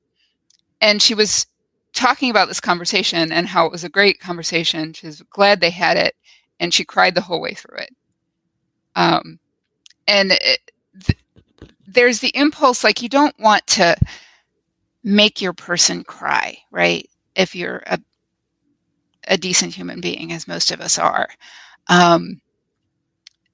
and 0.81 1.01
she 1.01 1.15
was 1.15 1.47
talking 1.95 2.29
about 2.31 2.49
this 2.49 2.61
conversation 2.61 3.33
and 3.33 3.47
how 3.47 3.65
it 3.65 3.73
was 3.73 3.85
a 3.85 3.89
great 3.89 4.21
conversation. 4.21 4.93
She's 4.93 5.23
glad 5.31 5.61
they 5.61 5.71
had 5.71 5.97
it, 5.97 6.15
and 6.61 6.75
she 6.75 6.85
cried 6.85 7.15
the 7.15 7.21
whole 7.23 7.41
way 7.41 7.55
through 7.55 7.79
it. 7.79 7.91
Um, 8.97 9.39
and 10.07 10.33
it, 10.33 10.71
th- 11.03 11.19
there's 11.87 12.19
the 12.21 12.37
impulse 12.37 12.85
like 12.85 13.01
you 13.01 13.09
don't 13.09 13.39
want 13.41 13.67
to 13.69 13.97
make 15.05 15.41
your 15.41 15.53
person 15.53 16.03
cry, 16.03 16.59
right? 16.73 17.09
If 17.37 17.55
you're 17.55 17.83
a 17.87 17.99
a 19.29 19.39
decent 19.39 19.75
human 19.75 20.01
being, 20.01 20.33
as 20.33 20.49
most 20.49 20.71
of 20.71 20.81
us 20.81 20.99
are. 20.99 21.29
Um, 21.89 22.41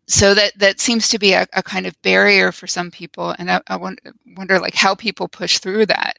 so 0.06 0.34
that 0.34 0.58
that 0.58 0.80
seems 0.80 1.08
to 1.08 1.18
be 1.18 1.32
a, 1.32 1.46
a, 1.52 1.62
kind 1.62 1.86
of 1.86 2.00
barrier 2.02 2.50
for 2.52 2.66
some 2.66 2.90
people, 2.90 3.34
and 3.38 3.50
I, 3.50 3.60
I 3.68 3.76
wonder, 3.76 4.12
wonder, 4.36 4.58
like 4.58 4.74
how 4.74 4.94
people 4.94 5.28
push 5.28 5.58
through 5.58 5.86
that. 5.86 6.18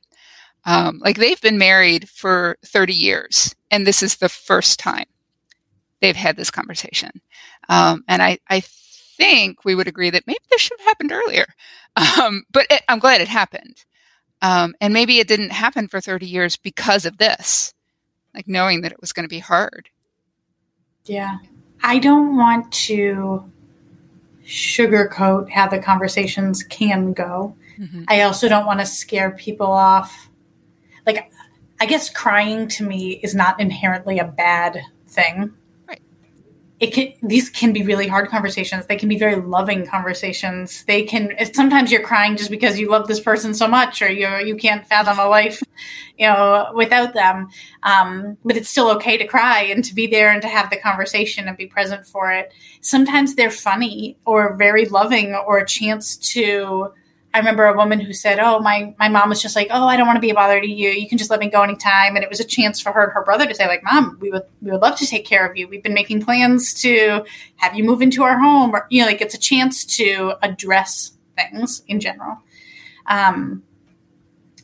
Um, 0.65 0.99
like 1.03 1.17
they've 1.17 1.41
been 1.41 1.57
married 1.57 2.07
for 2.09 2.57
30 2.65 2.93
years, 2.93 3.55
and 3.71 3.85
this 3.85 4.01
is 4.03 4.17
the 4.17 4.29
first 4.29 4.79
time 4.79 5.05
they've 6.01 6.15
had 6.15 6.37
this 6.37 6.51
conversation. 6.51 7.11
Um, 7.69 8.03
and 8.07 8.21
I, 8.21 8.39
I 8.49 8.61
think 8.61 9.65
we 9.65 9.75
would 9.75 9.87
agree 9.87 10.09
that 10.09 10.27
maybe 10.27 10.39
this 10.49 10.61
should 10.61 10.79
have 10.79 10.87
happened 10.87 11.11
earlier. 11.11 11.45
Um, 12.21 12.43
but 12.53 12.67
it, 12.69 12.83
I'm 12.87 12.99
glad 12.99 13.19
it 13.19 13.27
happened. 13.27 13.83
Um, 14.41 14.73
and 14.81 14.93
maybe 14.93 15.19
it 15.19 15.27
didn't 15.27 15.51
happen 15.51 15.87
for 15.87 16.01
30 16.01 16.25
years 16.25 16.57
because 16.57 17.05
of 17.05 17.17
this, 17.17 17.73
like 18.33 18.47
knowing 18.47 18.81
that 18.81 18.91
it 18.91 19.01
was 19.01 19.13
going 19.13 19.25
to 19.25 19.29
be 19.29 19.39
hard. 19.39 19.89
Yeah. 21.05 21.37
I 21.83 21.99
don't 21.99 22.35
want 22.35 22.71
to 22.73 23.51
sugarcoat 24.45 25.49
how 25.49 25.67
the 25.67 25.79
conversations 25.79 26.63
can 26.63 27.13
go. 27.13 27.55
Mm-hmm. 27.77 28.03
I 28.07 28.21
also 28.21 28.49
don't 28.49 28.65
want 28.65 28.79
to 28.79 28.85
scare 28.85 29.31
people 29.31 29.71
off. 29.71 30.29
Like, 31.05 31.31
I 31.79 31.85
guess 31.85 32.09
crying 32.09 32.67
to 32.69 32.83
me 32.83 33.19
is 33.23 33.33
not 33.33 33.59
inherently 33.59 34.19
a 34.19 34.25
bad 34.25 34.81
thing 35.07 35.53
it 36.81 36.93
can 36.95 37.13
these 37.21 37.47
can 37.47 37.73
be 37.73 37.83
really 37.83 38.07
hard 38.07 38.27
conversations. 38.29 38.87
They 38.87 38.95
can 38.95 39.07
be 39.07 39.17
very 39.17 39.35
loving 39.39 39.85
conversations. 39.85 40.83
They 40.85 41.03
can 41.03 41.31
sometimes 41.53 41.91
you're 41.91 42.01
crying 42.01 42.35
just 42.35 42.49
because 42.49 42.79
you 42.79 42.89
love 42.89 43.07
this 43.07 43.19
person 43.19 43.53
so 43.53 43.67
much 43.67 44.01
or 44.01 44.11
you 44.11 44.27
you 44.37 44.55
can't 44.55 44.85
fathom 44.87 45.19
a 45.19 45.29
life 45.29 45.61
you 46.17 46.25
know 46.25 46.71
without 46.73 47.13
them. 47.13 47.49
Um, 47.83 48.35
but 48.43 48.57
it's 48.57 48.67
still 48.67 48.89
okay 48.95 49.15
to 49.15 49.27
cry 49.27 49.61
and 49.61 49.83
to 49.85 49.93
be 49.93 50.07
there 50.07 50.31
and 50.31 50.41
to 50.41 50.47
have 50.47 50.71
the 50.71 50.77
conversation 50.77 51.47
and 51.47 51.55
be 51.55 51.67
present 51.67 52.07
for 52.07 52.31
it. 52.31 52.51
Sometimes 52.81 53.35
they're 53.35 53.51
funny 53.51 54.17
or 54.25 54.55
very 54.55 54.85
loving 54.85 55.35
or 55.35 55.59
a 55.59 55.67
chance 55.67 56.17
to 56.33 56.91
I 57.33 57.39
remember 57.39 57.65
a 57.65 57.75
woman 57.75 57.99
who 57.99 58.13
said, 58.13 58.39
"Oh, 58.39 58.59
my 58.59 58.93
my 58.99 59.07
mom 59.07 59.29
was 59.29 59.41
just 59.41 59.55
like, 59.55 59.67
oh, 59.71 59.85
I 59.87 59.95
don't 59.95 60.07
want 60.07 60.17
to 60.17 60.21
be 60.21 60.31
a 60.31 60.33
bother 60.33 60.59
to 60.59 60.67
you. 60.67 60.89
You 60.89 61.07
can 61.07 61.17
just 61.17 61.29
let 61.29 61.39
me 61.39 61.49
go 61.49 61.61
anytime." 61.61 62.15
And 62.15 62.23
it 62.23 62.29
was 62.29 62.39
a 62.39 62.45
chance 62.45 62.81
for 62.81 62.91
her 62.91 63.03
and 63.03 63.13
her 63.13 63.23
brother 63.23 63.45
to 63.45 63.55
say, 63.55 63.67
"Like, 63.67 63.83
mom, 63.83 64.17
we 64.19 64.29
would 64.31 64.43
we 64.61 64.71
would 64.71 64.81
love 64.81 64.97
to 64.97 65.07
take 65.07 65.25
care 65.25 65.47
of 65.47 65.55
you. 65.55 65.67
We've 65.67 65.83
been 65.83 65.93
making 65.93 66.23
plans 66.23 66.73
to 66.81 67.23
have 67.55 67.75
you 67.75 67.83
move 67.83 68.01
into 68.01 68.23
our 68.23 68.37
home." 68.37 68.75
Or 68.75 68.85
you 68.89 69.01
know, 69.01 69.07
like 69.07 69.21
it's 69.21 69.35
a 69.35 69.39
chance 69.39 69.85
to 69.97 70.33
address 70.41 71.13
things 71.37 71.83
in 71.87 71.99
general. 71.99 72.39
Um, 73.07 73.63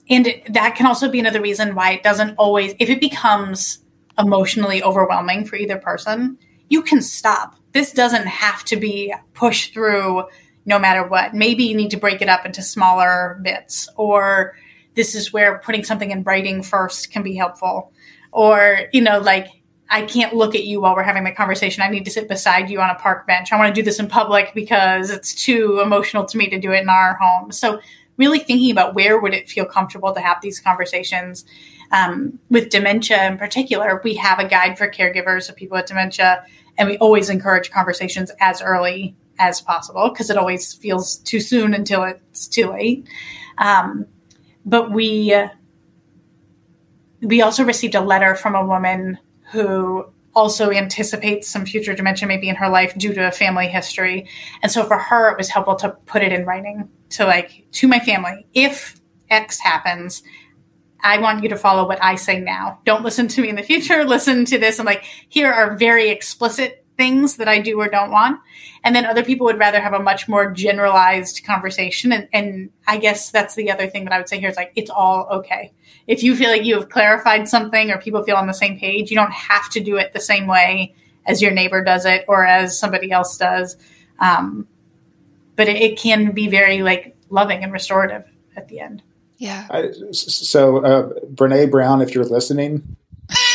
and 0.09 0.27
it, 0.27 0.53
that 0.53 0.75
can 0.75 0.85
also 0.85 1.09
be 1.09 1.19
another 1.19 1.41
reason 1.41 1.75
why 1.75 1.91
it 1.91 2.03
doesn't 2.03 2.35
always, 2.37 2.73
if 2.79 2.89
it 2.89 3.01
becomes 3.01 3.79
emotionally 4.17 4.81
overwhelming 4.81 5.45
for 5.45 5.57
either 5.57 5.77
person, 5.77 6.37
you 6.69 6.81
can 6.81 7.01
stop. 7.01 7.55
This 7.73 7.91
doesn't 7.91 8.25
have 8.25 8.63
to 8.65 8.77
be 8.77 9.13
pushed 9.33 9.73
through 9.73 10.25
no 10.67 10.77
matter 10.77 11.07
what. 11.07 11.33
Maybe 11.33 11.63
you 11.63 11.75
need 11.75 11.91
to 11.91 11.97
break 11.97 12.21
it 12.21 12.27
up 12.27 12.45
into 12.45 12.61
smaller 12.61 13.39
bits, 13.41 13.89
or 13.95 14.55
this 14.95 15.15
is 15.15 15.31
where 15.33 15.59
putting 15.59 15.83
something 15.83 16.11
in 16.11 16.23
writing 16.23 16.61
first 16.61 17.09
can 17.09 17.23
be 17.23 17.35
helpful. 17.35 17.93
Or, 18.31 18.81
you 18.91 19.01
know, 19.01 19.19
like, 19.19 19.47
I 19.89 20.01
can't 20.01 20.35
look 20.35 20.53
at 20.53 20.65
you 20.65 20.81
while 20.81 20.93
we're 20.93 21.03
having 21.03 21.23
the 21.23 21.31
conversation. 21.31 21.81
I 21.81 21.89
need 21.89 22.03
to 22.03 22.11
sit 22.11 22.27
beside 22.27 22.69
you 22.69 22.81
on 22.81 22.89
a 22.89 22.95
park 22.95 23.25
bench. 23.25 23.53
I 23.53 23.57
want 23.57 23.73
to 23.73 23.81
do 23.81 23.85
this 23.85 23.99
in 23.99 24.09
public 24.09 24.51
because 24.53 25.09
it's 25.09 25.33
too 25.33 25.79
emotional 25.81 26.25
to 26.25 26.37
me 26.37 26.49
to 26.49 26.59
do 26.59 26.73
it 26.73 26.81
in 26.81 26.89
our 26.89 27.15
home. 27.15 27.53
So, 27.53 27.79
really 28.17 28.39
thinking 28.39 28.71
about 28.71 28.93
where 28.93 29.19
would 29.21 29.33
it 29.33 29.49
feel 29.49 29.65
comfortable 29.65 30.13
to 30.13 30.19
have 30.19 30.41
these 30.41 30.59
conversations. 30.59 31.45
Um, 31.91 32.39
with 32.49 32.69
dementia 32.69 33.25
in 33.25 33.37
particular, 33.37 34.01
we 34.03 34.15
have 34.15 34.39
a 34.39 34.47
guide 34.47 34.77
for 34.77 34.89
caregivers 34.89 35.47
of 35.47 35.55
people 35.55 35.77
with 35.77 35.85
dementia, 35.85 36.43
and 36.77 36.89
we 36.89 36.97
always 36.97 37.29
encourage 37.29 37.71
conversations 37.71 38.31
as 38.41 38.61
early 38.61 39.15
as 39.39 39.61
possible 39.61 40.09
because 40.09 40.29
it 40.29 40.37
always 40.37 40.73
feels 40.73 41.17
too 41.17 41.39
soon 41.39 41.73
until 41.73 42.03
it's 42.03 42.47
too 42.47 42.69
late. 42.69 43.07
Um, 43.57 44.05
but 44.65 44.91
we 44.91 45.35
we 47.21 47.41
also 47.41 47.63
received 47.63 47.95
a 47.95 48.01
letter 48.01 48.35
from 48.35 48.55
a 48.55 48.65
woman 48.65 49.17
who 49.51 50.05
also 50.35 50.69
anticipates 50.69 51.47
some 51.47 51.65
future 51.65 51.95
dementia 51.95 52.27
maybe 52.27 52.47
in 52.47 52.55
her 52.55 52.69
life 52.69 52.95
due 52.95 53.11
to 53.11 53.27
a 53.27 53.31
family 53.31 53.67
history. 53.67 54.29
And 54.61 54.71
so 54.71 54.83
for 54.83 54.97
her, 54.97 55.31
it 55.31 55.37
was 55.37 55.49
helpful 55.49 55.75
to 55.77 55.89
put 56.05 56.21
it 56.21 56.31
in 56.31 56.45
writing 56.45 56.89
to 57.11 57.25
like 57.25 57.65
to 57.71 57.87
my 57.87 57.99
family. 57.99 58.45
If 58.53 58.99
X 59.31 59.59
happens, 59.59 60.21
I 61.01 61.17
want 61.19 61.41
you 61.41 61.49
to 61.49 61.57
follow 61.57 61.87
what 61.87 62.03
I 62.03 62.15
say 62.15 62.39
now. 62.39 62.79
Don't 62.85 63.03
listen 63.03 63.27
to 63.29 63.41
me 63.41 63.49
in 63.49 63.55
the 63.55 63.63
future. 63.63 64.03
Listen 64.07 64.45
to 64.45 64.57
this 64.57 64.79
and 64.79 64.85
like 64.85 65.03
here 65.29 65.51
are 65.51 65.75
very 65.75 66.09
explicit 66.09 66.85
things 66.97 67.37
that 67.37 67.47
I 67.47 67.59
do 67.59 67.79
or 67.79 67.87
don't 67.87 68.11
want. 68.11 68.39
And 68.83 68.95
then 68.95 69.05
other 69.05 69.23
people 69.23 69.45
would 69.45 69.59
rather 69.59 69.79
have 69.79 69.93
a 69.93 69.99
much 69.99 70.27
more 70.27 70.51
generalized 70.51 71.43
conversation. 71.45 72.11
And, 72.11 72.27
and 72.33 72.69
I 72.87 72.97
guess 72.97 73.29
that's 73.29 73.55
the 73.55 73.71
other 73.71 73.87
thing 73.87 74.03
that 74.05 74.13
I 74.13 74.17
would 74.17 74.27
say 74.27 74.39
here 74.39 74.49
is 74.49 74.57
like, 74.57 74.73
it's 74.75 74.89
all 74.89 75.27
okay. 75.29 75.71
If 76.07 76.23
you 76.23 76.35
feel 76.35 76.49
like 76.49 76.63
you 76.63 76.75
have 76.75 76.89
clarified 76.89 77.47
something 77.47 77.91
or 77.91 77.97
people 77.97 78.23
feel 78.23 78.35
on 78.35 78.47
the 78.47 78.53
same 78.53 78.79
page, 78.79 79.11
you 79.11 79.15
don't 79.15 79.33
have 79.33 79.69
to 79.71 79.79
do 79.79 79.97
it 79.97 80.13
the 80.13 80.19
same 80.19 80.47
way 80.47 80.95
as 81.25 81.41
your 81.41 81.51
neighbor 81.51 81.83
does 81.83 82.05
it 82.05 82.25
or 82.27 82.45
as 82.45 82.79
somebody 82.79 83.11
else 83.11 83.37
does. 83.37 83.77
Um, 84.19 84.67
but 85.55 85.67
it, 85.67 85.75
it, 85.75 85.99
can 85.99 86.31
be 86.31 86.47
very 86.47 86.81
like 86.81 87.15
loving 87.29 87.63
and 87.63 87.73
restorative 87.73 88.25
at 88.55 88.67
the 88.69 88.79
end. 88.79 89.03
Yeah. 89.37 89.67
I, 89.69 89.91
so, 90.11 90.77
uh, 90.77 91.09
Brene 91.33 91.69
Brown, 91.69 92.01
if 92.01 92.15
you're 92.15 92.25
listening, 92.25 92.95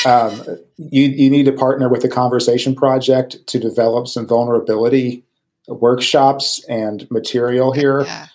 um, 0.06 0.42
you, 0.76 1.04
you 1.04 1.30
need 1.30 1.44
to 1.44 1.52
partner 1.52 1.88
with 1.88 2.02
the 2.02 2.08
Conversation 2.08 2.74
Project 2.74 3.46
to 3.46 3.58
develop 3.58 4.08
some 4.08 4.26
vulnerability 4.26 5.24
workshops 5.68 6.64
and 6.68 7.08
material 7.10 7.72
here. 7.72 8.02
Yeah. 8.02 8.26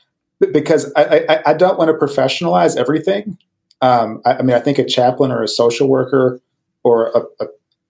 Because 0.52 0.92
I, 0.96 1.26
I, 1.30 1.42
I, 1.48 1.54
don't 1.54 1.80
want 1.80 1.90
to 1.90 2.06
professionalize 2.06 2.78
everything. 2.78 3.38
Um, 3.82 4.22
I, 4.24 4.36
I, 4.36 4.42
mean, 4.44 4.56
I 4.56 4.60
think 4.60 4.78
a 4.78 4.86
chaplain 4.86 5.32
or 5.32 5.42
a 5.42 5.48
social 5.48 5.90
worker 5.90 6.40
or 6.84 7.08
a, 7.08 7.46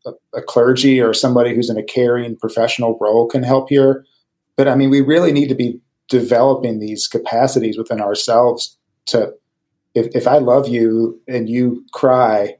a, 0.06 0.12
a 0.34 0.42
clergy 0.42 1.02
or 1.02 1.14
somebody 1.14 1.54
who's 1.54 1.70
in 1.70 1.78
a 1.78 1.84
caring 1.84 2.38
professional 2.38 2.98
role 3.02 3.28
can 3.28 3.44
help 3.44 3.70
here. 3.70 4.06
But 4.56 4.70
I 4.70 4.76
mean, 4.76 4.90
we 4.90 5.02
really 5.02 5.34
need 5.34 5.50
to 5.50 5.56
be 5.56 5.80
developing 6.08 6.80
these 6.80 7.08
capacities 7.08 7.78
within 7.78 8.02
ourselves 8.02 8.78
to 9.08 9.34
if, 9.94 10.08
if 10.16 10.28
I 10.28 10.38
love 10.38 10.68
you 10.68 11.20
and 11.28 11.50
you 11.50 11.86
cry, 11.92 12.58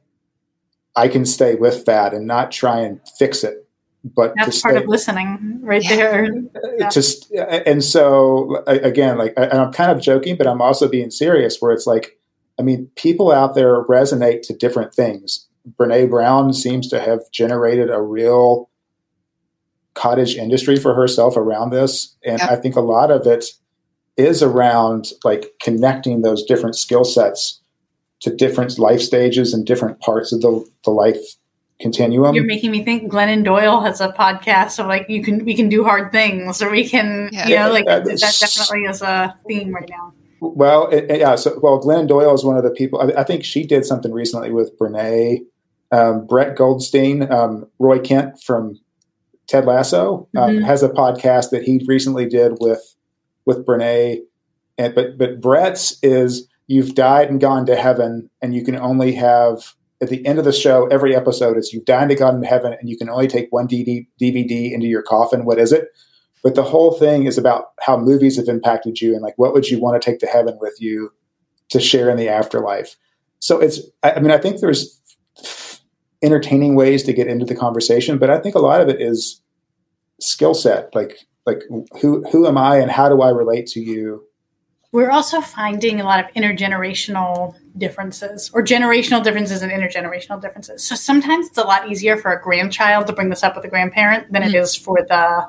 I 0.98 1.06
can 1.06 1.24
stay 1.24 1.54
with 1.54 1.84
that 1.84 2.12
and 2.12 2.26
not 2.26 2.50
try 2.50 2.80
and 2.80 3.00
fix 3.18 3.44
it. 3.44 3.64
But 4.04 4.32
that's 4.36 4.60
part 4.62 4.74
stay, 4.74 4.82
of 4.82 4.88
listening, 4.88 5.60
right 5.62 5.82
yeah. 5.82 5.96
there. 5.96 6.28
Yeah. 6.78 6.88
Just 6.90 7.32
and 7.32 7.82
so 7.82 8.62
again, 8.66 9.18
like 9.18 9.34
and 9.36 9.52
I'm 9.52 9.72
kind 9.72 9.90
of 9.90 10.00
joking, 10.00 10.36
but 10.36 10.46
I'm 10.46 10.62
also 10.62 10.88
being 10.88 11.10
serious. 11.10 11.58
Where 11.58 11.72
it's 11.72 11.86
like, 11.86 12.18
I 12.58 12.62
mean, 12.62 12.90
people 12.94 13.32
out 13.32 13.54
there 13.56 13.84
resonate 13.84 14.42
to 14.42 14.54
different 14.54 14.94
things. 14.94 15.48
Brene 15.76 16.08
Brown 16.08 16.52
seems 16.52 16.88
to 16.88 17.00
have 17.00 17.20
generated 17.32 17.90
a 17.90 18.00
real 18.00 18.70
cottage 19.94 20.36
industry 20.36 20.76
for 20.76 20.94
herself 20.94 21.36
around 21.36 21.70
this, 21.70 22.16
and 22.24 22.40
I 22.40 22.54
think 22.54 22.76
a 22.76 22.80
lot 22.80 23.10
of 23.10 23.26
it 23.26 23.44
is 24.16 24.40
around 24.40 25.10
like 25.24 25.52
connecting 25.60 26.22
those 26.22 26.44
different 26.44 26.76
skill 26.76 27.04
sets 27.04 27.57
to 28.20 28.34
different 28.34 28.78
life 28.78 29.00
stages 29.00 29.54
and 29.54 29.66
different 29.66 30.00
parts 30.00 30.32
of 30.32 30.40
the, 30.40 30.68
the 30.84 30.90
life 30.90 31.18
continuum. 31.80 32.34
You're 32.34 32.44
making 32.44 32.70
me 32.70 32.84
think 32.84 33.10
Glennon 33.12 33.44
Doyle 33.44 33.80
has 33.80 34.00
a 34.00 34.08
podcast 34.08 34.78
of 34.78 34.86
like 34.86 35.06
you 35.08 35.22
can 35.22 35.44
we 35.44 35.54
can 35.54 35.68
do 35.68 35.84
hard 35.84 36.10
things 36.10 36.60
or 36.60 36.70
we 36.70 36.88
can 36.88 37.30
yeah. 37.32 37.48
you 37.48 37.56
know 37.56 37.72
like 37.72 37.86
uh, 37.86 38.00
that 38.00 38.36
definitely 38.40 38.82
is 38.88 39.02
a 39.02 39.36
theme 39.46 39.72
right 39.72 39.88
now. 39.88 40.12
Well, 40.40 40.88
it, 40.88 41.18
yeah. 41.18 41.34
So, 41.34 41.58
well, 41.60 41.80
Glennon 41.80 42.06
Doyle 42.06 42.34
is 42.34 42.44
one 42.44 42.56
of 42.56 42.62
the 42.62 42.70
people. 42.70 43.00
I, 43.00 43.20
I 43.20 43.24
think 43.24 43.44
she 43.44 43.64
did 43.64 43.84
something 43.84 44.12
recently 44.12 44.52
with 44.52 44.76
Brene, 44.78 45.40
um, 45.90 46.26
Brett 46.26 46.56
Goldstein, 46.56 47.30
um, 47.32 47.66
Roy 47.78 47.98
Kent 47.98 48.40
from 48.42 48.78
Ted 49.48 49.64
Lasso 49.64 50.28
um, 50.36 50.50
mm-hmm. 50.50 50.64
has 50.64 50.82
a 50.82 50.90
podcast 50.90 51.50
that 51.50 51.64
he 51.64 51.82
recently 51.86 52.28
did 52.28 52.58
with 52.60 52.94
with 53.46 53.64
Brene. 53.64 54.20
And 54.76 54.94
but 54.94 55.18
but 55.18 55.40
Brett's 55.40 55.98
is 56.02 56.47
you've 56.68 56.94
died 56.94 57.28
and 57.28 57.40
gone 57.40 57.66
to 57.66 57.74
heaven, 57.74 58.30
and 58.40 58.54
you 58.54 58.64
can 58.64 58.76
only 58.76 59.12
have 59.12 59.74
at 60.00 60.10
the 60.10 60.24
end 60.24 60.38
of 60.38 60.44
the 60.44 60.52
show, 60.52 60.86
every 60.86 61.16
episode 61.16 61.56
is 61.56 61.72
you've 61.72 61.84
died 61.84 62.08
and 62.08 62.18
gone 62.18 62.40
to 62.40 62.46
heaven, 62.46 62.72
and 62.78 62.88
you 62.88 62.96
can 62.96 63.08
only 63.08 63.26
take 63.26 63.48
one 63.50 63.66
DVD 63.66 64.06
into 64.20 64.86
your 64.86 65.02
coffin. 65.02 65.44
What 65.44 65.58
is 65.58 65.72
it? 65.72 65.88
But 66.44 66.54
the 66.54 66.62
whole 66.62 66.92
thing 66.92 67.26
is 67.26 67.36
about 67.36 67.72
how 67.80 67.96
movies 67.96 68.36
have 68.36 68.46
impacted 68.46 69.00
you, 69.00 69.14
and 69.14 69.22
like 69.22 69.34
what 69.36 69.52
would 69.52 69.68
you 69.68 69.80
want 69.80 70.00
to 70.00 70.10
take 70.10 70.20
to 70.20 70.26
heaven 70.26 70.56
with 70.60 70.80
you 70.80 71.12
to 71.70 71.80
share 71.80 72.08
in 72.08 72.16
the 72.16 72.28
afterlife. 72.28 72.96
So 73.40 73.58
it's, 73.58 73.80
I 74.02 74.20
mean, 74.20 74.30
I 74.30 74.38
think 74.38 74.60
there's 74.60 75.00
entertaining 76.22 76.74
ways 76.74 77.02
to 77.04 77.12
get 77.12 77.26
into 77.26 77.44
the 77.44 77.54
conversation, 77.54 78.18
but 78.18 78.30
I 78.30 78.38
think 78.38 78.54
a 78.54 78.60
lot 78.60 78.80
of 78.80 78.88
it 78.88 79.00
is 79.00 79.40
skill 80.20 80.54
set. 80.54 80.94
Like 80.94 81.18
like 81.46 81.62
who 82.00 82.22
who 82.30 82.46
am 82.46 82.58
I 82.58 82.76
and 82.76 82.90
how 82.90 83.08
do 83.08 83.22
I 83.22 83.30
relate 83.30 83.66
to 83.68 83.80
you? 83.80 84.24
We're 84.90 85.10
also 85.10 85.40
finding 85.40 86.00
a 86.00 86.04
lot 86.04 86.24
of 86.24 86.30
intergenerational 86.32 87.54
differences 87.76 88.50
or 88.54 88.62
generational 88.62 89.22
differences 89.22 89.62
and 89.62 89.70
intergenerational 89.70 90.40
differences. 90.40 90.82
So 90.82 90.94
sometimes 90.94 91.48
it's 91.48 91.58
a 91.58 91.64
lot 91.64 91.90
easier 91.90 92.16
for 92.16 92.32
a 92.32 92.42
grandchild 92.42 93.06
to 93.06 93.12
bring 93.12 93.28
this 93.28 93.42
up 93.42 93.54
with 93.54 93.64
a 93.64 93.68
grandparent 93.68 94.32
than 94.32 94.42
mm-hmm. 94.42 94.54
it 94.54 94.58
is 94.58 94.74
for 94.74 95.04
the 95.06 95.48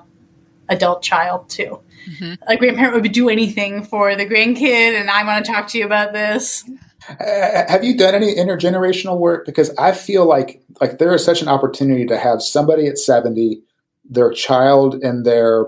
adult 0.67 1.01
child 1.01 1.49
too. 1.49 1.79
Mm-hmm. 2.09 2.33
A 2.47 2.57
grandparent 2.57 3.01
would 3.01 3.11
do 3.11 3.29
anything 3.29 3.83
for 3.83 4.15
the 4.15 4.25
grandkid, 4.25 4.99
and 4.99 5.09
I 5.09 5.23
want 5.23 5.45
to 5.45 5.51
talk 5.51 5.67
to 5.69 5.77
you 5.77 5.85
about 5.85 6.13
this. 6.13 6.63
Uh, 7.09 7.65
have 7.67 7.83
you 7.83 7.97
done 7.97 8.15
any 8.15 8.35
intergenerational 8.35 9.17
work? 9.17 9.45
Because 9.45 9.75
I 9.77 9.91
feel 9.91 10.25
like 10.25 10.61
like 10.79 10.97
there 10.97 11.13
is 11.13 11.23
such 11.23 11.41
an 11.41 11.47
opportunity 11.47 12.05
to 12.05 12.17
have 12.17 12.41
somebody 12.41 12.87
at 12.87 12.97
seventy, 12.97 13.63
their 14.03 14.31
child 14.31 14.95
in 15.03 15.23
their 15.23 15.65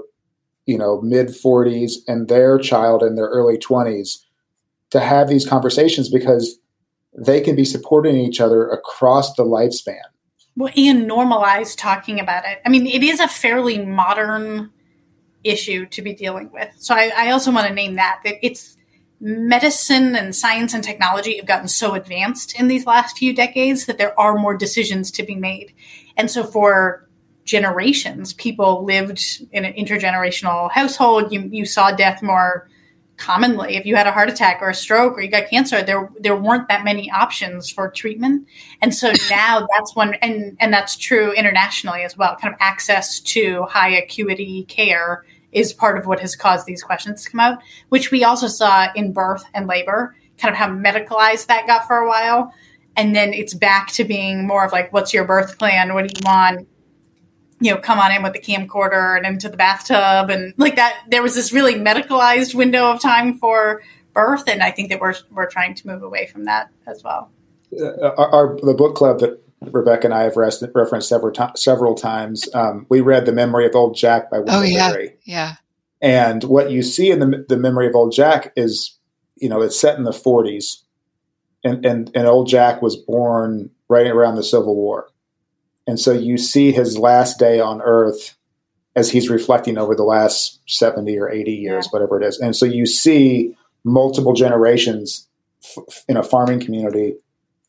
you 0.65 0.77
know 0.77 1.01
mid 1.01 1.35
forties, 1.35 2.01
and 2.07 2.27
their 2.27 2.57
child 2.57 3.03
in 3.03 3.15
their 3.15 3.27
early 3.27 3.57
twenties, 3.57 4.25
to 4.89 4.99
have 4.99 5.27
these 5.27 5.47
conversations 5.47 6.09
because 6.09 6.57
they 7.17 7.41
can 7.41 7.55
be 7.55 7.65
supporting 7.65 8.15
each 8.15 8.39
other 8.39 8.67
across 8.69 9.33
the 9.33 9.43
lifespan. 9.43 9.99
Well, 10.55 10.73
and 10.75 11.09
normalize 11.09 11.77
talking 11.77 12.19
about 12.19 12.45
it. 12.45 12.61
I 12.65 12.69
mean, 12.69 12.85
it 12.85 13.03
is 13.03 13.19
a 13.19 13.27
fairly 13.27 13.85
modern 13.85 14.71
issue 15.43 15.85
to 15.87 16.01
be 16.01 16.13
dealing 16.13 16.51
with. 16.51 16.69
So 16.77 16.93
I, 16.93 17.11
I 17.15 17.31
also 17.31 17.51
want 17.51 17.67
to 17.67 17.73
name 17.73 17.95
that 17.95 18.21
that 18.23 18.35
it's 18.45 18.77
medicine 19.19 20.15
and 20.15 20.35
science 20.35 20.73
and 20.73 20.83
technology 20.83 21.37
have 21.37 21.45
gotten 21.45 21.67
so 21.67 21.93
advanced 21.93 22.59
in 22.59 22.67
these 22.67 22.85
last 22.85 23.17
few 23.17 23.35
decades 23.35 23.85
that 23.85 23.97
there 23.97 24.19
are 24.19 24.35
more 24.35 24.57
decisions 24.57 25.11
to 25.11 25.23
be 25.23 25.35
made. 25.35 25.73
And 26.17 26.29
so 26.29 26.43
for 26.43 27.07
generations, 27.51 28.33
people 28.33 28.85
lived 28.85 29.21
in 29.51 29.65
an 29.65 29.73
intergenerational 29.73 30.71
household. 30.71 31.33
You, 31.33 31.41
you 31.51 31.65
saw 31.65 31.91
death 31.91 32.23
more 32.23 32.69
commonly. 33.17 33.75
If 33.75 33.85
you 33.85 33.97
had 33.97 34.07
a 34.07 34.11
heart 34.11 34.29
attack 34.29 34.59
or 34.61 34.69
a 34.69 34.73
stroke 34.73 35.17
or 35.17 35.21
you 35.21 35.29
got 35.29 35.49
cancer, 35.49 35.83
there 35.83 36.09
there 36.17 36.35
weren't 36.35 36.69
that 36.69 36.85
many 36.85 37.11
options 37.11 37.69
for 37.69 37.91
treatment. 37.91 38.47
And 38.81 38.95
so 38.95 39.11
now 39.29 39.67
that's 39.73 39.95
one 39.95 40.13
and, 40.15 40.55
and 40.61 40.73
that's 40.73 40.95
true 40.95 41.33
internationally 41.33 42.03
as 42.03 42.17
well. 42.17 42.37
Kind 42.37 42.53
of 42.53 42.57
access 42.61 43.19
to 43.19 43.63
high 43.63 43.89
acuity 43.89 44.63
care 44.63 45.25
is 45.51 45.73
part 45.73 45.97
of 45.97 46.07
what 46.07 46.21
has 46.21 46.37
caused 46.37 46.65
these 46.65 46.81
questions 46.81 47.25
to 47.25 47.29
come 47.29 47.41
out, 47.41 47.61
which 47.89 48.11
we 48.11 48.23
also 48.23 48.47
saw 48.47 48.87
in 48.95 49.11
birth 49.11 49.43
and 49.53 49.67
labor, 49.67 50.15
kind 50.37 50.53
of 50.53 50.57
how 50.57 50.69
medicalized 50.69 51.47
that 51.47 51.67
got 51.67 51.85
for 51.85 51.97
a 51.97 52.07
while. 52.07 52.53
And 52.95 53.13
then 53.13 53.33
it's 53.33 53.53
back 53.53 53.91
to 53.93 54.05
being 54.05 54.47
more 54.47 54.65
of 54.65 54.71
like, 54.71 54.93
what's 54.93 55.13
your 55.13 55.25
birth 55.25 55.59
plan? 55.59 55.93
What 55.93 56.07
do 56.07 56.13
you 56.17 56.25
want? 56.25 56.67
You 57.61 57.71
know, 57.71 57.77
come 57.77 57.99
on 57.99 58.11
in 58.11 58.23
with 58.23 58.33
the 58.33 58.39
camcorder 58.39 59.15
and 59.15 59.25
into 59.25 59.47
the 59.47 59.57
bathtub. 59.57 60.29
And 60.29 60.53
like 60.57 60.75
that, 60.75 61.03
there 61.09 61.21
was 61.21 61.35
this 61.35 61.53
really 61.53 61.75
medicalized 61.75 62.53
window 62.55 62.91
of 62.91 62.99
time 62.99 63.37
for 63.37 63.81
birth. 64.13 64.47
And 64.47 64.61
I 64.61 64.71
think 64.71 64.89
that 64.89 64.99
we're, 64.99 65.15
we're 65.31 65.49
trying 65.49 65.75
to 65.75 65.87
move 65.87 66.03
away 66.03 66.27
from 66.27 66.45
that 66.45 66.69
as 66.87 67.03
well. 67.03 67.31
Uh, 67.79 68.09
our, 68.17 68.33
our, 68.33 68.59
the 68.61 68.73
book 68.73 68.95
club 68.95 69.19
that 69.19 69.41
Rebecca 69.61 70.07
and 70.07 70.13
I 70.13 70.23
have 70.23 70.37
rest, 70.37 70.63
referenced 70.73 71.07
several 71.07 71.31
to- 71.33 71.51
several 71.55 71.93
times. 71.93 72.49
Um, 72.53 72.85
we 72.89 73.01
read 73.01 73.25
"The 73.25 73.31
Memory 73.31 73.67
of 73.67 73.75
Old 73.75 73.95
Jack" 73.95 74.31
by 74.31 74.39
Wendell 74.39 74.59
oh, 74.59 74.63
yeah. 74.63 74.91
Berry. 74.91 75.13
Yeah. 75.23 75.55
And 76.01 76.43
what 76.43 76.71
you 76.71 76.81
see 76.81 77.11
in 77.11 77.19
the 77.19 77.45
the 77.47 77.57
Memory 77.57 77.87
of 77.87 77.95
Old 77.95 78.11
Jack 78.11 78.51
is, 78.55 78.97
you 79.35 79.49
know, 79.49 79.61
it's 79.61 79.79
set 79.79 79.97
in 79.97 80.03
the 80.03 80.11
40s, 80.11 80.77
and 81.63 81.85
and 81.85 82.11
and 82.15 82.27
Old 82.27 82.47
Jack 82.47 82.81
was 82.81 82.95
born 82.95 83.69
right 83.87 84.07
around 84.07 84.35
the 84.35 84.43
Civil 84.43 84.75
War, 84.75 85.09
and 85.87 85.99
so 85.99 86.11
you 86.11 86.37
see 86.37 86.71
his 86.71 86.97
last 86.97 87.39
day 87.39 87.59
on 87.59 87.81
Earth 87.81 88.37
as 88.95 89.11
he's 89.11 89.29
reflecting 89.29 89.77
over 89.77 89.95
the 89.95 90.03
last 90.03 90.59
70 90.67 91.17
or 91.17 91.29
80 91.29 91.51
years, 91.51 91.85
yeah. 91.85 91.89
whatever 91.91 92.21
it 92.21 92.25
is, 92.25 92.39
and 92.39 92.55
so 92.55 92.65
you 92.65 92.85
see 92.85 93.55
multiple 93.83 94.33
generations 94.33 95.27
f- 95.63 96.03
in 96.07 96.17
a 96.17 96.23
farming 96.23 96.59
community 96.59 97.15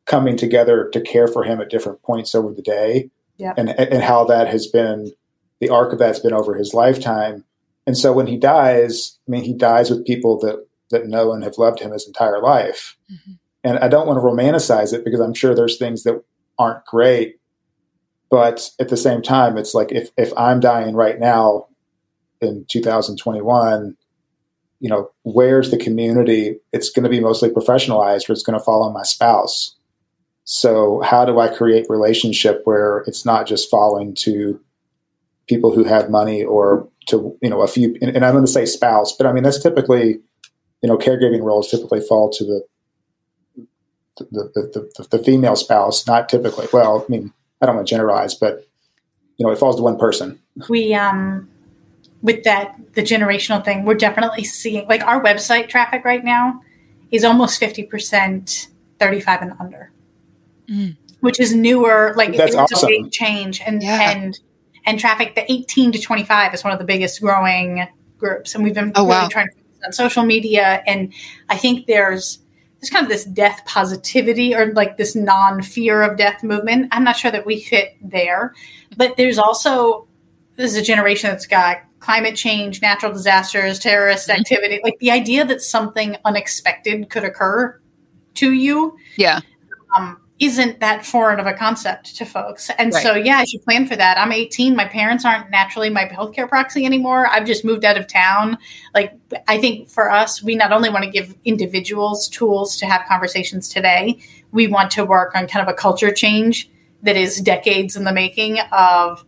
coming 0.05 0.37
together 0.37 0.89
to 0.93 1.01
care 1.01 1.29
for 1.29 1.45
him 1.45 1.61
at 1.61 1.71
different 1.71 2.03
points 2.03 2.35
over 2.35 2.53
the 2.53 2.63
day 2.63 3.11
yeah. 3.39 3.55
and 3.57 3.71
and 3.71 4.03
how 4.03 4.25
that 4.25 4.49
has 4.49 4.67
been 4.67 5.13
the 5.61 5.69
arc 5.69 5.93
of 5.93 5.99
that's 5.99 6.19
been 6.19 6.33
over 6.33 6.55
his 6.55 6.75
lifetime 6.75 7.45
and 7.87 7.97
so 7.97 8.13
when 8.13 8.27
he 8.27 8.37
dies 8.37 9.19
i 9.27 9.31
mean 9.31 9.45
he 9.45 9.55
dies 9.55 9.91
with 9.91 10.07
people 10.07 10.39
that 10.39 10.67
that 10.91 11.07
know 11.07 11.33
and 11.33 11.45
have 11.45 11.59
loved 11.59 11.81
him 11.81 11.93
his 11.93 12.07
entire 12.07 12.41
life 12.43 12.97
mm-hmm. 13.11 13.33
and 13.65 13.79
i 13.79 13.89
don't 13.89 14.07
want 14.07 14.19
to 14.19 14.23
romanticize 14.23 14.93
it 14.93 15.05
because 15.05 15.21
i'm 15.21 15.35
sure 15.35 15.55
there's 15.55 15.79
things 15.79 16.03
that 16.03 16.23
aren't 16.59 16.85
great 16.85 17.37
but 18.33 18.71
at 18.81 18.89
the 18.89 18.97
same 18.97 19.23
time 19.23 19.57
it's 19.57 19.75
like 19.75 19.93
if 19.93 20.11
if 20.17 20.33
i'm 20.37 20.59
dying 20.59 20.97
right 20.97 21.21
now 21.21 21.67
in 22.41 22.65
2021 22.69 23.97
you 24.81 24.89
know 24.89 25.09
where's 25.23 25.71
the 25.71 25.77
community 25.77 26.57
it's 26.73 26.91
going 26.91 27.05
to 27.05 27.09
be 27.09 27.21
mostly 27.21 27.49
professionalized 27.49 28.29
or 28.29 28.33
it's 28.33 28.43
going 28.43 28.59
to 28.59 28.65
fall 28.65 28.83
on 28.83 28.93
my 28.93 29.05
spouse 29.05 29.77
so 30.45 31.01
how 31.03 31.25
do 31.25 31.39
I 31.39 31.49
create 31.49 31.87
relationship 31.89 32.63
where 32.65 33.05
it's 33.07 33.25
not 33.25 33.47
just 33.47 33.71
falling 33.71 34.15
to 34.17 34.61
people 35.49 35.75
who 35.75 35.85
have 35.85 36.11
money 36.11 36.43
or 36.43 36.89
to 37.09 37.37
you 37.41 37.49
know 37.49 37.61
a 37.61 37.69
few 37.69 37.97
and, 38.01 38.15
and 38.15 38.25
I'm 38.25 38.33
going 38.33 38.45
to 38.45 38.51
say 38.51 38.67
spouse, 38.67 39.15
but 39.17 39.27
I 39.27 39.33
mean 39.33 39.45
that's 39.45 39.63
typically 39.63 40.21
you 40.83 40.89
know 40.89 40.99
caregiving 40.99 41.43
roles 41.43 41.71
typically 41.71 42.01
fall 42.01 42.31
to 42.31 42.45
the 42.45 42.65
the, 44.19 44.27
the, 44.55 44.91
the, 44.95 45.17
the 45.17 45.25
female 45.25 45.57
spouse, 45.57 46.07
not 46.07 46.29
typically. 46.29 46.67
Well, 46.71 47.05
I 47.09 47.11
mean, 47.11 47.33
I 47.63 47.67
don't 47.67 47.77
want 47.77 47.87
to 47.89 47.95
generalize, 47.95 48.35
but 48.35 48.67
you 49.39 49.47
know, 49.47 49.53
it 49.53 49.59
falls 49.59 49.77
to 49.77 49.83
one 49.83 49.99
person. 49.99 50.41
We 50.69 50.95
um 50.95 51.49
with 52.21 52.45
that 52.45 52.77
the 52.95 53.03
generational 53.03 53.65
thing, 53.65 53.85
we're 53.85 53.95
definitely 53.95 54.45
seeing 54.45 54.87
like 54.89 55.03
our 55.05 55.23
website 55.23 55.69
traffic 55.69 56.05
right 56.05 56.25
now 56.25 56.61
is 57.11 57.25
almost 57.25 57.59
fifty 57.59 57.85
percent 57.85 58.69
thirty 58.99 59.21
five 59.21 59.41
and 59.43 59.55
under 59.59 59.93
mm. 60.69 60.97
which 61.21 61.41
is 61.41 61.55
newer. 61.55 62.15
Like 62.17 62.37
That's 62.37 62.55
it 62.55 62.59
was 62.59 62.73
awesome. 62.73 62.89
a 62.89 63.03
big 63.03 63.13
change, 63.13 63.61
and 63.61 63.83
yeah. 63.83 64.11
and 64.11 64.39
and 64.85 64.99
traffic. 64.99 65.35
The 65.35 65.51
18 65.51 65.93
to 65.93 66.01
25 66.01 66.55
is 66.55 66.65
one 66.65 66.73
of 66.73 66.79
the 66.79 66.85
biggest 66.85 67.21
growing 67.21 67.87
groups, 68.19 68.55
and 68.55 68.65
we've 68.65 68.75
been 68.75 68.93
oh, 68.95 69.03
really 69.03 69.23
wow. 69.23 69.29
trying 69.29 69.49
to 69.49 69.55
on 69.85 69.93
social 69.93 70.25
media. 70.25 70.83
And 70.87 71.13
I 71.49 71.57
think 71.57 71.87
there's 71.87 72.39
there's 72.83 72.91
kind 72.91 73.05
of 73.05 73.11
this 73.11 73.25
death 73.25 73.63
positivity 73.65 74.55
or 74.57 74.73
like 74.75 74.97
this 74.97 75.15
non 75.15 75.63
fear 75.63 76.03
of 76.03 76.19
death 76.19 76.43
movement. 76.43 76.89
I'm 76.91 77.05
not 77.05 77.17
sure 77.17 77.31
that 77.31 77.47
we 77.47 77.61
fit 77.61 77.97
there, 78.03 78.55
but 78.97 79.17
there's 79.17 79.39
also 79.39 80.09
this 80.57 80.73
is 80.73 80.77
a 80.77 80.83
generation 80.83 81.31
that's 81.31 81.47
got 81.47 81.79
climate 82.01 82.35
change, 82.35 82.83
natural 82.83 83.13
disasters, 83.13 83.79
terrorist 83.79 84.29
mm-hmm. 84.29 84.41
activity, 84.41 84.81
like 84.83 84.99
the 84.99 85.13
idea 85.13 85.45
that 85.45 85.63
something 85.63 86.17
unexpected 86.25 87.09
could 87.09 87.23
occur 87.23 87.81
to 88.35 88.53
you. 88.53 88.97
Yeah. 89.17 89.41
Um, 89.97 90.21
isn't 90.43 90.81
that 90.81 91.07
foreign 91.07 91.39
of 91.39 91.47
a 91.47 91.53
concept 91.53 92.17
to 92.17 92.25
folks. 92.25 92.69
And 92.77 92.93
right. 92.93 93.01
so, 93.01 93.15
yeah, 93.15 93.37
I 93.37 93.45
should 93.45 93.63
plan 93.63 93.87
for 93.87 93.95
that. 93.95 94.19
I'm 94.19 94.33
18. 94.33 94.75
My 94.75 94.87
parents 94.87 95.25
aren't 95.25 95.51
naturally 95.51 95.89
my 95.89 96.07
healthcare 96.07 96.49
proxy 96.49 96.85
anymore. 96.85 97.29
I've 97.29 97.47
just 97.47 97.65
moved 97.65 97.85
out 97.85 97.97
of 97.97 98.09
town. 98.09 98.59
Like, 98.93 99.17
I 99.47 99.59
think 99.59 99.89
for 99.89 100.11
us, 100.11 100.43
we 100.43 100.57
not 100.57 100.73
only 100.73 100.91
want 100.91 101.05
to 101.05 101.11
give 101.11 101.37
individuals 101.45 102.29
tools 102.29 102.77
to 102.79 102.87
have 102.87 103.07
conversations 103.07 103.69
today, 103.69 104.19
we 104.51 104.67
want 104.67 104.91
to 104.93 105.05
work 105.05 105.37
on 105.37 105.47
kind 105.47 105.65
of 105.65 105.73
a 105.73 105.77
culture 105.77 106.11
change 106.11 106.69
that 107.05 107.15
is 107.15 107.41
decades 107.41 107.95
in 107.95 108.03
the 108.03 108.13
making 108.13 108.59
of 108.73 109.25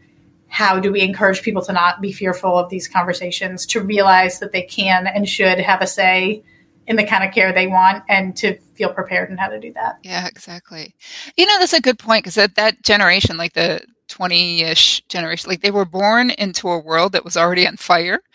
how 0.48 0.80
do 0.80 0.90
we 0.90 1.00
encourage 1.00 1.42
people 1.42 1.62
to 1.62 1.72
not 1.72 2.00
be 2.00 2.10
fearful 2.10 2.58
of 2.58 2.70
these 2.70 2.88
conversations, 2.88 3.66
to 3.66 3.80
realize 3.80 4.40
that 4.40 4.50
they 4.50 4.62
can 4.62 5.06
and 5.06 5.28
should 5.28 5.60
have 5.60 5.80
a 5.80 5.86
say 5.86 6.42
in 6.86 6.96
the 6.96 7.04
kind 7.04 7.24
of 7.24 7.32
care 7.32 7.52
they 7.52 7.66
want 7.66 8.04
and 8.08 8.36
to 8.36 8.56
feel 8.74 8.92
prepared 8.92 9.30
in 9.30 9.36
how 9.36 9.48
to 9.48 9.58
do 9.58 9.72
that. 9.72 9.98
Yeah, 10.02 10.26
exactly. 10.26 10.94
You 11.36 11.46
know, 11.46 11.58
that's 11.58 11.72
a 11.72 11.80
good 11.80 11.98
point 11.98 12.24
because 12.24 12.34
that, 12.34 12.56
that 12.56 12.82
generation, 12.82 13.36
like 13.36 13.54
the 13.54 13.82
20 14.08 14.62
ish 14.62 15.02
generation, 15.08 15.48
like 15.48 15.62
they 15.62 15.70
were 15.70 15.84
born 15.84 16.30
into 16.30 16.68
a 16.68 16.78
world 16.78 17.12
that 17.12 17.24
was 17.24 17.36
already 17.36 17.66
on 17.66 17.76
fire. 17.76 18.20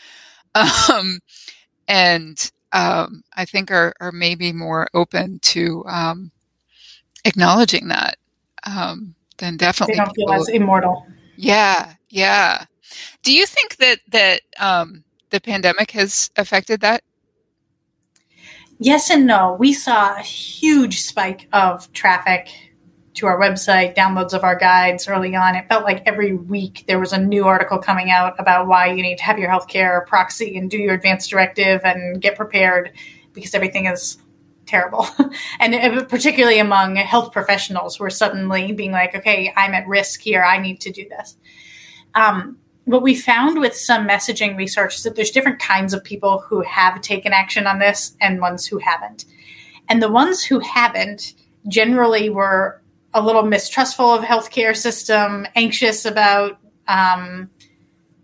Um, 0.90 1.20
and 1.88 2.52
um, 2.74 3.24
I 3.36 3.46
think 3.46 3.72
are, 3.72 3.94
are 4.00 4.12
maybe 4.12 4.52
more 4.52 4.88
open 4.96 5.40
to 5.44 5.86
um, 5.88 6.32
acknowledging 7.24 7.88
that 7.90 8.18
um, 8.66 9.16
than 9.38 9.58
definitely. 9.58 9.94
They 9.94 10.00
don't 10.00 10.16
feel 10.16 10.32
as 10.34 10.50
immortal. 10.50 11.06
Yeah, 11.36 11.94
yeah. 12.10 12.66
Do 13.24 13.34
you 13.34 13.46
think 13.46 13.78
that 13.78 14.00
that 14.10 14.42
um, 14.60 15.04
the 15.30 15.40
pandemic 15.40 15.92
has 15.92 16.32
affected 16.36 16.82
that 16.82 17.04
Yes 18.82 19.10
and 19.10 19.28
no. 19.28 19.58
We 19.60 19.74
saw 19.74 20.16
a 20.16 20.22
huge 20.22 21.02
spike 21.02 21.50
of 21.52 21.92
traffic 21.92 22.48
to 23.16 23.26
our 23.26 23.38
website, 23.38 23.94
downloads 23.94 24.34
of 24.34 24.46
our 24.46 24.56
guides 24.56 25.06
early 25.06 25.36
on. 25.36 25.56
It 25.56 25.68
felt 25.68 25.84
like 25.84 26.04
every 26.06 26.34
week 26.34 26.86
there 26.88 26.98
was 26.98 27.12
a 27.12 27.18
new 27.18 27.44
article 27.44 27.78
coming 27.78 28.10
out 28.10 28.36
about 28.40 28.68
why 28.68 28.88
you 28.88 29.04
need 29.04 29.18
to 29.18 29.24
have 29.26 29.38
your 29.38 29.50
healthcare 29.50 30.08
proxy 30.08 30.58
and 30.58 30.70
do 30.70 30.78
your 30.78 30.94
advanced 30.94 31.30
directive 31.30 31.82
and 31.84 32.22
get 32.22 32.38
prepared 32.38 32.92
because 33.34 33.54
everything 33.54 33.86
is 33.86 34.18
terrible. 34.66 35.06
and 35.60 36.08
particularly 36.08 36.60
among 36.60 36.96
health 36.96 37.34
professionals, 37.34 38.00
we're 38.00 38.10
suddenly 38.10 38.72
being 38.72 38.94
like, 38.94 39.14
okay, 39.14 39.52
I'm 39.58 39.74
at 39.74 39.88
risk 39.88 40.22
here. 40.22 40.42
I 40.42 40.58
need 40.58 40.80
to 40.82 40.92
do 40.92 41.06
this. 41.10 41.36
Um, 42.16 42.60
what 42.90 43.04
we 43.04 43.14
found 43.14 43.60
with 43.60 43.76
some 43.76 44.08
messaging 44.08 44.58
research 44.58 44.96
is 44.96 45.04
that 45.04 45.16
there's 45.16 45.30
different 45.30 45.60
kinds 45.60 45.94
of 45.94 46.04
people 46.04 46.40
who 46.40 46.62
have 46.62 47.00
taken 47.02 47.34
action 47.34 47.68
on 47.68 47.78
this 47.78 48.16
and 48.20 48.42
ones 48.42 48.66
who 48.66 48.80
haven't. 48.80 49.26
And 49.88 50.02
the 50.02 50.12
ones 50.12 50.44
who 50.44 50.58
haven't 50.58 51.36
generally 51.68 52.32
were 52.32 52.82
a 53.14 53.22
little 53.22 53.44
mistrustful 53.44 54.12
of 54.12 54.24
healthcare 54.24 54.76
system, 54.76 55.46
anxious 55.56 56.04
about 56.04 56.58
um, 56.88 57.52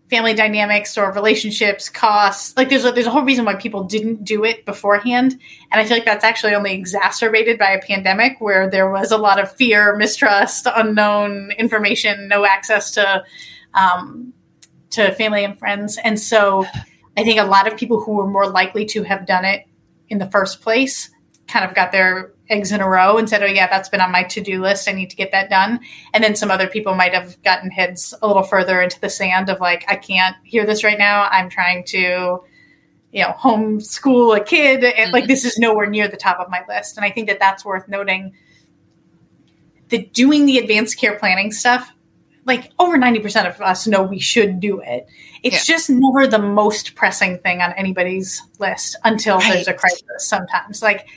family 0.09 0.33
dynamics 0.33 0.97
or 0.97 1.11
relationships, 1.11 1.87
costs. 1.87 2.57
Like 2.57 2.69
there's 2.69 2.85
a, 2.85 2.91
there's 2.91 3.05
a 3.05 3.11
whole 3.11 3.21
reason 3.21 3.45
why 3.45 3.53
people 3.53 3.83
didn't 3.83 4.23
do 4.23 4.43
it 4.43 4.65
beforehand, 4.65 5.39
and 5.71 5.79
I 5.79 5.85
feel 5.85 5.97
like 5.97 6.05
that's 6.05 6.23
actually 6.23 6.55
only 6.55 6.73
exacerbated 6.73 7.59
by 7.59 7.69
a 7.69 7.81
pandemic 7.81 8.37
where 8.39 8.67
there 8.67 8.89
was 8.89 9.11
a 9.11 9.17
lot 9.17 9.39
of 9.39 9.51
fear, 9.51 9.95
mistrust, 9.95 10.67
unknown 10.75 11.51
information, 11.59 12.27
no 12.27 12.45
access 12.45 12.89
to 12.91 13.23
um, 13.75 14.33
to 14.95 15.13
family 15.13 15.45
and 15.45 15.57
friends, 15.57 15.97
and 16.03 16.19
so 16.19 16.65
I 17.17 17.23
think 17.23 17.39
a 17.39 17.45
lot 17.45 17.71
of 17.71 17.77
people 17.77 18.01
who 18.01 18.13
were 18.13 18.27
more 18.27 18.49
likely 18.49 18.85
to 18.87 19.03
have 19.03 19.25
done 19.25 19.45
it 19.45 19.65
in 20.09 20.17
the 20.17 20.29
first 20.29 20.61
place 20.61 21.09
kind 21.47 21.63
of 21.63 21.75
got 21.75 21.91
their 21.91 22.31
eggs 22.49 22.71
in 22.71 22.81
a 22.81 22.87
row 22.87 23.17
and 23.17 23.29
said, 23.29 23.41
"Oh 23.41 23.47
yeah, 23.47 23.67
that's 23.67 23.89
been 23.89 24.01
on 24.01 24.11
my 24.11 24.23
to-do 24.23 24.61
list. 24.61 24.89
I 24.89 24.91
need 24.91 25.09
to 25.11 25.15
get 25.15 25.31
that 25.31 25.49
done." 25.49 25.79
And 26.13 26.23
then 26.23 26.35
some 26.35 26.51
other 26.51 26.67
people 26.67 26.95
might 26.95 27.13
have 27.13 27.41
gotten 27.43 27.71
heads 27.71 28.13
a 28.21 28.27
little 28.27 28.43
further 28.43 28.81
into 28.81 28.99
the 28.99 29.09
sand 29.09 29.49
of 29.49 29.59
like, 29.59 29.85
"I 29.87 29.95
can't 29.95 30.35
hear 30.43 30.65
this 30.65 30.83
right 30.83 30.97
now. 30.97 31.27
I'm 31.31 31.49
trying 31.49 31.83
to, 31.85 32.43
you 33.11 33.21
know, 33.21 33.33
homeschool 33.39 34.37
a 34.37 34.43
kid, 34.43 34.83
and 34.83 34.93
mm-hmm. 34.93 35.13
like 35.13 35.27
this 35.27 35.45
is 35.45 35.57
nowhere 35.57 35.87
near 35.87 36.07
the 36.07 36.17
top 36.17 36.39
of 36.39 36.49
my 36.49 36.61
list." 36.67 36.97
And 36.97 37.05
I 37.05 37.11
think 37.11 37.27
that 37.27 37.39
that's 37.39 37.63
worth 37.63 37.87
noting. 37.87 38.33
That 39.89 40.13
doing 40.13 40.47
the 40.47 40.57
advanced 40.57 40.97
care 40.99 41.17
planning 41.17 41.51
stuff, 41.51 41.91
like 42.45 42.71
over 42.79 42.97
ninety 42.97 43.19
percent 43.19 43.47
of 43.47 43.59
us 43.61 43.87
know 43.87 44.03
we 44.03 44.19
should 44.19 44.59
do 44.59 44.79
it. 44.79 45.07
It's 45.43 45.67
yeah. 45.67 45.75
just 45.75 45.89
never 45.89 46.27
the 46.27 46.39
most 46.39 46.95
pressing 46.95 47.37
thing 47.39 47.61
on 47.61 47.73
anybody's 47.73 48.41
list 48.59 48.95
until 49.03 49.37
right. 49.37 49.53
there's 49.53 49.67
a 49.67 49.73
crisis. 49.73 50.03
Sometimes, 50.19 50.81
like 50.81 51.07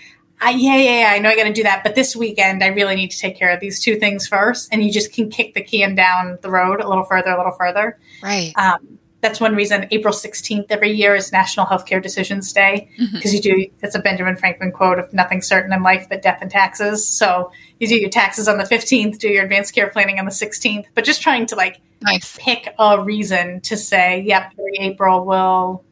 I, 0.41 0.51
yeah, 0.51 0.77
yeah, 0.77 1.01
yeah, 1.01 1.13
I 1.13 1.19
know 1.19 1.31
I 1.31 1.37
got 1.37 1.45
to 1.45 1.53
do 1.53 1.65
that. 1.65 1.83
But 1.83 1.95
this 1.95 2.15
weekend, 2.15 2.63
I 2.63 2.69
really 2.69 2.95
need 2.95 3.11
to 3.11 3.19
take 3.19 3.37
care 3.37 3.53
of 3.53 3.61
these 3.61 3.81
two 3.81 3.97
things 3.97 4.27
first. 4.29 4.69
And 4.73 4.85
you 4.85 4.93
just 4.93 5.13
can 5.13 5.31
kick 5.31 5.55
the 5.55 5.63
can 5.63 5.95
down 5.95 6.39
the 6.43 6.51
road 6.51 6.81
a 6.81 6.89
little 6.89 7.05
further, 7.05 7.31
a 7.31 7.37
little 7.37 7.53
further. 7.53 7.99
Right. 8.23 8.53
Um, 8.57 8.98
that's 9.21 9.41
one 9.41 9.57
reason 9.57 9.89
April 9.91 10.15
16th 10.15 10.67
every 10.71 10.93
year 10.93 11.17
is 11.17 11.33
National 11.33 11.67
Healthcare 11.67 12.01
Decisions 12.01 12.53
Day 12.53 12.89
because 12.97 13.33
mm-hmm. 13.33 13.49
you 13.49 13.67
do, 13.67 13.71
it's 13.83 13.95
a 13.95 13.99
Benjamin 13.99 14.37
Franklin 14.37 14.71
quote 14.71 14.99
of 14.99 15.13
nothing 15.13 15.43
certain 15.43 15.73
in 15.73 15.83
life 15.83 16.07
but 16.09 16.23
death 16.23 16.39
and 16.41 16.51
taxes. 16.51 17.07
So 17.07 17.51
you 17.81 17.89
do 17.89 17.97
your 17.97 18.11
taxes 18.11 18.47
on 18.47 18.59
the 18.59 18.65
15th, 18.65 19.19
do 19.19 19.29
your 19.29 19.43
advanced 19.43 19.75
care 19.75 19.91
planning 19.91 20.19
on 20.21 20.25
the 20.25 20.31
16th, 20.31 20.87
but 20.95 21.05
just 21.05 21.21
trying 21.21 21.47
to 21.47 21.57
like 21.57 21.81
nice. 22.01 22.37
pick 22.39 22.73
a 22.79 23.03
reason 23.03 23.61
to 23.63 23.77
say, 23.77 24.23
yep, 24.23 24.53
every 24.53 24.79
April 24.79 25.25
we'll, 25.25 25.85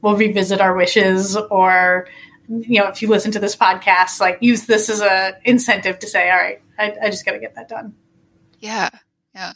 we'll 0.00 0.16
revisit 0.16 0.60
our 0.60 0.74
wishes 0.74 1.36
or 1.36 2.06
you 2.48 2.80
know, 2.80 2.88
if 2.88 3.00
you 3.00 3.08
listen 3.08 3.30
to 3.30 3.38
this 3.38 3.54
podcast, 3.54 4.20
like 4.20 4.38
use 4.40 4.66
this 4.66 4.88
as 4.88 5.00
a 5.00 5.36
incentive 5.44 6.00
to 6.00 6.06
say, 6.08 6.30
all 6.30 6.36
right, 6.36 6.60
I, 6.78 6.94
I 7.04 7.10
just 7.10 7.24
got 7.24 7.32
to 7.32 7.38
get 7.38 7.54
that 7.54 7.68
done. 7.68 7.94
Yeah. 8.58 8.90
Yeah. 9.34 9.52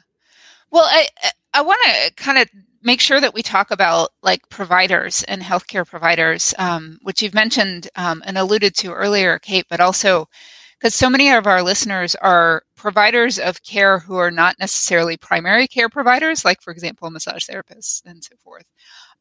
Well, 0.71 0.85
I, 0.85 1.09
I 1.53 1.63
want 1.63 1.81
to 1.85 2.13
kind 2.15 2.39
of 2.39 2.49
make 2.85 3.01
sure 3.01 3.21
that 3.21 3.35
we 3.35 3.43
talk 3.43 3.71
about 3.71 4.11
like 4.23 4.49
providers 4.51 5.25
and 5.25 5.43
healthcare 5.43 5.87
providers, 5.87 6.55
um, 6.59 6.99
which 7.03 7.23
you've 7.23 7.35
mentioned 7.35 7.89
um, 7.97 8.23
and 8.27 8.39
alluded 8.39 8.75
to 8.77 8.93
earlier, 8.93 9.39
Kate, 9.39 9.67
but 9.69 9.81
also 9.81 10.29
because 10.79 10.95
so 10.95 11.09
many 11.09 11.31
of 11.31 11.47
our 11.47 11.63
listeners 11.63 12.15
are 12.17 12.63
providers 12.77 13.39
of 13.39 13.63
care 13.63 13.99
who 14.01 14.17
are 14.17 14.31
not 14.31 14.59
necessarily 14.59 15.17
primary 15.17 15.67
care 15.67 15.89
providers, 15.89 16.45
like, 16.45 16.61
for 16.61 16.73
example, 16.73 17.11
massage 17.11 17.49
therapists 17.49 18.03
and 18.05 18.23
so 18.23 18.37
forth. 18.43 18.67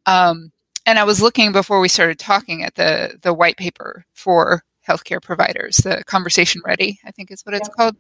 Um, 0.06 0.52
and 0.86 1.00
I 1.00 1.06
was 1.06 1.22
looking 1.22 1.54
before 1.54 1.80
we 1.80 1.88
started 1.88 2.20
talking 2.20 2.64
at 2.64 2.76
the 2.76 3.18
the 3.22 3.34
white 3.34 3.56
paper 3.56 4.06
for 4.12 4.64
healthcare 4.86 5.22
providers, 5.22 5.78
the 5.78 6.04
conversation 6.06 6.62
ready, 6.66 7.00
I 7.06 7.12
think 7.12 7.32
is 7.32 7.44
what 7.44 7.56
it's 7.56 7.70
yeah. 7.70 7.76
called. 7.76 7.96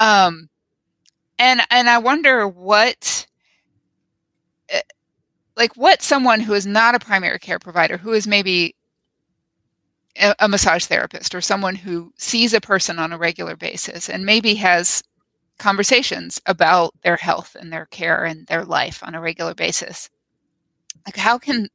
Um, 0.00 0.48
and 1.38 1.60
and 1.70 1.88
I 1.88 1.98
wonder 1.98 2.48
what 2.48 3.26
like 5.60 5.76
what 5.76 6.02
someone 6.02 6.40
who 6.40 6.54
is 6.54 6.66
not 6.66 6.94
a 6.94 6.98
primary 6.98 7.38
care 7.38 7.58
provider 7.58 7.98
who 7.98 8.12
is 8.12 8.26
maybe 8.26 8.74
a, 10.16 10.34
a 10.40 10.48
massage 10.48 10.86
therapist 10.86 11.34
or 11.34 11.40
someone 11.40 11.76
who 11.76 12.12
sees 12.16 12.52
a 12.52 12.60
person 12.60 12.98
on 12.98 13.12
a 13.12 13.18
regular 13.18 13.56
basis 13.56 14.08
and 14.08 14.24
maybe 14.26 14.54
has 14.54 15.02
conversations 15.58 16.40
about 16.46 16.94
their 17.02 17.16
health 17.16 17.56
and 17.60 17.72
their 17.72 17.86
care 17.86 18.24
and 18.24 18.46
their 18.46 18.64
life 18.64 19.02
on 19.04 19.14
a 19.14 19.20
regular 19.20 19.54
basis 19.54 20.10
like 21.06 21.16
how 21.16 21.38
can 21.38 21.68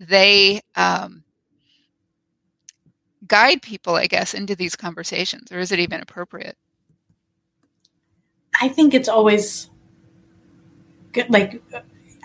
they 0.00 0.60
um, 0.76 1.22
guide 3.26 3.62
people, 3.62 3.94
I 3.94 4.06
guess, 4.06 4.34
into 4.34 4.56
these 4.56 4.74
conversations, 4.74 5.52
or 5.52 5.58
is 5.58 5.70
it 5.70 5.78
even 5.78 6.00
appropriate? 6.00 6.56
I 8.60 8.68
think 8.68 8.94
it's 8.94 9.08
always 9.08 9.68
good. 11.12 11.30
Like, 11.30 11.62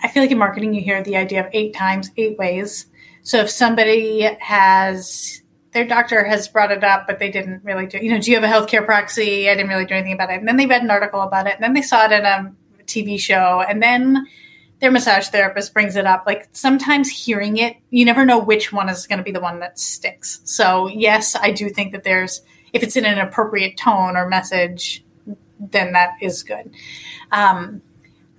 I 0.02 0.08
feel 0.08 0.22
like 0.22 0.30
in 0.30 0.38
marketing, 0.38 0.74
you 0.74 0.82
hear 0.82 1.02
the 1.02 1.16
idea 1.16 1.44
of 1.44 1.50
eight 1.52 1.74
times, 1.74 2.10
eight 2.16 2.38
ways. 2.38 2.86
So 3.22 3.38
if 3.38 3.50
somebody 3.50 4.22
has 4.40 5.42
their 5.72 5.86
doctor 5.86 6.24
has 6.24 6.48
brought 6.48 6.70
it 6.70 6.82
up, 6.82 7.06
but 7.06 7.18
they 7.18 7.30
didn't 7.30 7.62
really 7.62 7.86
do. 7.86 7.98
You 7.98 8.12
know, 8.12 8.18
do 8.18 8.30
you 8.30 8.40
have 8.40 8.44
a 8.44 8.52
healthcare 8.52 8.84
proxy? 8.84 9.50
I 9.50 9.54
didn't 9.54 9.68
really 9.68 9.84
do 9.84 9.94
anything 9.94 10.14
about 10.14 10.30
it. 10.30 10.38
And 10.38 10.48
then 10.48 10.56
they 10.56 10.64
read 10.64 10.82
an 10.82 10.90
article 10.90 11.20
about 11.20 11.46
it, 11.46 11.54
and 11.54 11.62
then 11.62 11.74
they 11.74 11.82
saw 11.82 12.06
it 12.06 12.12
in 12.12 12.24
a 12.24 12.54
TV 12.86 13.20
show, 13.20 13.62
and 13.68 13.82
then 13.82 14.26
their 14.80 14.90
massage 14.90 15.28
therapist 15.28 15.74
brings 15.74 15.96
it 15.96 16.06
up. 16.06 16.24
Like 16.26 16.48
sometimes 16.52 17.10
hearing 17.10 17.58
it, 17.58 17.76
you 17.90 18.04
never 18.04 18.24
know 18.24 18.38
which 18.38 18.72
one 18.72 18.88
is 18.88 19.06
going 19.06 19.18
to 19.18 19.22
be 19.22 19.32
the 19.32 19.40
one 19.40 19.60
that 19.60 19.78
sticks. 19.78 20.40
So, 20.44 20.88
yes, 20.88 21.34
I 21.34 21.50
do 21.50 21.68
think 21.68 21.92
that 21.92 22.04
there's, 22.04 22.42
if 22.72 22.82
it's 22.82 22.96
in 22.96 23.04
an 23.04 23.18
appropriate 23.18 23.76
tone 23.76 24.16
or 24.16 24.28
message, 24.28 25.04
then 25.58 25.92
that 25.92 26.14
is 26.20 26.42
good. 26.42 26.74
Um, 27.32 27.82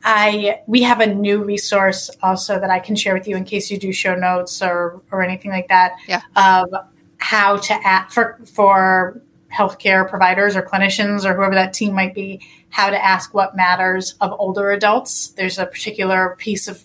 I 0.10 0.62
we 0.68 0.84
have 0.84 1.02
a 1.02 1.06
new 1.06 1.44
resource 1.44 2.10
also 2.24 2.62
that 2.62 2.70
I 2.70 2.80
can 2.80 2.96
share 2.96 3.14
with 3.14 3.28
you 3.28 3.36
in 3.36 3.44
case 3.44 3.70
you 3.70 3.78
do 3.78 3.92
show 3.92 4.16
notes 4.16 4.62
or 4.62 5.02
or 5.12 5.22
anything 5.22 5.52
like 5.52 5.68
that. 5.68 5.98
Yeah. 6.08 6.22
Of 6.38 6.70
how 7.18 7.58
to 7.58 7.74
act 7.86 8.14
for 8.14 8.40
for 8.46 9.22
healthcare 9.54 10.08
providers 10.10 10.56
or 10.56 10.62
clinicians 10.62 11.26
or 11.26 11.34
whoever 11.36 11.56
that 11.56 11.74
team 11.74 11.94
might 11.94 12.14
be 12.14 12.40
how 12.70 12.90
to 12.90 13.06
ask 13.06 13.34
what 13.34 13.58
matters 13.58 14.16
of 14.22 14.34
older 14.40 14.72
adults. 14.72 15.28
There's 15.30 15.60
a 15.60 15.66
particular 15.66 16.38
piece 16.40 16.70
of 16.70 16.84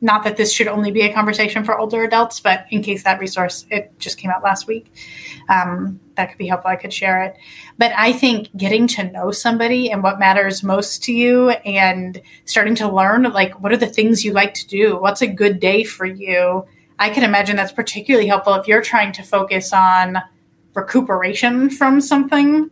not 0.00 0.24
that 0.24 0.36
this 0.36 0.52
should 0.52 0.68
only 0.68 0.90
be 0.90 1.02
a 1.02 1.12
conversation 1.12 1.64
for 1.64 1.78
older 1.78 2.02
adults, 2.02 2.40
but 2.40 2.66
in 2.70 2.82
case 2.82 3.04
that 3.04 3.20
resource 3.20 3.66
it 3.70 3.92
just 3.98 4.18
came 4.18 4.30
out 4.30 4.42
last 4.42 4.66
week, 4.66 4.92
um, 5.48 6.00
that 6.16 6.30
could 6.30 6.38
be 6.38 6.46
helpful. 6.46 6.70
I 6.70 6.76
could 6.76 6.92
share 6.92 7.22
it. 7.22 7.36
But 7.78 7.92
I 7.96 8.12
think 8.12 8.54
getting 8.56 8.86
to 8.88 9.10
know 9.10 9.30
somebody 9.30 9.90
and 9.90 10.02
what 10.02 10.18
matters 10.18 10.62
most 10.62 11.04
to 11.04 11.12
you, 11.12 11.50
and 11.50 12.20
starting 12.44 12.74
to 12.76 12.88
learn 12.88 13.24
like 13.24 13.60
what 13.60 13.72
are 13.72 13.76
the 13.76 13.86
things 13.86 14.24
you 14.24 14.32
like 14.32 14.54
to 14.54 14.66
do, 14.66 14.98
what's 14.98 15.22
a 15.22 15.26
good 15.26 15.60
day 15.60 15.84
for 15.84 16.06
you. 16.06 16.64
I 16.98 17.10
can 17.10 17.24
imagine 17.24 17.56
that's 17.56 17.72
particularly 17.72 18.26
helpful 18.26 18.54
if 18.54 18.68
you're 18.68 18.82
trying 18.82 19.12
to 19.12 19.22
focus 19.22 19.72
on 19.72 20.18
recuperation 20.74 21.70
from 21.70 22.00
something 22.00 22.70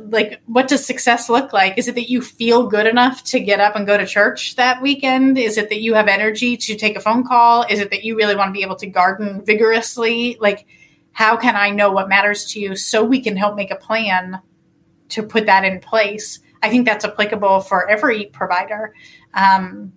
like 0.00 0.40
what 0.46 0.68
does 0.68 0.84
success 0.84 1.28
look 1.28 1.52
like? 1.52 1.76
Is 1.76 1.88
it 1.88 1.94
that 1.96 2.08
you 2.10 2.22
feel 2.22 2.66
good 2.66 2.86
enough 2.86 3.22
to 3.24 3.40
get 3.40 3.60
up 3.60 3.76
and 3.76 3.86
go 3.86 3.98
to 3.98 4.06
church 4.06 4.56
that 4.56 4.80
weekend? 4.80 5.38
Is 5.38 5.58
it 5.58 5.68
that 5.68 5.82
you 5.82 5.94
have 5.94 6.08
energy 6.08 6.56
to 6.56 6.76
take 6.76 6.96
a 6.96 7.00
phone 7.00 7.24
call? 7.26 7.64
Is 7.68 7.80
it 7.80 7.90
that 7.90 8.04
you 8.04 8.16
really 8.16 8.36
want 8.36 8.48
to 8.48 8.52
be 8.52 8.62
able 8.62 8.76
to 8.76 8.86
garden 8.86 9.44
vigorously? 9.44 10.36
Like 10.40 10.66
how 11.14 11.36
can 11.36 11.56
i 11.56 11.68
know 11.68 11.92
what 11.92 12.08
matters 12.08 12.46
to 12.46 12.60
you 12.60 12.74
so 12.74 13.04
we 13.04 13.20
can 13.20 13.36
help 13.36 13.54
make 13.54 13.70
a 13.70 13.76
plan 13.76 14.40
to 15.10 15.22
put 15.22 15.46
that 15.46 15.64
in 15.64 15.78
place? 15.80 16.40
I 16.62 16.70
think 16.70 16.86
that's 16.86 17.04
applicable 17.04 17.60
for 17.60 17.88
every 17.88 18.26
provider. 18.26 18.94
Um, 19.34 19.92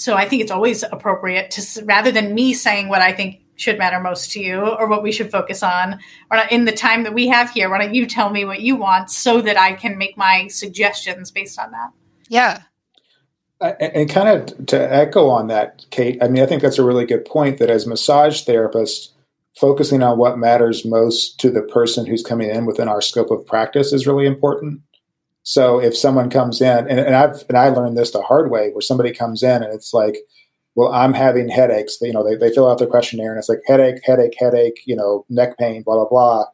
so 0.00 0.16
i 0.16 0.26
think 0.26 0.40
it's 0.42 0.50
always 0.50 0.82
appropriate 0.82 1.50
to 1.50 1.84
rather 1.84 2.10
than 2.10 2.34
me 2.34 2.54
saying 2.54 2.88
what 2.88 3.02
i 3.02 3.12
think 3.12 3.42
should 3.60 3.78
matter 3.78 4.00
most 4.00 4.32
to 4.32 4.40
you 4.40 4.60
or 4.60 4.88
what 4.88 5.02
we 5.02 5.12
should 5.12 5.30
focus 5.30 5.62
on. 5.62 5.98
Or 6.30 6.38
in 6.50 6.64
the 6.64 6.72
time 6.72 7.02
that 7.04 7.14
we 7.14 7.28
have 7.28 7.50
here 7.50 7.70
why 7.70 7.78
don't 7.78 7.94
you 7.94 8.06
tell 8.06 8.30
me 8.30 8.44
what 8.44 8.60
you 8.60 8.76
want 8.76 9.10
so 9.10 9.40
that 9.42 9.58
i 9.58 9.72
can 9.72 9.98
make 9.98 10.16
my 10.16 10.48
suggestions 10.48 11.30
based 11.30 11.58
on 11.58 11.70
that? 11.72 11.90
Yeah. 12.28 12.62
And 13.60 14.08
kind 14.08 14.28
of 14.28 14.66
to 14.68 14.94
echo 14.94 15.28
on 15.28 15.48
that 15.48 15.84
kate 15.90 16.22
i 16.22 16.28
mean 16.28 16.42
i 16.42 16.46
think 16.46 16.62
that's 16.62 16.78
a 16.78 16.84
really 16.84 17.04
good 17.04 17.26
point 17.26 17.58
that 17.58 17.68
as 17.68 17.86
massage 17.86 18.44
therapists 18.46 19.08
focusing 19.56 20.02
on 20.02 20.16
what 20.16 20.38
matters 20.38 20.84
most 20.84 21.38
to 21.40 21.50
the 21.50 21.62
person 21.62 22.06
who's 22.06 22.22
coming 22.22 22.48
in 22.48 22.64
within 22.64 22.88
our 22.88 23.02
scope 23.02 23.30
of 23.30 23.46
practice 23.46 23.92
is 23.92 24.06
really 24.06 24.26
important. 24.26 24.80
So 25.42 25.80
if 25.80 25.96
someone 25.96 26.30
comes 26.30 26.60
in 26.60 26.88
and, 26.88 27.00
and 27.00 27.14
i've 27.14 27.44
and 27.48 27.56
i 27.56 27.68
learned 27.68 27.96
this 27.96 28.10
the 28.10 28.22
hard 28.22 28.50
way 28.50 28.70
where 28.70 28.82
somebody 28.82 29.12
comes 29.12 29.42
in 29.42 29.62
and 29.62 29.72
it's 29.72 29.92
like 29.92 30.18
well, 30.74 30.92
I'm 30.92 31.14
having 31.14 31.48
headaches. 31.48 31.98
You 32.00 32.12
know, 32.12 32.24
they, 32.24 32.36
they 32.36 32.54
fill 32.54 32.70
out 32.70 32.78
their 32.78 32.88
questionnaire 32.88 33.30
and 33.30 33.38
it's 33.38 33.48
like 33.48 33.60
headache, 33.66 34.00
headache, 34.04 34.34
headache, 34.38 34.80
you 34.86 34.96
know, 34.96 35.24
neck 35.28 35.58
pain, 35.58 35.82
blah, 35.82 35.96
blah, 35.96 36.08
blah. 36.08 36.44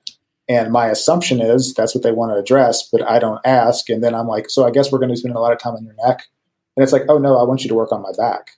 And 0.49 0.73
my 0.73 0.87
assumption 0.87 1.41
is 1.41 1.75
that's 1.75 1.95
what 1.95 2.05
they 2.05 2.13
want 2.13 2.33
to 2.33 2.37
address, 2.37 2.89
but 2.89 3.03
I 3.03 3.19
don't 3.19 3.41
ask. 3.45 3.89
And 3.89 4.03
then 4.03 4.15
I'm 4.15 4.29
like, 4.29 4.49
so 4.49 4.67
I 4.67 4.71
guess 4.71 4.93
we're 4.93 4.99
going 4.99 5.09
to 5.09 5.15
be 5.15 5.19
spending 5.19 5.37
a 5.37 5.41
lot 5.41 5.53
of 5.53 5.59
time 5.59 5.75
on 5.75 5.85
your 5.85 5.97
neck. 6.07 6.23
And 6.77 6.83
it's 6.83 6.93
like, 6.93 7.05
oh 7.09 7.19
no, 7.19 7.37
I 7.37 7.43
want 7.43 7.63
you 7.63 7.69
to 7.69 7.75
work 7.75 7.93
on 7.93 8.03
my 8.03 8.13
back. 8.17 8.51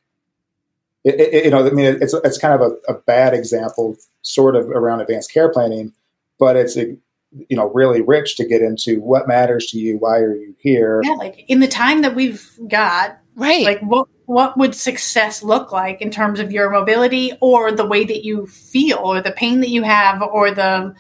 It, 1.05 1.21
it, 1.21 1.45
you 1.45 1.51
know, 1.51 1.67
I 1.67 1.71
mean, 1.71 1.97
it's 2.01 2.13
it's 2.13 2.39
kind 2.39 2.55
of 2.55 2.61
a, 2.61 2.93
a, 2.93 2.95
bad 2.95 3.33
example, 3.33 3.97
sort 4.23 4.57
of 4.57 4.69
around 4.69 5.01
advanced 5.01 5.33
care 5.33 5.49
planning, 5.49 5.95
but 6.39 6.57
it's 6.57 6.77
a, 6.77 6.97
you 7.31 7.57
know 7.57 7.71
really 7.73 8.01
rich 8.01 8.37
to 8.37 8.47
get 8.47 8.63
into 8.63 9.01
what 9.01 9.29
matters 9.29 9.67
to 9.67 9.79
you, 9.79 9.97
why 9.99 10.19
are 10.19 10.35
you 10.35 10.55
here? 10.59 11.01
Yeah, 11.05 11.13
like 11.13 11.45
in 11.49 11.61
the 11.61 11.69
time 11.69 12.03
that 12.03 12.15
we've 12.15 12.51
got, 12.69 13.19
right? 13.39 13.65
Like 13.65 13.81
what 13.81 14.09
what 14.29 14.59
would 14.59 14.75
success 14.75 15.43
look 15.43 15.73
like 15.73 16.03
in 16.03 16.11
terms 16.11 16.39
of 16.39 16.53
your 16.53 16.69
mobility 16.69 17.33
or 17.41 17.73
the 17.73 17.87
way 17.87 18.05
that 18.05 18.27
you 18.27 18.47
feel 18.47 18.99
or 18.99 19.23
the 19.23 19.33
pain 19.33 19.61
that 19.61 19.71
you 19.71 19.83
have 19.83 20.21
or 20.21 20.51
the 20.51 20.95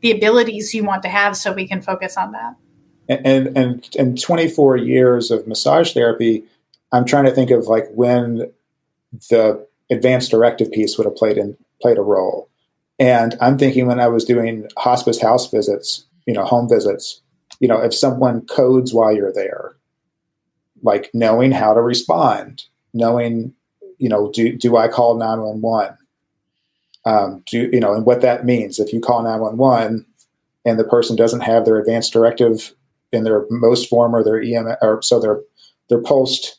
the 0.00 0.12
abilities 0.12 0.72
you 0.72 0.84
want 0.84 1.02
to 1.02 1.08
have 1.08 1.36
so 1.36 1.52
we 1.52 1.66
can 1.66 1.82
focus 1.82 2.16
on 2.16 2.30
that 2.30 2.54
and 3.08 3.56
and 3.56 3.88
and 3.98 4.22
24 4.22 4.76
years 4.76 5.32
of 5.32 5.44
massage 5.48 5.92
therapy 5.92 6.44
i'm 6.92 7.04
trying 7.04 7.24
to 7.24 7.32
think 7.32 7.50
of 7.50 7.66
like 7.66 7.88
when 7.90 8.48
the 9.28 9.66
advanced 9.90 10.30
directive 10.30 10.70
piece 10.70 10.96
would 10.96 11.04
have 11.04 11.16
played 11.16 11.36
in 11.36 11.56
played 11.82 11.98
a 11.98 12.02
role 12.02 12.48
and 13.00 13.36
i'm 13.40 13.58
thinking 13.58 13.88
when 13.88 13.98
i 13.98 14.06
was 14.06 14.24
doing 14.24 14.68
hospice 14.76 15.20
house 15.20 15.50
visits 15.50 16.06
you 16.26 16.32
know 16.32 16.44
home 16.44 16.68
visits 16.68 17.22
you 17.58 17.66
know 17.66 17.82
if 17.82 17.92
someone 17.92 18.46
codes 18.46 18.94
while 18.94 19.12
you're 19.12 19.32
there 19.32 19.74
like 20.82 21.10
knowing 21.14 21.52
how 21.52 21.74
to 21.74 21.80
respond, 21.80 22.64
knowing, 22.92 23.54
you 23.98 24.08
know, 24.08 24.30
do, 24.32 24.56
do 24.56 24.76
I 24.76 24.88
call 24.88 25.16
911? 25.16 25.96
Um, 27.04 27.42
do, 27.46 27.70
you 27.72 27.80
know, 27.80 27.94
and 27.94 28.04
what 28.04 28.20
that 28.22 28.44
means. 28.44 28.78
If 28.78 28.92
you 28.92 29.00
call 29.00 29.22
911 29.22 30.06
and 30.64 30.78
the 30.78 30.84
person 30.84 31.16
doesn't 31.16 31.40
have 31.40 31.64
their 31.64 31.78
advanced 31.78 32.12
directive 32.12 32.74
in 33.12 33.24
their 33.24 33.46
MOLST 33.50 33.88
form 33.88 34.14
or 34.14 34.22
their 34.22 34.40
EM, 34.42 34.76
or 34.82 35.00
so 35.02 35.18
their, 35.18 35.40
their 35.88 36.02
POLST 36.02 36.56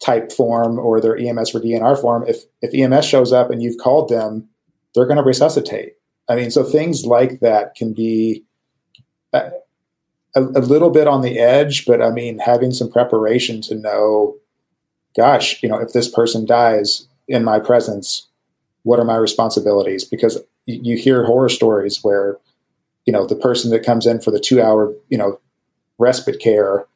type 0.00 0.30
form 0.30 0.78
or 0.78 1.00
their 1.00 1.16
EMS 1.16 1.54
or 1.54 1.60
DNR 1.60 1.98
form, 2.00 2.24
if, 2.28 2.44
if 2.60 2.74
EMS 2.74 3.06
shows 3.06 3.32
up 3.32 3.50
and 3.50 3.62
you've 3.62 3.78
called 3.78 4.08
them, 4.08 4.48
they're 4.94 5.06
going 5.06 5.16
to 5.16 5.22
resuscitate. 5.22 5.94
I 6.28 6.36
mean, 6.36 6.50
so 6.50 6.64
things 6.64 7.06
like 7.06 7.40
that 7.40 7.74
can 7.76 7.92
be, 7.92 8.44
uh, 9.32 9.50
a, 10.36 10.42
a 10.42 10.62
little 10.62 10.90
bit 10.90 11.08
on 11.08 11.22
the 11.22 11.38
edge, 11.38 11.86
but 11.86 12.00
I 12.00 12.10
mean, 12.10 12.38
having 12.38 12.70
some 12.70 12.90
preparation 12.90 13.60
to 13.62 13.74
know, 13.74 14.36
gosh, 15.16 15.60
you 15.62 15.68
know, 15.68 15.78
if 15.78 15.92
this 15.92 16.08
person 16.08 16.46
dies 16.46 17.08
in 17.26 17.42
my 17.42 17.58
presence, 17.58 18.28
what 18.82 19.00
are 19.00 19.04
my 19.04 19.16
responsibilities? 19.16 20.04
Because 20.04 20.40
you 20.66 20.96
hear 20.96 21.24
horror 21.24 21.48
stories 21.48 22.04
where, 22.04 22.38
you 23.06 23.12
know, 23.12 23.26
the 23.26 23.34
person 23.34 23.70
that 23.70 23.84
comes 23.84 24.06
in 24.06 24.20
for 24.20 24.30
the 24.30 24.38
two 24.38 24.62
hour, 24.62 24.94
you 25.08 25.18
know, 25.18 25.40
respite 25.98 26.38
care 26.40 26.86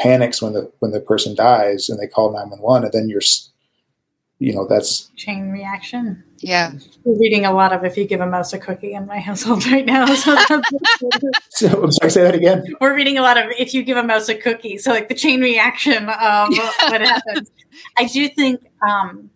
panics 0.00 0.40
when 0.40 0.52
the 0.52 0.70
when 0.78 0.92
the 0.92 1.00
person 1.00 1.34
dies 1.34 1.88
and 1.88 2.00
they 2.00 2.06
call 2.06 2.32
911 2.32 2.84
and 2.84 2.92
then 2.92 3.08
you're 3.08 3.20
you 4.38 4.54
know 4.54 4.66
that's 4.66 5.10
chain 5.16 5.50
reaction 5.50 6.24
yeah. 6.40 6.72
We're 7.04 7.18
reading 7.18 7.44
a 7.44 7.52
lot 7.52 7.72
of 7.74 7.84
if 7.84 7.98
you 7.98 8.06
give 8.06 8.20
a 8.20 8.26
mouse 8.26 8.52
a 8.54 8.58
cookie 8.58 8.94
in 8.94 9.06
my 9.06 9.20
household 9.20 9.66
right 9.66 9.84
now 9.84 10.06
so, 10.14 10.36
so 11.50 11.82
i'm 11.82 11.92
sorry 11.92 12.10
say 12.10 12.22
that 12.22 12.34
again. 12.34 12.64
We're 12.80 12.94
reading 12.94 13.18
a 13.18 13.22
lot 13.22 13.36
of 13.36 13.50
if 13.58 13.74
you 13.74 13.82
give 13.82 13.98
a 13.98 14.02
mouse 14.02 14.28
a 14.28 14.34
cookie 14.34 14.78
so 14.78 14.90
like 14.90 15.08
the 15.08 15.14
chain 15.14 15.42
reaction 15.42 16.08
of 16.08 16.48
what 16.88 17.02
happens. 17.02 17.50
I 17.96 18.06
do 18.06 18.28
think 18.28 18.62
um 18.86 19.30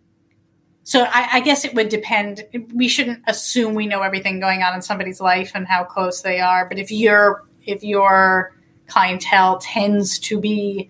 so 0.83 1.03
I, 1.03 1.29
I 1.33 1.39
guess 1.39 1.65
it 1.65 1.73
would 1.73 1.89
depend. 1.89 2.43
We 2.73 2.87
shouldn't 2.87 3.23
assume 3.27 3.73
we 3.73 3.87
know 3.87 4.03
everything 4.03 4.39
going 4.39 4.61
on 4.61 4.75
in 4.75 4.83
somebody's 4.83 5.19
life 5.19 5.51
and 5.55 5.67
how 5.67 5.83
close 5.83 6.21
they 6.21 6.39
are 6.39 6.67
but 6.67 6.79
if 6.79 6.91
your 6.91 7.45
if 7.65 7.83
your 7.83 8.55
clientele 8.87 9.59
tends 9.59 10.17
to 10.19 10.39
be 10.39 10.89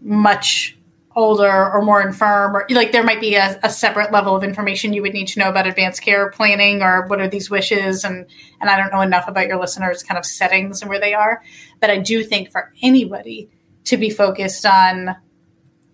much 0.00 0.77
older 1.18 1.72
or 1.72 1.82
more 1.82 2.00
infirm 2.00 2.54
or 2.54 2.64
like 2.70 2.92
there 2.92 3.02
might 3.02 3.20
be 3.20 3.34
a, 3.34 3.58
a, 3.64 3.68
separate 3.68 4.12
level 4.12 4.36
of 4.36 4.44
information 4.44 4.92
you 4.92 5.02
would 5.02 5.12
need 5.12 5.26
to 5.26 5.40
know 5.40 5.48
about 5.48 5.66
advanced 5.66 6.00
care 6.00 6.30
planning 6.30 6.80
or 6.80 7.08
what 7.08 7.20
are 7.20 7.26
these 7.26 7.50
wishes 7.50 8.04
and 8.04 8.24
and 8.60 8.70
i 8.70 8.76
don't 8.76 8.92
know 8.92 9.00
enough 9.00 9.26
about 9.26 9.48
your 9.48 9.58
listeners 9.58 10.04
kind 10.04 10.16
of 10.16 10.24
settings 10.24 10.80
and 10.80 10.88
where 10.88 11.00
they 11.00 11.14
are. 11.14 11.42
But 11.80 11.90
i 11.90 11.98
do 11.98 12.22
think 12.22 12.52
for 12.52 12.72
anybody 12.82 13.50
to 13.86 13.96
be 13.96 14.10
focused 14.10 14.64
on 14.64 15.16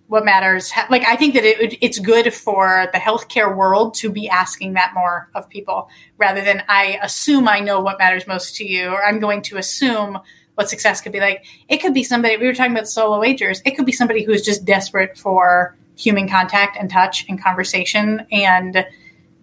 what 0.08 0.26
matters 0.26 0.70
like 0.90 1.04
i 1.06 1.16
think 1.16 1.32
that 1.32 1.44
it, 1.44 1.78
it's 1.80 1.98
good 1.98 2.34
for 2.34 2.88
the 2.92 2.98
healthcare 2.98 3.56
world 3.56 3.94
to 3.94 4.10
be 4.10 4.28
asking 4.28 4.74
that 4.74 4.92
more 4.94 5.30
of 5.34 5.48
people 5.48 5.88
rather 6.18 6.42
than 6.42 6.62
i 6.68 6.98
assume 7.02 7.48
i 7.48 7.60
know 7.60 7.80
what 7.80 7.98
matters 7.98 8.26
most 8.26 8.56
to 8.56 8.64
you 8.66 8.88
or 8.88 9.02
i'm 9.02 9.20
going 9.20 9.40
to 9.40 9.56
assume 9.56 10.18
what 10.54 10.68
success 10.68 11.00
could 11.00 11.12
be 11.12 11.20
like. 11.20 11.44
It 11.68 11.78
could 11.78 11.94
be 11.94 12.04
somebody, 12.04 12.36
we 12.36 12.46
were 12.46 12.54
talking 12.54 12.72
about 12.72 12.88
solo 12.88 13.22
agers, 13.22 13.60
it 13.64 13.72
could 13.72 13.86
be 13.86 13.92
somebody 13.92 14.22
who's 14.22 14.42
just 14.42 14.64
desperate 14.64 15.18
for 15.18 15.76
human 15.96 16.28
contact 16.28 16.76
and 16.78 16.90
touch 16.90 17.24
and 17.28 17.42
conversation 17.42 18.26
and 18.32 18.84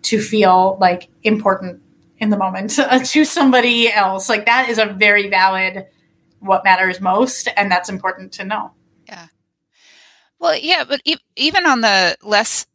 to 0.04 0.20
feel 0.20 0.78
like 0.80 1.10
important 1.24 1.82
in 2.18 2.30
the 2.30 2.38
moment 2.38 2.78
uh, 2.78 3.00
to 3.00 3.26
somebody 3.26 3.92
else. 3.92 4.30
Like 4.30 4.46
that 4.46 4.70
is 4.70 4.78
a 4.78 4.86
very 4.86 5.30
valid 5.30 5.88
what 6.40 6.64
matters 6.64 7.00
most, 7.00 7.48
and 7.56 7.72
that's 7.72 7.90
important 7.90 8.32
to 8.34 8.44
know. 8.44 8.72
Yeah. 9.08 9.28
Well, 10.40 10.58
yeah, 10.58 10.84
but 10.84 11.02
e- 11.06 11.18
even 11.36 11.66
on 11.68 11.82
the 11.82 12.18
less, 12.24 12.66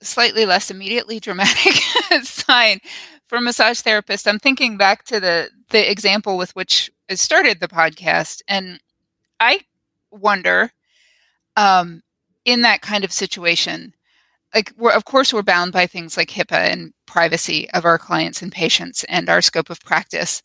slightly 0.00 0.46
less 0.46 0.70
immediately 0.70 1.20
dramatic 1.20 1.74
sign 2.22 2.80
for 3.26 3.40
massage 3.40 3.80
therapist, 3.80 4.26
I'm 4.26 4.38
thinking 4.38 4.76
back 4.76 5.04
to 5.04 5.20
the 5.20 5.50
the 5.70 5.90
example 5.90 6.36
with 6.36 6.54
which 6.56 6.90
started 7.20 7.60
the 7.60 7.68
podcast. 7.68 8.42
And 8.48 8.80
I 9.40 9.60
wonder, 10.10 10.72
um, 11.56 12.02
in 12.44 12.62
that 12.62 12.82
kind 12.82 13.04
of 13.04 13.12
situation, 13.12 13.94
like 14.54 14.72
we're 14.76 14.92
of 14.92 15.04
course 15.04 15.32
we're 15.32 15.42
bound 15.42 15.72
by 15.72 15.86
things 15.86 16.16
like 16.16 16.30
HIPAA 16.30 16.72
and 16.72 16.92
privacy 17.06 17.70
of 17.70 17.84
our 17.84 17.98
clients 17.98 18.42
and 18.42 18.52
patients 18.52 19.04
and 19.04 19.28
our 19.28 19.42
scope 19.42 19.70
of 19.70 19.80
practice. 19.80 20.42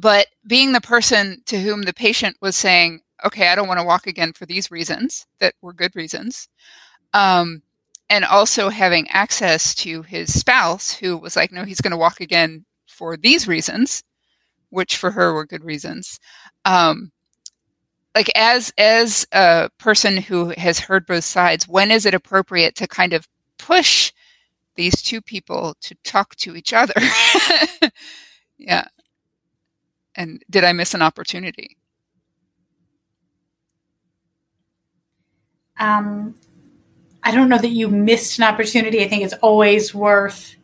But 0.00 0.26
being 0.46 0.72
the 0.72 0.80
person 0.80 1.42
to 1.46 1.60
whom 1.60 1.82
the 1.82 1.92
patient 1.92 2.36
was 2.40 2.56
saying, 2.56 3.00
"Okay, 3.24 3.48
I 3.48 3.54
don't 3.54 3.68
want 3.68 3.80
to 3.80 3.86
walk 3.86 4.06
again 4.06 4.32
for 4.32 4.46
these 4.46 4.70
reasons 4.70 5.26
that 5.40 5.54
were 5.62 5.72
good 5.72 5.94
reasons," 5.96 6.48
um, 7.12 7.62
and 8.10 8.24
also 8.24 8.68
having 8.70 9.08
access 9.10 9.74
to 9.76 10.02
his 10.02 10.38
spouse 10.38 10.92
who 10.92 11.16
was 11.16 11.36
like, 11.36 11.52
"No, 11.52 11.64
he's 11.64 11.80
going 11.80 11.92
to 11.92 11.96
walk 11.96 12.20
again 12.20 12.64
for 12.88 13.16
these 13.16 13.48
reasons," 13.48 14.02
which 14.74 14.96
for 14.96 15.12
her 15.12 15.32
were 15.32 15.46
good 15.46 15.64
reasons. 15.64 16.18
Um, 16.64 17.12
like 18.14 18.30
as 18.34 18.72
as 18.76 19.26
a 19.32 19.70
person 19.78 20.16
who 20.16 20.52
has 20.56 20.78
heard 20.78 21.06
both 21.06 21.24
sides, 21.24 21.68
when 21.68 21.90
is 21.90 22.06
it 22.06 22.14
appropriate 22.14 22.74
to 22.76 22.86
kind 22.86 23.12
of 23.12 23.28
push 23.58 24.12
these 24.76 25.00
two 25.02 25.22
people 25.22 25.74
to 25.80 25.94
talk 26.04 26.34
to 26.36 26.56
each 26.56 26.72
other? 26.72 26.94
yeah. 28.58 28.86
And 30.16 30.42
did 30.50 30.64
I 30.64 30.72
miss 30.72 30.94
an 30.94 31.02
opportunity? 31.02 31.76
Um, 35.78 36.36
I 37.22 37.32
don't 37.32 37.48
know 37.48 37.58
that 37.58 37.68
you 37.68 37.88
missed 37.88 38.38
an 38.38 38.44
opportunity. 38.44 39.02
I 39.02 39.08
think 39.08 39.24
it's 39.24 39.34
always 39.34 39.92
worth 39.92 40.54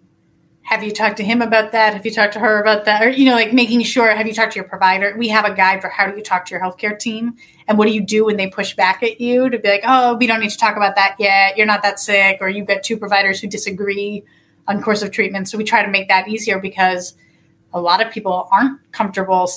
have 0.71 0.85
you 0.85 0.93
talked 0.93 1.17
to 1.17 1.25
him 1.25 1.43
about 1.43 1.73
that? 1.73 1.95
Have 1.95 2.07
you 2.07 2.13
talked 2.13 2.35
to 2.35 2.39
her 2.39 2.61
about 2.61 2.85
that? 2.85 3.03
Or, 3.03 3.09
you 3.09 3.25
know, 3.25 3.35
like 3.35 3.53
making 3.53 3.83
sure, 3.83 4.09
have 4.15 4.29
you 4.29 4.33
talked 4.33 4.53
to 4.53 4.57
your 4.57 4.69
provider? 4.69 5.17
We 5.19 5.27
have 5.27 5.45
a 5.45 5.53
guide 5.53 5.81
for 5.81 5.89
how 5.89 6.09
do 6.09 6.17
you 6.17 6.23
talk 6.23 6.47
to 6.47 6.55
your 6.55 6.63
healthcare 6.63 6.97
team 6.97 7.35
and 7.67 7.77
what 7.77 7.87
do 7.87 7.93
you 7.93 8.01
do 8.01 8.27
when 8.27 8.37
they 8.37 8.47
push 8.47 8.77
back 8.77 9.03
at 9.03 9.21
you 9.21 9.51
to 9.51 9.59
be 9.59 9.69
like, 9.69 9.83
oh, 9.85 10.15
we 10.15 10.29
don't 10.29 10.39
need 10.39 10.51
to 10.51 10.57
talk 10.57 10.77
about 10.77 10.95
that 10.95 11.17
yet. 11.19 11.57
You're 11.57 11.67
not 11.67 11.83
that 11.83 11.99
sick. 11.99 12.39
Or 12.41 12.49
you've 12.49 12.69
got 12.69 12.85
two 12.85 12.97
providers 12.97 13.41
who 13.41 13.49
disagree 13.49 14.23
on 14.69 14.81
course 14.81 15.03
of 15.03 15.11
treatment. 15.11 15.49
So 15.49 15.59
we 15.59 15.65
try 15.65 15.85
to 15.85 15.91
make 15.91 16.07
that 16.07 16.29
easier 16.29 16.61
because 16.61 17.15
a 17.75 17.81
lot 17.81 18.01
of 18.01 18.13
people 18.13 18.49
aren't 18.53 18.93
comfortable 18.93 19.51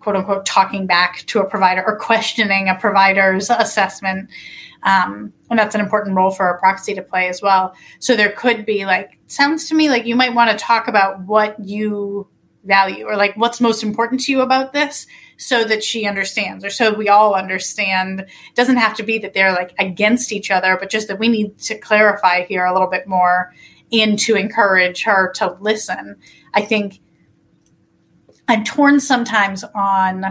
quote 0.00 0.16
unquote 0.16 0.44
talking 0.44 0.86
back 0.86 1.18
to 1.26 1.40
a 1.40 1.48
provider 1.48 1.84
or 1.86 1.96
questioning 1.96 2.68
a 2.68 2.74
provider's 2.74 3.50
assessment. 3.50 4.30
Um, 4.82 5.32
and 5.50 5.58
that's 5.58 5.74
an 5.74 5.80
important 5.80 6.16
role 6.16 6.30
for 6.30 6.48
a 6.48 6.58
proxy 6.58 6.94
to 6.94 7.02
play 7.02 7.28
as 7.28 7.42
well. 7.42 7.74
So 7.98 8.16
there 8.16 8.32
could 8.32 8.64
be 8.64 8.86
like, 8.86 9.18
sounds 9.26 9.68
to 9.68 9.74
me 9.74 9.90
like 9.90 10.06
you 10.06 10.16
might 10.16 10.34
want 10.34 10.50
to 10.50 10.56
talk 10.56 10.88
about 10.88 11.20
what 11.20 11.56
you 11.60 12.28
value 12.64 13.06
or 13.06 13.16
like 13.16 13.36
what's 13.36 13.60
most 13.60 13.82
important 13.82 14.20
to 14.22 14.32
you 14.32 14.40
about 14.40 14.72
this 14.72 15.06
so 15.38 15.64
that 15.64 15.82
she 15.82 16.06
understands 16.06 16.64
or 16.64 16.70
so 16.70 16.92
we 16.92 17.08
all 17.08 17.34
understand. 17.34 18.20
It 18.20 18.28
doesn't 18.54 18.76
have 18.76 18.94
to 18.96 19.02
be 19.02 19.18
that 19.18 19.32
they're 19.32 19.52
like 19.52 19.74
against 19.78 20.32
each 20.32 20.50
other, 20.50 20.76
but 20.78 20.90
just 20.90 21.08
that 21.08 21.18
we 21.18 21.28
need 21.28 21.58
to 21.60 21.78
clarify 21.78 22.44
here 22.44 22.64
a 22.64 22.72
little 22.72 22.90
bit 22.90 23.06
more 23.06 23.52
and 23.92 24.18
to 24.20 24.36
encourage 24.36 25.02
her 25.02 25.32
to 25.36 25.56
listen. 25.60 26.16
I 26.54 26.62
think 26.62 27.00
I'm 28.50 28.64
torn 28.64 28.98
sometimes 28.98 29.62
on 29.62 30.24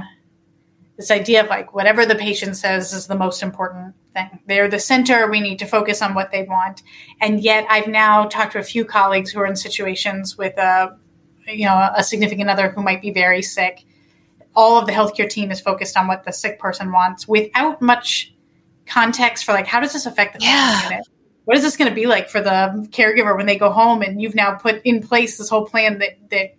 this 0.97 1.09
idea 1.09 1.41
of 1.41 1.49
like 1.49 1.74
whatever 1.74 2.05
the 2.05 2.15
patient 2.15 2.57
says 2.57 2.91
is 2.91 3.07
the 3.07 3.15
most 3.15 3.41
important 3.41 3.95
thing. 4.13 4.41
They're 4.45 4.67
the 4.67 4.78
center. 4.78 5.30
We 5.32 5.39
need 5.39 5.59
to 5.59 5.65
focus 5.65 6.01
on 6.01 6.15
what 6.15 6.30
they 6.30 6.43
want. 6.43 6.84
And 7.22 7.39
yet, 7.39 7.65
I've 7.70 7.88
now 7.88 8.26
talked 8.26 8.51
to 8.53 8.59
a 8.59 8.63
few 8.63 8.84
colleagues 8.84 9.32
who 9.32 9.39
are 9.39 9.45
in 9.45 9.55
situations 9.55 10.38
with 10.38 10.57
a, 10.57 10.97
you 11.47 11.63
know, 11.63 11.91
a 11.95 12.03
significant 12.03 12.49
other 12.49 12.70
who 12.70 12.84
might 12.84 13.01
be 13.01 13.11
very 13.11 13.41
sick. 13.41 13.86
All 14.53 14.78
of 14.78 14.86
the 14.86 14.91
healthcare 14.91 15.30
team 15.30 15.49
is 15.49 15.61
focused 15.61 15.95
on 15.95 16.07
what 16.07 16.26
the 16.26 16.34
sick 16.34 16.59
person 16.59 16.91
wants 16.91 17.26
without 17.26 17.82
much 17.82 18.34
context 18.86 19.45
for 19.45 19.53
like 19.53 19.67
how 19.67 19.80
does 19.80 19.93
this 19.93 20.07
affect 20.07 20.34
the 20.34 20.39
family 20.39 20.84
unit 20.95 21.07
what 21.45 21.55
is 21.55 21.61
this 21.61 21.78
going 21.78 21.88
to 21.88 21.93
be 21.93 22.07
like 22.07 22.28
for 22.28 22.41
the 22.41 22.88
caregiver 22.89 23.38
when 23.38 23.45
they 23.45 23.55
go 23.55 23.70
home 23.70 24.01
and 24.01 24.20
you've 24.20 24.34
now 24.34 24.55
put 24.55 24.82
in 24.84 24.99
place 24.99 25.38
this 25.38 25.47
whole 25.47 25.63
plan 25.63 25.99
that 25.99 26.17
that 26.32 26.55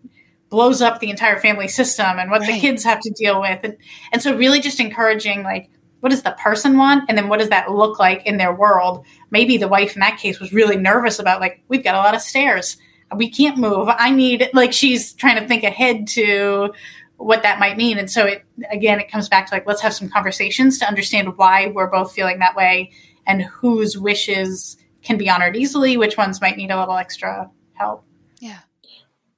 blows 0.51 0.83
up 0.83 1.01
the 1.01 1.11
entire 1.11 1.39
family 1.41 1.69
system 1.69 2.19
and 2.19 2.31
what 2.31 2.41
right. 2.41 2.53
the 2.53 2.61
kids 2.61 2.85
have 2.85 3.01
to 3.01 3.11
deal 3.11 3.41
with 3.41 3.61
and 3.63 3.77
and 4.13 4.21
so 4.21 4.37
really 4.37 4.61
just 4.61 4.81
encouraging 4.81 5.43
like 5.43 5.71
what 6.01 6.11
does 6.11 6.23
the 6.23 6.37
person 6.43 6.77
want 6.77 7.05
and 7.09 7.17
then 7.17 7.29
what 7.29 7.39
does 7.39 7.51
that 7.51 7.71
look 7.71 7.99
like 7.99 8.27
in 8.27 8.37
their 8.37 8.55
world 8.55 9.05
maybe 9.31 9.57
the 9.57 9.69
wife 9.69 9.95
in 9.95 10.01
that 10.01 10.19
case 10.19 10.41
was 10.41 10.53
really 10.53 10.77
nervous 10.77 11.19
about 11.19 11.41
like 11.41 11.63
we've 11.69 11.85
got 11.85 11.95
a 11.95 11.99
lot 11.99 12.15
of 12.15 12.21
stairs 12.21 12.77
we 13.17 13.31
can't 13.31 13.59
move 13.59 13.89
i 13.97 14.11
need 14.11 14.49
like 14.53 14.73
she's 14.73 15.13
trying 15.15 15.41
to 15.41 15.47
think 15.47 15.63
ahead 15.63 16.07
to 16.07 16.73
what 17.21 17.43
that 17.43 17.59
might 17.59 17.77
mean. 17.77 17.99
And 17.99 18.11
so 18.11 18.27
it 18.27 18.45
again 18.71 18.99
it 18.99 19.11
comes 19.11 19.29
back 19.29 19.47
to 19.47 19.55
like 19.55 19.67
let's 19.67 19.83
have 19.83 19.95
some 19.95 20.09
conversations 20.09 20.79
to 20.79 20.87
understand 20.87 21.37
why 21.37 21.69
we're 21.69 21.87
both 21.87 22.13
feeling 22.13 22.39
that 22.39 22.57
way 22.57 22.93
and 23.27 23.43
whose 23.43 23.99
wishes 23.99 24.77
can 25.03 25.19
be 25.19 25.29
honored 25.29 25.57
easily, 25.57 25.97
which 25.97 26.17
ones 26.17 26.41
might 26.41 26.57
need 26.57 26.71
a 26.71 26.79
little 26.79 26.97
extra 26.97 27.51
help. 27.75 28.05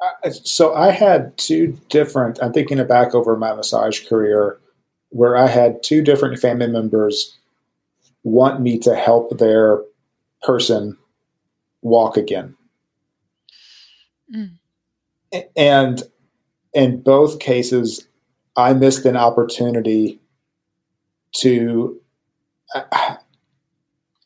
Uh, 0.03 0.31
so 0.31 0.75
I 0.75 0.91
had 0.91 1.37
two 1.39 1.79
different. 1.89 2.43
I'm 2.43 2.53
thinking 2.53 2.85
back 2.87 3.15
over 3.15 3.37
my 3.37 3.55
massage 3.55 4.07
career, 4.09 4.59
where 5.11 5.37
I 5.37 5.47
had 5.47 5.83
two 5.83 6.03
different 6.03 6.41
family 6.41 6.67
members 6.67 7.39
want 8.25 8.61
me 8.61 8.79
to 8.81 8.95
help 8.95 9.39
their 9.39 9.83
person 10.43 10.99
walk 11.83 12.17
again, 12.17 12.57
mm. 14.35 14.51
and 15.57 16.03
in 16.73 17.03
both 17.03 17.39
cases, 17.39 18.09
I 18.57 18.73
missed 18.73 19.05
an 19.05 19.17
opportunity 19.17 20.21
to 21.37 22.01
uh, 22.75 23.17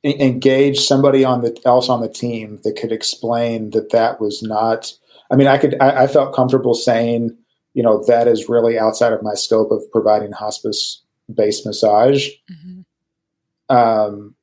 engage 0.04 0.80
somebody 0.80 1.24
on 1.24 1.42
the 1.42 1.58
else 1.64 1.88
on 1.88 2.00
the 2.00 2.08
team 2.08 2.60
that 2.64 2.76
could 2.76 2.92
explain 2.92 3.70
that 3.70 3.90
that 3.90 4.20
was 4.20 4.42
not. 4.42 4.92
I 5.30 5.36
mean, 5.36 5.46
I 5.46 5.58
could. 5.58 5.76
I, 5.80 6.04
I 6.04 6.06
felt 6.06 6.34
comfortable 6.34 6.74
saying, 6.74 7.36
you 7.74 7.82
know, 7.82 8.02
that 8.06 8.28
is 8.28 8.48
really 8.48 8.78
outside 8.78 9.12
of 9.12 9.22
my 9.22 9.34
scope 9.34 9.70
of 9.70 9.82
providing 9.92 10.32
hospice 10.32 11.02
based 11.32 11.66
massage. 11.66 12.28
Mm-hmm. 12.50 13.76
Um, 13.76 14.34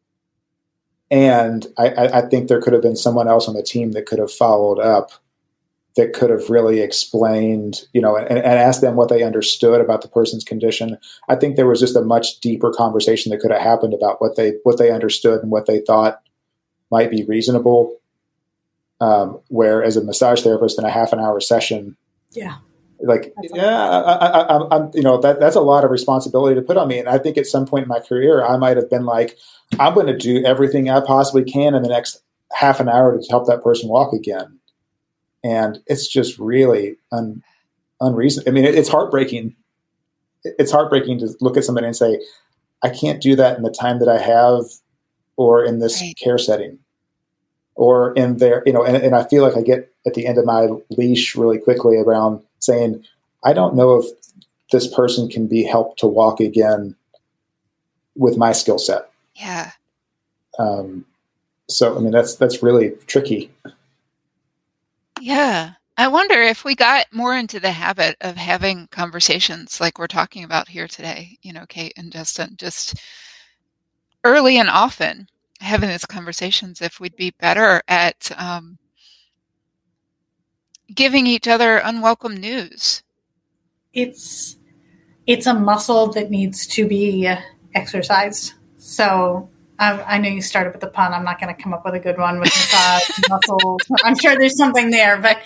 and 1.10 1.68
I, 1.78 2.08
I, 2.08 2.22
think 2.28 2.50
there 2.50 2.62
could 2.62 2.74
have 2.74 2.82
been 2.82 2.98
someone 2.98 3.28
else 3.28 3.48
on 3.48 3.54
the 3.54 3.64
team 3.64 3.92
that 3.92 4.06
could 4.06 4.20
have 4.20 4.32
followed 4.32 4.80
up 4.80 5.12
that 5.96 6.14
could 6.14 6.30
have 6.30 6.50
really 6.50 6.80
explained, 6.82 7.84
you 7.94 8.02
know, 8.02 8.16
and, 8.16 8.30
and 8.30 8.46
asked 8.46 8.82
them 8.82 8.96
what 8.96 9.10
they 9.10 9.24
understood 9.24 9.80
about 9.80 10.02
the 10.02 10.08
person's 10.08 10.44
condition. 10.44 10.98
I 11.30 11.36
think 11.36 11.56
there 11.56 11.68
was 11.68 11.80
just 11.80 11.96
a 11.96 12.02
much 12.02 12.40
deeper 12.40 12.72
conversation 12.72 13.30
that 13.30 13.40
could 13.40 13.52
have 13.52 13.62
happened 13.62 13.94
about 13.94 14.20
what 14.20 14.36
they 14.36 14.54
what 14.64 14.78
they 14.78 14.92
understood 14.92 15.42
and 15.42 15.52
what 15.52 15.68
they 15.68 15.80
thought 15.80 16.22
might 16.90 17.12
be 17.12 17.24
reasonable. 17.26 18.00
Um, 19.04 19.42
where 19.50 19.84
as 19.84 19.98
a 19.98 20.04
massage 20.04 20.44
therapist 20.44 20.80
in 20.80 20.86
a 20.86 20.90
half 20.90 21.12
an 21.12 21.20
hour 21.20 21.40
session, 21.42 21.98
yeah, 22.32 22.58
like 23.02 23.34
yeah, 23.54 23.90
I, 23.90 24.76
am 24.76 24.92
you 24.94 25.02
know 25.02 25.20
that 25.20 25.40
that's 25.40 25.56
a 25.56 25.62
lot 25.62 25.84
of 25.84 25.92
responsibility 25.92 26.56
to 26.56 26.62
put 26.62 26.78
on 26.78 26.88
me. 26.88 27.00
And 27.00 27.10
I 27.10 27.18
think 27.18 27.38
at 27.38 27.48
some 27.48 27.66
point 27.66 27.84
in 27.84 27.90
my 27.90 28.00
career, 28.00 28.46
I 28.46 28.56
might 28.58 28.78
have 28.78 28.90
been 28.90 29.06
like, 29.06 29.38
I'm 29.80 29.94
going 29.94 30.08
to 30.08 30.18
do 30.18 30.46
everything 30.46 30.90
I 30.90 31.02
possibly 31.02 31.44
can 31.44 31.74
in 31.76 31.84
the 31.84 31.90
next 31.90 32.22
half 32.54 32.80
an 32.80 32.88
hour 32.88 33.18
to 33.18 33.28
help 33.30 33.48
that 33.48 33.64
person 33.64 33.90
walk 33.90 34.14
again 34.14 34.60
and 35.44 35.80
it's 35.88 36.08
just 36.08 36.40
really 36.40 36.98
un, 37.12 37.44
unreasonable. 38.00 38.50
I 38.50 38.54
mean, 38.54 38.66
it, 38.66 38.76
it's 38.76 38.90
heartbreaking. 38.90 39.56
It's 40.44 40.72
heartbreaking 40.72 41.20
to 41.20 41.36
look 41.42 41.58
at 41.58 41.66
somebody 41.66 41.88
and 41.88 41.96
say, 41.96 42.20
"I 42.82 42.90
can't 42.90 43.22
do 43.22 43.36
that 43.36 43.58
in 43.58 43.64
the 43.64 43.72
time 43.72 44.00
that 44.00 44.10
I 44.10 44.20
have, 44.20 44.64
or 45.36 45.64
in 45.64 45.80
this 45.80 46.02
right. 46.02 46.16
care 46.22 46.38
setting, 46.38 46.80
or 47.76 48.14
in 48.14 48.38
there." 48.38 48.64
You 48.66 48.74
know, 48.74 48.84
and, 48.84 48.98
and 48.98 49.16
I 49.16 49.24
feel 49.26 49.44
like 49.44 49.58
I 49.58 49.62
get 49.62 49.92
at 50.06 50.14
the 50.14 50.26
end 50.26 50.38
of 50.38 50.46
my 50.46 50.70
leash 50.90 51.36
really 51.36 51.58
quickly 51.58 51.98
around 51.98 52.42
saying, 52.60 53.04
"I 53.44 53.54
don't 53.54 53.76
know 53.76 53.96
if 54.00 54.06
this 54.72 54.88
person 54.88 55.30
can 55.30 55.48
be 55.48 55.64
helped 55.64 56.00
to 56.00 56.08
walk 56.08 56.40
again 56.40 56.96
with 58.16 58.38
my 58.38 58.52
skill 58.52 58.80
set." 58.80 59.10
Yeah. 59.36 59.72
Um, 60.60 61.06
so 61.68 61.96
I 61.96 62.00
mean, 62.00 62.12
that's 62.12 62.36
that's 62.36 62.64
really 62.64 62.92
tricky. 63.08 63.52
Yeah. 65.20 65.74
I 65.96 66.08
wonder 66.08 66.42
if 66.42 66.66
we 66.66 66.76
got 66.76 67.06
more 67.14 67.36
into 67.36 67.60
the 67.60 67.72
habit 67.72 68.18
of 68.22 68.36
having 68.36 68.88
conversations 68.88 69.80
like 69.80 70.00
we're 70.00 70.08
talking 70.08 70.44
about 70.44 70.68
here 70.68 70.88
today, 70.88 71.38
you 71.44 71.54
know, 71.54 71.66
Kate 71.68 71.94
and 71.96 72.12
Justin, 72.12 72.56
just 72.58 73.00
early 74.24 74.58
and 74.58 74.70
often 74.70 75.28
having 75.64 75.90
these 75.90 76.06
conversations, 76.06 76.82
if 76.82 77.00
we'd 77.00 77.16
be 77.16 77.32
better 77.40 77.82
at 77.88 78.32
um, 78.38 78.78
giving 80.94 81.26
each 81.26 81.48
other 81.48 81.78
unwelcome 81.78 82.38
news. 82.38 83.04
It's 83.94 84.58
it's 85.26 85.48
a 85.48 85.54
muscle 85.54 86.08
that 86.14 86.30
needs 86.30 86.68
to 86.68 86.88
be 86.88 87.34
exercised. 87.74 88.54
So 88.78 89.50
I, 89.80 90.02
I 90.02 90.18
know 90.18 90.30
you 90.30 90.42
started 90.42 90.74
with 90.74 90.82
the 90.82 90.88
pun. 90.88 91.14
I'm 91.14 91.24
not 91.24 91.40
going 91.40 91.54
to 91.54 91.62
come 91.62 91.74
up 91.74 91.86
with 91.86 91.94
a 91.94 92.00
good 92.00 92.18
one 92.18 92.40
with 92.40 92.50
massage 92.50 93.10
muscles. 93.30 93.82
I'm 94.04 94.18
sure 94.18 94.36
there's 94.38 94.58
something 94.58 94.92
there, 94.92 95.18
but, 95.20 95.40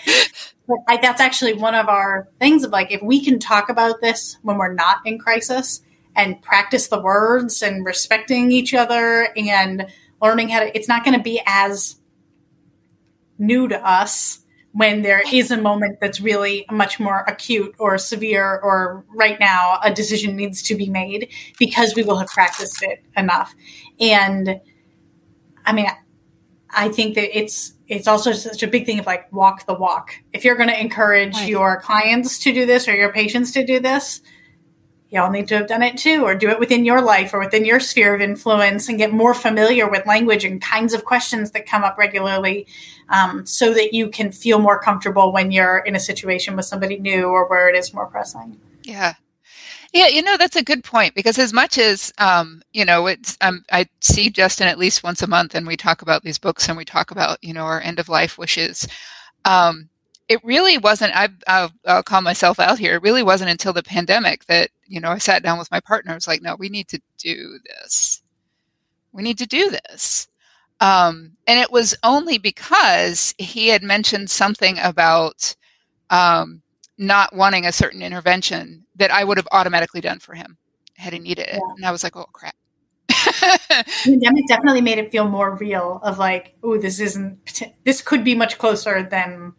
but 0.66 0.78
I, 0.88 0.96
that's 0.96 1.20
actually 1.20 1.54
one 1.54 1.74
of 1.74 1.88
our 1.88 2.28
things 2.40 2.64
of 2.64 2.72
like 2.72 2.90
if 2.90 3.02
we 3.02 3.24
can 3.24 3.38
talk 3.38 3.68
about 3.68 4.00
this 4.00 4.36
when 4.42 4.58
we're 4.58 4.74
not 4.74 4.98
in 5.04 5.18
crisis 5.18 5.82
and 6.16 6.42
practice 6.42 6.88
the 6.88 7.00
words 7.00 7.62
and 7.62 7.86
respecting 7.86 8.50
each 8.50 8.74
other 8.74 9.28
and 9.36 9.86
learning 10.20 10.48
how 10.48 10.60
to. 10.60 10.76
It's 10.76 10.88
not 10.88 11.04
going 11.04 11.16
to 11.16 11.22
be 11.22 11.40
as 11.46 11.96
new 13.38 13.68
to 13.68 13.88
us 13.88 14.40
when 14.72 15.02
there 15.02 15.22
is 15.32 15.50
a 15.50 15.56
moment 15.56 15.98
that's 16.00 16.20
really 16.20 16.66
much 16.70 17.00
more 17.00 17.24
acute 17.26 17.74
or 17.78 17.96
severe 17.98 18.60
or 18.62 19.04
right 19.14 19.40
now 19.40 19.78
a 19.82 19.92
decision 19.92 20.36
needs 20.36 20.62
to 20.62 20.74
be 20.74 20.88
made 20.88 21.32
because 21.58 21.94
we 21.94 22.02
will 22.02 22.16
have 22.16 22.28
practiced 22.28 22.82
it 22.82 23.02
enough 23.16 23.54
and 23.98 24.60
i 25.64 25.72
mean 25.72 25.86
i 26.70 26.88
think 26.88 27.14
that 27.14 27.36
it's 27.36 27.72
it's 27.86 28.06
also 28.06 28.32
such 28.32 28.62
a 28.62 28.66
big 28.66 28.84
thing 28.84 28.98
of 28.98 29.06
like 29.06 29.32
walk 29.32 29.64
the 29.66 29.74
walk 29.74 30.12
if 30.32 30.44
you're 30.44 30.56
going 30.56 30.68
to 30.68 30.80
encourage 30.80 31.34
right. 31.34 31.48
your 31.48 31.80
clients 31.80 32.38
to 32.38 32.52
do 32.52 32.66
this 32.66 32.86
or 32.86 32.94
your 32.94 33.12
patients 33.12 33.52
to 33.52 33.64
do 33.64 33.80
this 33.80 34.20
y'all 35.10 35.30
need 35.30 35.48
to 35.48 35.56
have 35.56 35.68
done 35.68 35.82
it 35.82 35.96
too, 35.96 36.24
or 36.24 36.34
do 36.34 36.50
it 36.50 36.58
within 36.58 36.84
your 36.84 37.00
life 37.00 37.32
or 37.32 37.38
within 37.38 37.64
your 37.64 37.80
sphere 37.80 38.14
of 38.14 38.20
influence 38.20 38.88
and 38.88 38.98
get 38.98 39.12
more 39.12 39.34
familiar 39.34 39.88
with 39.88 40.06
language 40.06 40.44
and 40.44 40.60
kinds 40.60 40.92
of 40.92 41.04
questions 41.04 41.52
that 41.52 41.66
come 41.66 41.82
up 41.82 41.96
regularly 41.96 42.66
um, 43.08 43.46
so 43.46 43.72
that 43.72 43.94
you 43.94 44.08
can 44.08 44.30
feel 44.30 44.58
more 44.58 44.78
comfortable 44.78 45.32
when 45.32 45.50
you're 45.50 45.78
in 45.78 45.96
a 45.96 46.00
situation 46.00 46.56
with 46.56 46.66
somebody 46.66 46.98
new 46.98 47.26
or 47.26 47.48
where 47.48 47.68
it 47.68 47.76
is 47.76 47.94
more 47.94 48.06
pressing. 48.06 48.58
Yeah. 48.82 49.14
Yeah, 49.94 50.08
you 50.08 50.20
know 50.20 50.36
that's 50.36 50.56
a 50.56 50.62
good 50.62 50.84
point 50.84 51.14
because 51.14 51.38
as 51.38 51.54
much 51.54 51.78
as 51.78 52.12
um, 52.18 52.60
you 52.74 52.84
know, 52.84 53.06
it's 53.06 53.38
um, 53.40 53.64
I 53.72 53.86
see 54.02 54.28
Justin 54.28 54.68
at 54.68 54.78
least 54.78 55.02
once 55.02 55.22
a 55.22 55.26
month, 55.26 55.54
and 55.54 55.66
we 55.66 55.78
talk 55.78 56.02
about 56.02 56.22
these 56.22 56.38
books 56.38 56.68
and 56.68 56.76
we 56.76 56.84
talk 56.84 57.10
about 57.10 57.42
you 57.42 57.54
know 57.54 57.62
our 57.62 57.80
end 57.80 57.98
of 57.98 58.10
life 58.10 58.36
wishes. 58.36 58.86
Um, 59.46 59.88
it 60.28 60.44
really 60.44 60.78
wasn't. 60.78 61.16
I, 61.16 61.28
I'll, 61.46 61.72
I'll 61.86 62.02
call 62.02 62.20
myself 62.20 62.60
out 62.60 62.78
here. 62.78 62.94
It 62.94 63.02
really 63.02 63.22
wasn't 63.22 63.50
until 63.50 63.72
the 63.72 63.82
pandemic 63.82 64.44
that 64.46 64.70
you 64.86 65.00
know 65.00 65.10
I 65.10 65.18
sat 65.18 65.42
down 65.42 65.58
with 65.58 65.70
my 65.70 65.80
partner. 65.80 66.12
I 66.12 66.14
was 66.14 66.28
like, 66.28 66.42
"No, 66.42 66.54
we 66.56 66.68
need 66.68 66.88
to 66.88 67.00
do 67.16 67.58
this. 67.64 68.22
We 69.12 69.22
need 69.22 69.38
to 69.38 69.46
do 69.46 69.70
this." 69.70 70.28
Um, 70.80 71.32
and 71.46 71.58
it 71.58 71.72
was 71.72 71.96
only 72.04 72.38
because 72.38 73.34
he 73.38 73.68
had 73.68 73.82
mentioned 73.82 74.30
something 74.30 74.78
about 74.78 75.56
um, 76.10 76.62
not 76.98 77.34
wanting 77.34 77.66
a 77.66 77.72
certain 77.72 78.02
intervention 78.02 78.84
that 78.96 79.10
I 79.10 79.24
would 79.24 79.38
have 79.38 79.48
automatically 79.50 80.00
done 80.00 80.20
for 80.20 80.34
him 80.34 80.56
had 80.96 81.12
he 81.14 81.18
needed 81.18 81.48
it. 81.48 81.54
Yeah. 81.54 81.74
And 81.76 81.86
I 81.86 81.90
was 81.90 82.04
like, 82.04 82.16
"Oh 82.16 82.26
crap." 82.32 82.54
pandemic 84.04 84.46
definitely 84.46 84.80
made 84.80 84.98
it 84.98 85.10
feel 85.10 85.28
more 85.28 85.54
real 85.56 86.00
of 86.02 86.18
like 86.18 86.54
oh 86.62 86.78
this 86.78 87.00
isn't 87.00 87.38
this 87.84 88.02
could 88.02 88.22
be 88.22 88.34
much 88.34 88.58
closer 88.58 89.02
than 89.02 89.54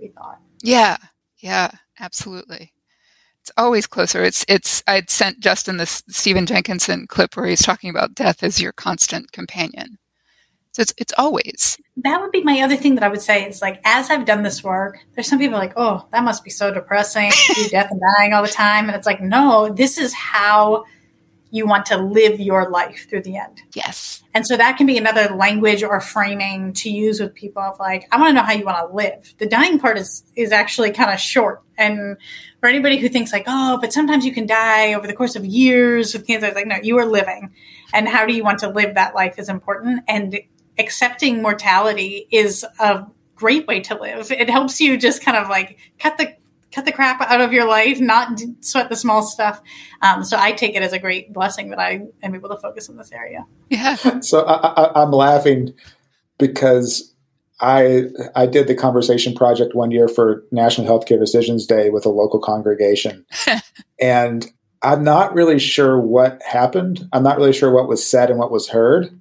we 0.00 0.08
thought. 0.08 0.40
Yeah, 0.62 0.96
yeah, 1.38 1.70
absolutely. 1.98 2.72
It's 3.42 3.50
always 3.56 3.86
closer. 3.86 4.22
It's 4.22 4.44
it's. 4.48 4.82
I'd 4.86 5.08
sent 5.08 5.40
Justin 5.40 5.78
this 5.78 6.02
Stephen 6.08 6.46
Jenkinson 6.46 7.06
clip 7.06 7.36
where 7.36 7.46
he's 7.46 7.62
talking 7.62 7.90
about 7.90 8.14
death 8.14 8.42
as 8.42 8.60
your 8.60 8.72
constant 8.72 9.32
companion. 9.32 9.98
So 10.72 10.82
it's 10.82 10.92
it's 10.98 11.14
always. 11.16 11.78
That 11.96 12.20
would 12.20 12.32
be 12.32 12.42
my 12.44 12.60
other 12.60 12.76
thing 12.76 12.94
that 12.96 13.04
I 13.04 13.08
would 13.08 13.22
say 13.22 13.48
is 13.48 13.62
like 13.62 13.80
as 13.84 14.10
I've 14.10 14.26
done 14.26 14.42
this 14.42 14.62
work, 14.62 14.98
there's 15.14 15.26
some 15.26 15.38
people 15.38 15.58
like, 15.58 15.72
oh, 15.76 16.06
that 16.12 16.22
must 16.22 16.44
be 16.44 16.50
so 16.50 16.72
depressing, 16.72 17.30
death 17.70 17.90
and 17.90 18.00
dying 18.18 18.34
all 18.34 18.42
the 18.42 18.48
time, 18.48 18.86
and 18.86 18.96
it's 18.96 19.06
like, 19.06 19.22
no, 19.22 19.70
this 19.70 19.98
is 19.98 20.14
how 20.14 20.84
you 21.50 21.66
want 21.66 21.86
to 21.86 21.96
live 21.96 22.38
your 22.38 22.70
life 22.70 23.08
through 23.08 23.22
the 23.22 23.36
end. 23.36 23.62
Yes. 23.74 24.22
And 24.32 24.46
so 24.46 24.56
that 24.56 24.76
can 24.76 24.86
be 24.86 24.96
another 24.96 25.34
language 25.34 25.82
or 25.82 26.00
framing 26.00 26.72
to 26.74 26.90
use 26.90 27.20
with 27.20 27.34
people 27.34 27.62
of 27.62 27.78
like, 27.80 28.06
I 28.12 28.18
want 28.18 28.30
to 28.30 28.34
know 28.34 28.42
how 28.42 28.52
you 28.52 28.64
want 28.64 28.88
to 28.88 28.94
live. 28.94 29.34
The 29.38 29.46
dying 29.46 29.78
part 29.78 29.98
is 29.98 30.22
is 30.36 30.52
actually 30.52 30.92
kind 30.92 31.10
of 31.10 31.18
short. 31.18 31.62
And 31.76 32.16
for 32.60 32.68
anybody 32.68 32.98
who 32.98 33.08
thinks 33.08 33.32
like, 33.32 33.44
oh, 33.46 33.78
but 33.80 33.92
sometimes 33.92 34.24
you 34.24 34.32
can 34.32 34.46
die 34.46 34.94
over 34.94 35.06
the 35.06 35.14
course 35.14 35.34
of 35.34 35.44
years 35.44 36.12
with 36.12 36.26
cancer, 36.26 36.46
it's 36.46 36.54
like, 36.54 36.66
no, 36.66 36.76
you 36.82 36.98
are 36.98 37.06
living. 37.06 37.52
And 37.92 38.08
how 38.08 38.26
do 38.26 38.32
you 38.32 38.44
want 38.44 38.60
to 38.60 38.68
live 38.68 38.94
that 38.94 39.14
life 39.14 39.38
is 39.38 39.48
important. 39.48 40.04
And 40.06 40.38
accepting 40.78 41.42
mortality 41.42 42.28
is 42.30 42.64
a 42.78 43.06
great 43.34 43.66
way 43.66 43.80
to 43.80 43.98
live. 43.98 44.30
It 44.30 44.50
helps 44.50 44.80
you 44.80 44.96
just 44.98 45.22
kind 45.22 45.36
of 45.36 45.48
like 45.48 45.78
cut 45.98 46.18
the 46.18 46.34
cut 46.72 46.84
the 46.84 46.92
crap 46.92 47.20
out 47.20 47.40
of 47.40 47.52
your 47.52 47.66
life, 47.66 48.00
not 48.00 48.40
sweat 48.60 48.88
the 48.88 48.96
small 48.96 49.22
stuff. 49.22 49.60
Um, 50.02 50.24
so 50.24 50.36
I 50.38 50.52
take 50.52 50.74
it 50.74 50.82
as 50.82 50.92
a 50.92 50.98
great 50.98 51.32
blessing 51.32 51.70
that 51.70 51.78
I 51.78 52.02
am 52.22 52.34
able 52.34 52.48
to 52.48 52.56
focus 52.56 52.88
in 52.88 52.96
this 52.96 53.12
area. 53.12 53.46
Yeah. 53.68 53.96
So 54.22 54.44
I, 54.44 55.02
am 55.02 55.10
laughing 55.10 55.74
because 56.38 57.14
I 57.60 58.04
I 58.34 58.46
did 58.46 58.66
the 58.66 58.74
conversation 58.74 59.34
project 59.34 59.74
one 59.74 59.90
year 59.90 60.08
for 60.08 60.44
National 60.50 60.86
Healthcare 60.86 61.18
Decisions 61.18 61.66
Day 61.66 61.90
with 61.90 62.06
a 62.06 62.10
local 62.10 62.40
congregation, 62.40 63.24
and 64.00 64.46
I'm 64.82 65.04
not 65.04 65.34
really 65.34 65.58
sure 65.58 65.98
what 65.98 66.42
happened. 66.42 67.08
I'm 67.12 67.22
not 67.22 67.38
really 67.38 67.52
sure 67.52 67.70
what 67.70 67.88
was 67.88 68.06
said 68.06 68.30
and 68.30 68.38
what 68.38 68.50
was 68.50 68.68
heard, 68.68 69.20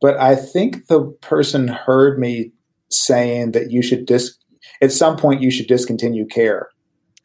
but 0.00 0.18
I 0.18 0.34
think 0.34 0.86
the 0.86 1.04
person 1.20 1.68
heard 1.68 2.18
me 2.18 2.52
saying 2.90 3.52
that 3.52 3.70
you 3.70 3.82
should 3.82 4.06
dis 4.06 4.37
at 4.80 4.92
some 4.92 5.16
point 5.16 5.40
you 5.40 5.50
should 5.50 5.66
discontinue 5.66 6.26
care, 6.26 6.68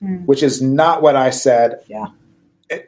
mm. 0.02 0.26
which 0.26 0.44
is 0.44 0.62
not 0.62 1.02
what 1.02 1.16
I 1.16 1.30
said 1.30 1.80
yeah. 1.88 2.08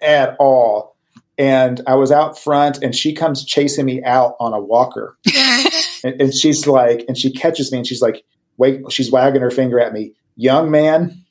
at 0.02 0.36
all. 0.40 0.96
And 1.38 1.82
I 1.86 1.96
was 1.96 2.12
out 2.12 2.40
front 2.40 2.82
and 2.82 2.96
she 2.96 3.14
comes 3.14 3.44
chasing 3.44 3.86
me 3.86 4.02
out 4.04 4.36
on 4.40 4.54
a 4.54 4.60
walker. 4.60 5.18
and, 6.04 6.22
and 6.22 6.34
she's 6.34 6.66
like, 6.66 7.04
and 7.08 7.18
she 7.18 7.32
catches 7.32 7.72
me 7.72 7.80
and 7.80 7.88
she's 7.88 8.02
like, 8.02 8.24
wait, 8.58 8.82
she's 8.90 9.12
wagging 9.12 9.42
her 9.42 9.52
finger 9.52 9.80
at 9.80 9.92
me. 9.92 10.14
Young 10.38 10.72
man, 10.72 11.26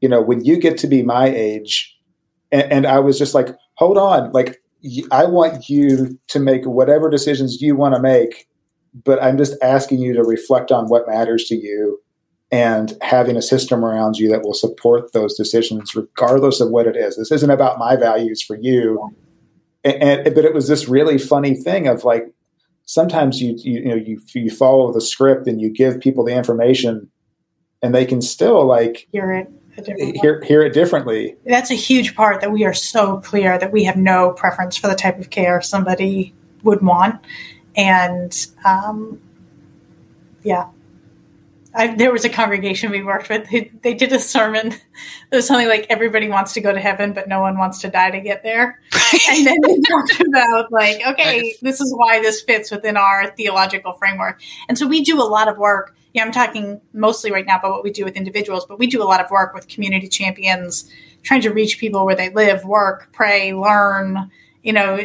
you 0.00 0.08
know, 0.08 0.20
when 0.20 0.44
you 0.44 0.56
get 0.56 0.78
to 0.78 0.86
be 0.86 1.02
my 1.02 1.26
age, 1.26 1.96
and, 2.52 2.72
and 2.72 2.86
I 2.86 3.00
was 3.00 3.18
just 3.18 3.34
like, 3.34 3.48
hold 3.74 3.98
on, 3.98 4.32
like 4.32 4.60
I 5.10 5.24
want 5.24 5.68
you 5.68 6.18
to 6.28 6.38
make 6.38 6.64
whatever 6.64 7.10
decisions 7.10 7.60
you 7.60 7.74
want 7.76 7.94
to 7.94 8.00
make, 8.00 8.48
but 9.04 9.22
I'm 9.22 9.36
just 9.36 9.54
asking 9.62 10.00
you 10.00 10.14
to 10.14 10.22
reflect 10.22 10.70
on 10.70 10.88
what 10.88 11.08
matters 11.08 11.44
to 11.46 11.56
you 11.56 12.00
and 12.50 12.96
having 13.02 13.36
a 13.36 13.42
system 13.42 13.84
around 13.84 14.16
you 14.16 14.28
that 14.30 14.42
will 14.42 14.54
support 14.54 15.12
those 15.12 15.36
decisions 15.36 15.94
regardless 15.94 16.60
of 16.60 16.70
what 16.70 16.86
it 16.86 16.96
is. 16.96 17.16
This 17.16 17.30
isn't 17.30 17.50
about 17.50 17.78
my 17.78 17.96
values 17.96 18.42
for 18.42 18.56
you. 18.56 19.14
And, 19.84 20.02
and 20.02 20.34
but 20.34 20.44
it 20.44 20.54
was 20.54 20.68
this 20.68 20.88
really 20.88 21.18
funny 21.18 21.54
thing 21.54 21.86
of 21.86 22.04
like 22.04 22.32
sometimes 22.84 23.40
you, 23.42 23.54
you 23.58 23.80
you 23.80 23.84
know 23.84 23.94
you 23.94 24.20
you 24.34 24.50
follow 24.50 24.92
the 24.92 25.00
script 25.00 25.46
and 25.46 25.60
you 25.60 25.70
give 25.70 26.00
people 26.00 26.24
the 26.24 26.34
information 26.34 27.10
and 27.82 27.94
they 27.94 28.06
can 28.06 28.22
still 28.22 28.64
like 28.64 29.06
hear 29.12 29.32
it 29.32 29.52
hear, 29.86 30.42
hear 30.42 30.62
it 30.62 30.72
differently. 30.72 31.36
That's 31.46 31.70
a 31.70 31.74
huge 31.74 32.14
part 32.14 32.40
that 32.40 32.50
we 32.50 32.64
are 32.64 32.74
so 32.74 33.18
clear 33.18 33.58
that 33.58 33.72
we 33.72 33.84
have 33.84 33.96
no 33.96 34.32
preference 34.32 34.76
for 34.76 34.88
the 34.88 34.94
type 34.94 35.18
of 35.18 35.30
care 35.30 35.60
somebody 35.60 36.34
would 36.62 36.82
want. 36.82 37.22
And 37.76 38.46
um, 38.64 39.20
yeah, 40.42 40.68
I, 41.78 41.94
there 41.94 42.12
was 42.12 42.24
a 42.24 42.28
congregation 42.28 42.90
we 42.90 43.04
worked 43.04 43.28
with. 43.28 43.46
Who, 43.46 43.66
they 43.82 43.94
did 43.94 44.12
a 44.12 44.18
sermon. 44.18 44.72
It 45.30 45.36
was 45.36 45.46
something 45.46 45.68
like 45.68 45.86
everybody 45.88 46.28
wants 46.28 46.52
to 46.54 46.60
go 46.60 46.72
to 46.72 46.80
heaven, 46.80 47.12
but 47.12 47.28
no 47.28 47.40
one 47.40 47.56
wants 47.56 47.80
to 47.82 47.88
die 47.88 48.10
to 48.10 48.20
get 48.20 48.42
there. 48.42 48.80
and 49.30 49.46
then 49.46 49.58
they 49.62 49.78
talked 49.88 50.20
about 50.26 50.72
like, 50.72 51.06
okay, 51.06 51.54
this 51.62 51.80
is 51.80 51.94
why 51.96 52.20
this 52.20 52.42
fits 52.42 52.72
within 52.72 52.96
our 52.96 53.30
theological 53.36 53.92
framework. 53.92 54.40
And 54.68 54.76
so 54.76 54.88
we 54.88 55.02
do 55.02 55.22
a 55.22 55.24
lot 55.24 55.46
of 55.46 55.56
work. 55.56 55.94
Yeah, 56.14 56.24
I'm 56.24 56.32
talking 56.32 56.80
mostly 56.92 57.30
right 57.30 57.46
now 57.46 57.58
about 57.58 57.70
what 57.70 57.84
we 57.84 57.92
do 57.92 58.04
with 58.04 58.16
individuals, 58.16 58.66
but 58.66 58.80
we 58.80 58.88
do 58.88 59.00
a 59.00 59.04
lot 59.04 59.24
of 59.24 59.30
work 59.30 59.54
with 59.54 59.68
community 59.68 60.08
champions, 60.08 60.90
trying 61.22 61.42
to 61.42 61.50
reach 61.50 61.78
people 61.78 62.04
where 62.04 62.16
they 62.16 62.30
live, 62.30 62.64
work, 62.64 63.10
pray, 63.12 63.54
learn. 63.54 64.30
You 64.64 64.72
know, 64.72 64.98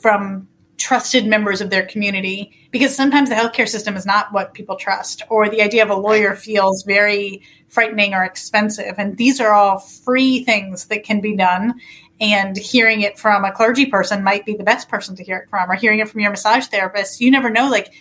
from 0.00 0.48
trusted 0.78 1.26
members 1.26 1.60
of 1.60 1.70
their 1.70 1.84
community 1.84 2.63
because 2.74 2.92
sometimes 2.92 3.28
the 3.28 3.36
healthcare 3.36 3.68
system 3.68 3.94
is 3.94 4.04
not 4.04 4.32
what 4.32 4.52
people 4.52 4.74
trust 4.74 5.22
or 5.30 5.48
the 5.48 5.62
idea 5.62 5.84
of 5.84 5.90
a 5.90 5.94
lawyer 5.94 6.34
feels 6.34 6.82
very 6.82 7.40
frightening 7.68 8.14
or 8.14 8.24
expensive. 8.24 8.96
And 8.98 9.16
these 9.16 9.38
are 9.38 9.52
all 9.52 9.78
free 9.78 10.42
things 10.42 10.86
that 10.86 11.04
can 11.04 11.20
be 11.20 11.36
done. 11.36 11.74
And 12.20 12.56
hearing 12.56 13.02
it 13.02 13.16
from 13.16 13.44
a 13.44 13.52
clergy 13.52 13.86
person 13.86 14.24
might 14.24 14.44
be 14.44 14.56
the 14.56 14.64
best 14.64 14.88
person 14.88 15.14
to 15.14 15.22
hear 15.22 15.36
it 15.36 15.48
from 15.48 15.70
or 15.70 15.76
hearing 15.76 16.00
it 16.00 16.08
from 16.08 16.20
your 16.20 16.32
massage 16.32 16.66
therapist. 16.66 17.20
You 17.20 17.30
never 17.30 17.48
know 17.48 17.70
like 17.70 17.94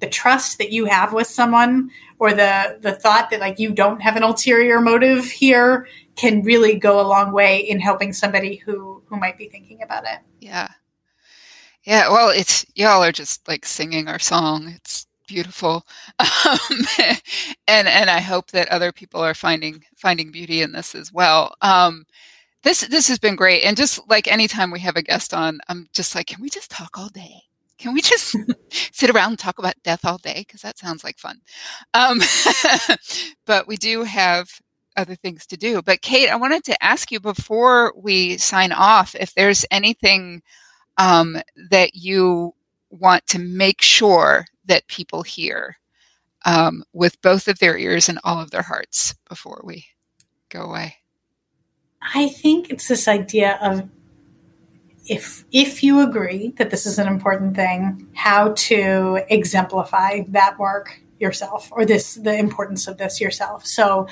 the 0.00 0.08
trust 0.08 0.58
that 0.58 0.72
you 0.72 0.86
have 0.86 1.12
with 1.12 1.28
someone 1.28 1.92
or 2.18 2.32
the 2.32 2.80
the 2.80 2.92
thought 2.92 3.30
that 3.30 3.38
like 3.38 3.60
you 3.60 3.70
don't 3.70 4.02
have 4.02 4.16
an 4.16 4.24
ulterior 4.24 4.80
motive 4.80 5.24
here 5.26 5.86
can 6.16 6.42
really 6.42 6.76
go 6.76 7.00
a 7.00 7.06
long 7.06 7.30
way 7.30 7.60
in 7.60 7.78
helping 7.78 8.12
somebody 8.12 8.56
who 8.56 9.04
who 9.06 9.16
might 9.16 9.38
be 9.38 9.48
thinking 9.48 9.82
about 9.82 10.02
it. 10.02 10.18
Yeah 10.40 10.68
yeah, 11.90 12.08
well, 12.08 12.30
it's 12.30 12.64
y'all 12.76 13.02
are 13.02 13.10
just 13.10 13.48
like 13.48 13.66
singing 13.66 14.06
our 14.06 14.20
song. 14.20 14.68
It's 14.76 15.08
beautiful, 15.26 15.84
um, 16.20 16.58
and 17.66 17.88
and 17.88 18.08
I 18.08 18.20
hope 18.20 18.52
that 18.52 18.68
other 18.68 18.92
people 18.92 19.20
are 19.20 19.34
finding 19.34 19.82
finding 19.96 20.30
beauty 20.30 20.62
in 20.62 20.70
this 20.70 20.94
as 20.94 21.12
well. 21.12 21.52
Um, 21.62 22.04
this 22.62 22.82
this 22.82 23.08
has 23.08 23.18
been 23.18 23.34
great, 23.34 23.64
and 23.64 23.76
just 23.76 24.08
like 24.08 24.28
anytime 24.28 24.70
we 24.70 24.78
have 24.80 24.94
a 24.94 25.02
guest 25.02 25.34
on, 25.34 25.58
I'm 25.68 25.88
just 25.92 26.14
like, 26.14 26.28
can 26.28 26.40
we 26.40 26.48
just 26.48 26.70
talk 26.70 26.96
all 26.96 27.08
day? 27.08 27.42
Can 27.76 27.92
we 27.92 28.02
just 28.02 28.36
sit 28.92 29.10
around 29.10 29.30
and 29.30 29.38
talk 29.40 29.58
about 29.58 29.74
death 29.82 30.04
all 30.04 30.18
day? 30.18 30.44
Because 30.46 30.62
that 30.62 30.78
sounds 30.78 31.02
like 31.02 31.18
fun. 31.18 31.40
Um, 31.92 32.20
but 33.46 33.66
we 33.66 33.76
do 33.76 34.04
have 34.04 34.48
other 34.96 35.16
things 35.16 35.44
to 35.46 35.56
do. 35.56 35.82
But 35.82 36.02
Kate, 36.02 36.28
I 36.30 36.36
wanted 36.36 36.62
to 36.66 36.84
ask 36.84 37.10
you 37.10 37.18
before 37.18 37.92
we 37.96 38.38
sign 38.38 38.70
off 38.70 39.16
if 39.16 39.34
there's 39.34 39.64
anything 39.72 40.42
um, 40.98 41.40
that 41.70 41.94
you 41.94 42.54
want 42.90 43.26
to 43.28 43.38
make 43.38 43.80
sure 43.82 44.46
that 44.66 44.86
people 44.88 45.22
hear 45.22 45.76
um, 46.44 46.84
with 46.92 47.20
both 47.22 47.48
of 47.48 47.58
their 47.58 47.76
ears 47.76 48.08
and 48.08 48.18
all 48.24 48.40
of 48.40 48.50
their 48.50 48.62
hearts 48.62 49.14
before 49.28 49.60
we 49.64 49.86
go 50.48 50.62
away? 50.62 50.96
I 52.14 52.28
think 52.28 52.70
it's 52.70 52.88
this 52.88 53.08
idea 53.08 53.58
of 53.60 53.88
if 55.06 55.44
if 55.50 55.82
you 55.82 56.00
agree 56.00 56.52
that 56.56 56.70
this 56.70 56.86
is 56.86 56.98
an 56.98 57.08
important 57.08 57.56
thing, 57.56 58.08
how 58.14 58.52
to 58.52 59.24
exemplify 59.28 60.22
that 60.28 60.58
work 60.58 61.00
yourself 61.18 61.68
or 61.72 61.84
this 61.84 62.14
the 62.14 62.36
importance 62.36 62.86
of 62.86 62.96
this 62.96 63.20
yourself. 63.20 63.66
So 63.66 64.06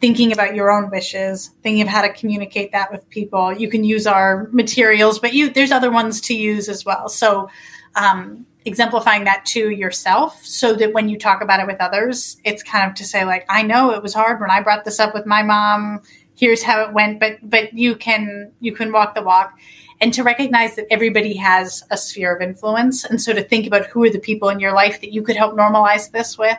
thinking 0.00 0.32
about 0.32 0.54
your 0.54 0.70
own 0.70 0.90
wishes, 0.90 1.50
thinking 1.62 1.82
of 1.82 1.88
how 1.88 2.02
to 2.02 2.12
communicate 2.12 2.72
that 2.72 2.90
with 2.90 3.08
people. 3.10 3.52
You 3.52 3.68
can 3.68 3.84
use 3.84 4.06
our 4.06 4.48
materials, 4.50 5.18
but 5.18 5.34
you 5.34 5.50
there's 5.50 5.72
other 5.72 5.90
ones 5.90 6.20
to 6.22 6.34
use 6.34 6.68
as 6.68 6.84
well. 6.84 7.08
So 7.08 7.50
um, 7.94 8.46
exemplifying 8.64 9.24
that 9.24 9.44
to 9.46 9.70
yourself 9.70 10.42
so 10.44 10.74
that 10.74 10.92
when 10.92 11.08
you 11.08 11.18
talk 11.18 11.42
about 11.42 11.60
it 11.60 11.66
with 11.66 11.80
others, 11.80 12.38
it's 12.44 12.62
kind 12.62 12.88
of 12.88 12.96
to 12.96 13.04
say 13.04 13.24
like, 13.24 13.44
I 13.48 13.62
know 13.62 13.90
it 13.92 14.02
was 14.02 14.14
hard 14.14 14.40
when 14.40 14.50
I 14.50 14.62
brought 14.62 14.84
this 14.84 14.98
up 15.00 15.14
with 15.14 15.26
my 15.26 15.42
mom. 15.42 16.02
Here's 16.34 16.62
how 16.62 16.82
it 16.82 16.94
went, 16.94 17.20
but 17.20 17.36
but 17.42 17.74
you 17.74 17.94
can 17.94 18.52
you 18.60 18.72
can 18.72 18.92
walk 18.92 19.14
the 19.14 19.22
walk. 19.22 19.58
And 20.02 20.14
to 20.14 20.22
recognize 20.22 20.76
that 20.76 20.86
everybody 20.90 21.36
has 21.36 21.84
a 21.90 21.98
sphere 21.98 22.34
of 22.34 22.40
influence. 22.40 23.04
And 23.04 23.20
so 23.20 23.34
to 23.34 23.42
think 23.42 23.66
about 23.66 23.84
who 23.84 24.02
are 24.04 24.10
the 24.10 24.18
people 24.18 24.48
in 24.48 24.58
your 24.58 24.72
life 24.72 25.02
that 25.02 25.12
you 25.12 25.22
could 25.22 25.36
help 25.36 25.54
normalize 25.54 26.10
this 26.10 26.38
with 26.38 26.56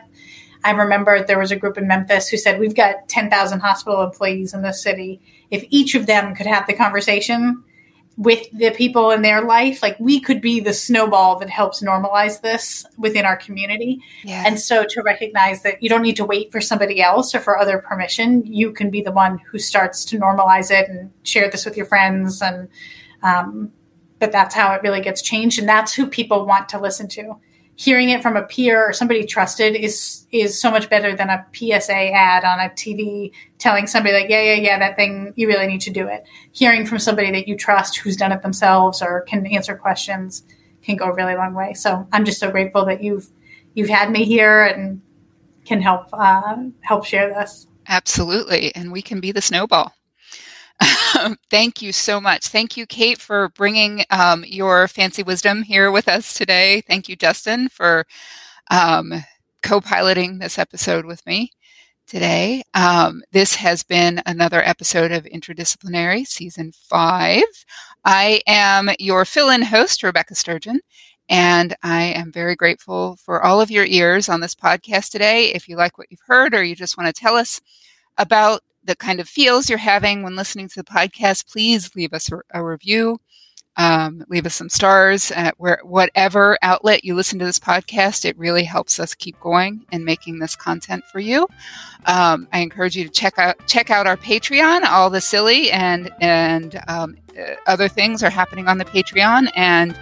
I 0.64 0.70
remember 0.70 1.22
there 1.22 1.38
was 1.38 1.50
a 1.50 1.56
group 1.56 1.76
in 1.76 1.86
Memphis 1.86 2.28
who 2.28 2.36
said, 2.36 2.60
We've 2.60 2.74
got 2.74 3.08
10,000 3.08 3.60
hospital 3.60 4.02
employees 4.02 4.54
in 4.54 4.62
this 4.62 4.82
city. 4.82 5.20
If 5.50 5.64
each 5.70 5.94
of 5.94 6.06
them 6.06 6.34
could 6.34 6.46
have 6.46 6.66
the 6.66 6.74
conversation 6.74 7.64
with 8.16 8.46
the 8.52 8.70
people 8.70 9.10
in 9.10 9.22
their 9.22 9.42
life, 9.42 9.82
like 9.82 9.98
we 9.98 10.20
could 10.20 10.40
be 10.40 10.60
the 10.60 10.72
snowball 10.72 11.38
that 11.38 11.48
helps 11.48 11.82
normalize 11.82 12.42
this 12.42 12.84
within 12.98 13.24
our 13.24 13.36
community. 13.36 14.00
Yes. 14.22 14.46
And 14.46 14.60
so 14.60 14.84
to 14.90 15.02
recognize 15.02 15.62
that 15.62 15.82
you 15.82 15.88
don't 15.88 16.02
need 16.02 16.16
to 16.16 16.24
wait 16.24 16.52
for 16.52 16.60
somebody 16.60 17.00
else 17.00 17.34
or 17.34 17.40
for 17.40 17.58
other 17.58 17.78
permission, 17.78 18.44
you 18.44 18.72
can 18.72 18.90
be 18.90 19.00
the 19.00 19.12
one 19.12 19.38
who 19.50 19.58
starts 19.58 20.04
to 20.06 20.18
normalize 20.18 20.70
it 20.70 20.88
and 20.88 21.10
share 21.22 21.50
this 21.50 21.64
with 21.64 21.76
your 21.76 21.86
friends. 21.86 22.42
And, 22.42 22.68
um, 23.22 23.72
but 24.18 24.30
that's 24.30 24.54
how 24.54 24.74
it 24.74 24.82
really 24.82 25.00
gets 25.00 25.22
changed. 25.22 25.58
And 25.58 25.68
that's 25.68 25.94
who 25.94 26.06
people 26.06 26.44
want 26.44 26.68
to 26.70 26.78
listen 26.78 27.08
to 27.08 27.36
hearing 27.82 28.10
it 28.10 28.22
from 28.22 28.36
a 28.36 28.42
peer 28.44 28.88
or 28.88 28.92
somebody 28.92 29.26
trusted 29.26 29.74
is 29.74 30.24
is 30.30 30.60
so 30.60 30.70
much 30.70 30.88
better 30.88 31.16
than 31.16 31.28
a 31.28 31.44
PSA 31.52 32.12
ad 32.12 32.44
on 32.44 32.60
a 32.60 32.70
TV 32.70 33.32
telling 33.58 33.88
somebody 33.88 34.14
like, 34.14 34.28
yeah, 34.28 34.40
yeah, 34.40 34.54
yeah, 34.54 34.78
that 34.78 34.94
thing 34.94 35.32
you 35.34 35.48
really 35.48 35.66
need 35.66 35.80
to 35.80 35.90
do 35.90 36.06
it. 36.06 36.24
Hearing 36.52 36.86
from 36.86 37.00
somebody 37.00 37.32
that 37.32 37.48
you 37.48 37.56
trust 37.56 37.96
who's 37.96 38.16
done 38.16 38.30
it 38.30 38.42
themselves 38.42 39.02
or 39.02 39.22
can 39.22 39.44
answer 39.46 39.74
questions 39.74 40.44
can 40.82 40.96
go 40.96 41.06
a 41.06 41.14
really 41.14 41.34
long 41.34 41.54
way. 41.54 41.74
So 41.74 42.06
I'm 42.12 42.24
just 42.24 42.38
so 42.38 42.52
grateful 42.52 42.84
that 42.84 43.02
you've 43.02 43.28
you've 43.74 43.88
had 43.88 44.12
me 44.12 44.24
here 44.24 44.64
and 44.64 45.02
can 45.64 45.82
help 45.82 46.06
uh, 46.12 46.56
help 46.82 47.04
share 47.04 47.28
this. 47.28 47.66
Absolutely, 47.88 48.72
and 48.76 48.92
we 48.92 49.02
can 49.02 49.18
be 49.18 49.32
the 49.32 49.42
snowball. 49.42 49.92
Thank 51.50 51.82
you 51.82 51.92
so 51.92 52.20
much. 52.20 52.48
Thank 52.48 52.76
you, 52.76 52.86
Kate, 52.86 53.20
for 53.20 53.48
bringing 53.50 54.04
um, 54.10 54.44
your 54.46 54.88
fancy 54.88 55.22
wisdom 55.22 55.62
here 55.62 55.90
with 55.90 56.08
us 56.08 56.34
today. 56.34 56.82
Thank 56.82 57.08
you, 57.08 57.16
Justin, 57.16 57.68
for 57.68 58.06
um, 58.70 59.12
co 59.62 59.80
piloting 59.80 60.38
this 60.38 60.58
episode 60.58 61.04
with 61.04 61.24
me 61.26 61.50
today. 62.06 62.62
Um, 62.74 63.22
this 63.32 63.54
has 63.56 63.82
been 63.82 64.22
another 64.26 64.62
episode 64.62 65.12
of 65.12 65.24
Interdisciplinary 65.24 66.26
Season 66.26 66.72
5. 66.72 67.42
I 68.04 68.42
am 68.46 68.90
your 68.98 69.24
fill 69.24 69.50
in 69.50 69.62
host, 69.62 70.02
Rebecca 70.02 70.34
Sturgeon, 70.34 70.80
and 71.28 71.74
I 71.82 72.02
am 72.04 72.32
very 72.32 72.56
grateful 72.56 73.16
for 73.16 73.42
all 73.42 73.60
of 73.60 73.70
your 73.70 73.86
ears 73.86 74.28
on 74.28 74.40
this 74.40 74.54
podcast 74.54 75.10
today. 75.10 75.46
If 75.54 75.68
you 75.68 75.76
like 75.76 75.98
what 75.98 76.08
you've 76.10 76.20
heard 76.26 76.54
or 76.54 76.62
you 76.64 76.74
just 76.76 76.96
want 76.98 77.14
to 77.14 77.20
tell 77.20 77.36
us 77.36 77.60
about 78.18 78.62
the 78.84 78.96
kind 78.96 79.20
of 79.20 79.28
feels 79.28 79.68
you're 79.68 79.78
having 79.78 80.22
when 80.22 80.36
listening 80.36 80.68
to 80.68 80.76
the 80.76 80.84
podcast, 80.84 81.50
please 81.50 81.94
leave 81.94 82.12
us 82.12 82.30
a, 82.52 82.64
review. 82.64 83.18
Um, 83.78 84.22
leave 84.28 84.44
us 84.44 84.54
some 84.54 84.68
stars 84.68 85.30
at 85.30 85.54
where 85.58 85.80
whatever 85.82 86.58
outlet 86.60 87.04
you 87.04 87.14
listen 87.14 87.38
to 87.38 87.46
this 87.46 87.58
podcast. 87.58 88.26
It 88.26 88.36
really 88.36 88.64
helps 88.64 89.00
us 89.00 89.14
keep 89.14 89.40
going 89.40 89.86
and 89.90 90.04
making 90.04 90.38
this 90.38 90.54
content 90.54 91.04
for 91.10 91.20
you. 91.20 91.48
Um, 92.04 92.48
I 92.52 92.58
encourage 92.58 92.96
you 92.96 93.04
to 93.04 93.10
check 93.10 93.38
out 93.38 93.66
check 93.66 93.90
out 93.90 94.06
our 94.06 94.18
Patreon. 94.18 94.84
All 94.84 95.08
the 95.08 95.22
silly 95.22 95.70
and 95.70 96.10
and 96.20 96.82
um, 96.86 97.16
uh, 97.38 97.54
other 97.66 97.88
things 97.88 98.22
are 98.22 98.30
happening 98.30 98.68
on 98.68 98.76
the 98.76 98.84
Patreon, 98.84 99.50
and 99.56 99.98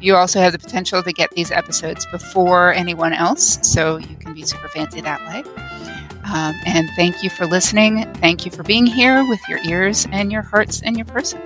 you 0.00 0.16
also 0.16 0.40
have 0.40 0.52
the 0.52 0.58
potential 0.58 1.02
to 1.02 1.12
get 1.12 1.30
these 1.32 1.50
episodes 1.50 2.06
before 2.06 2.72
anyone 2.72 3.12
else, 3.12 3.58
so 3.62 3.98
you 3.98 4.16
can 4.16 4.32
be 4.32 4.44
super 4.44 4.68
fancy 4.68 5.02
that 5.02 5.20
way. 5.26 5.79
Um, 6.24 6.54
and 6.66 6.88
thank 6.96 7.22
you 7.22 7.30
for 7.30 7.46
listening. 7.46 8.12
Thank 8.14 8.44
you 8.44 8.52
for 8.52 8.62
being 8.62 8.86
here 8.86 9.26
with 9.28 9.40
your 9.48 9.58
ears 9.64 10.06
and 10.12 10.30
your 10.30 10.42
hearts 10.42 10.82
and 10.82 10.96
your 10.96 11.06
person. 11.06 11.40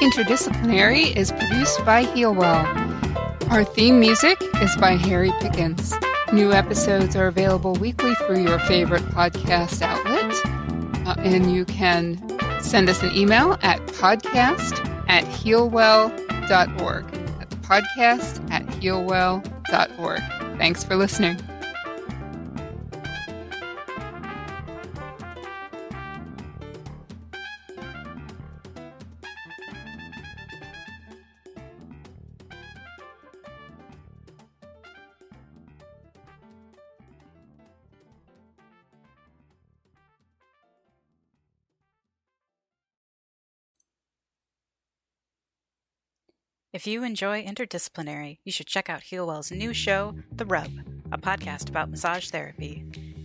Interdisciplinary 0.00 1.14
is 1.16 1.32
produced 1.32 1.84
by 1.84 2.04
Healwell. 2.04 2.64
Our 3.50 3.64
theme 3.64 3.98
music 3.98 4.40
is 4.62 4.76
by 4.76 4.92
Harry 4.92 5.32
Pickens. 5.40 5.94
New 6.32 6.52
episodes 6.52 7.16
are 7.16 7.26
available 7.26 7.72
weekly 7.74 8.14
through 8.14 8.42
your 8.42 8.58
favorite 8.60 9.02
podcast 9.04 9.80
outlet. 9.80 10.34
Uh, 11.06 11.14
and 11.20 11.52
you 11.52 11.64
can 11.64 12.22
send 12.60 12.88
us 12.88 13.02
an 13.02 13.14
email 13.16 13.58
at 13.62 13.80
podcast 13.86 14.78
at 15.08 15.24
healwell.org. 15.24 17.06
That's 17.38 17.54
podcast 17.56 18.50
at 18.50 18.67
healwell.org. 18.80 20.20
Thanks 20.58 20.84
for 20.84 20.96
listening. 20.96 21.38
If 46.78 46.86
you 46.86 47.02
enjoy 47.02 47.42
Interdisciplinary, 47.42 48.38
you 48.44 48.52
should 48.52 48.68
check 48.68 48.88
out 48.88 49.00
Healwell's 49.00 49.50
new 49.50 49.74
show, 49.74 50.14
The 50.36 50.44
Rub, 50.44 50.70
a 51.10 51.18
podcast 51.18 51.68
about 51.68 51.90
massage 51.90 52.28
therapy. 52.30 52.84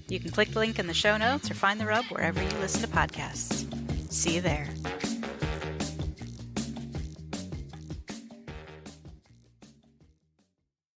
You 0.10 0.20
can 0.20 0.32
click 0.32 0.50
the 0.50 0.58
link 0.58 0.80
in 0.80 0.88
the 0.88 0.94
show 0.96 1.18
notes 1.18 1.52
or 1.52 1.54
find 1.54 1.80
The 1.80 1.86
Rub 1.86 2.06
wherever 2.06 2.42
you 2.42 2.50
listen 2.60 2.82
to 2.82 2.88
podcasts. 2.88 4.12
See 4.12 4.34
you 4.34 4.42
there. 4.42 4.70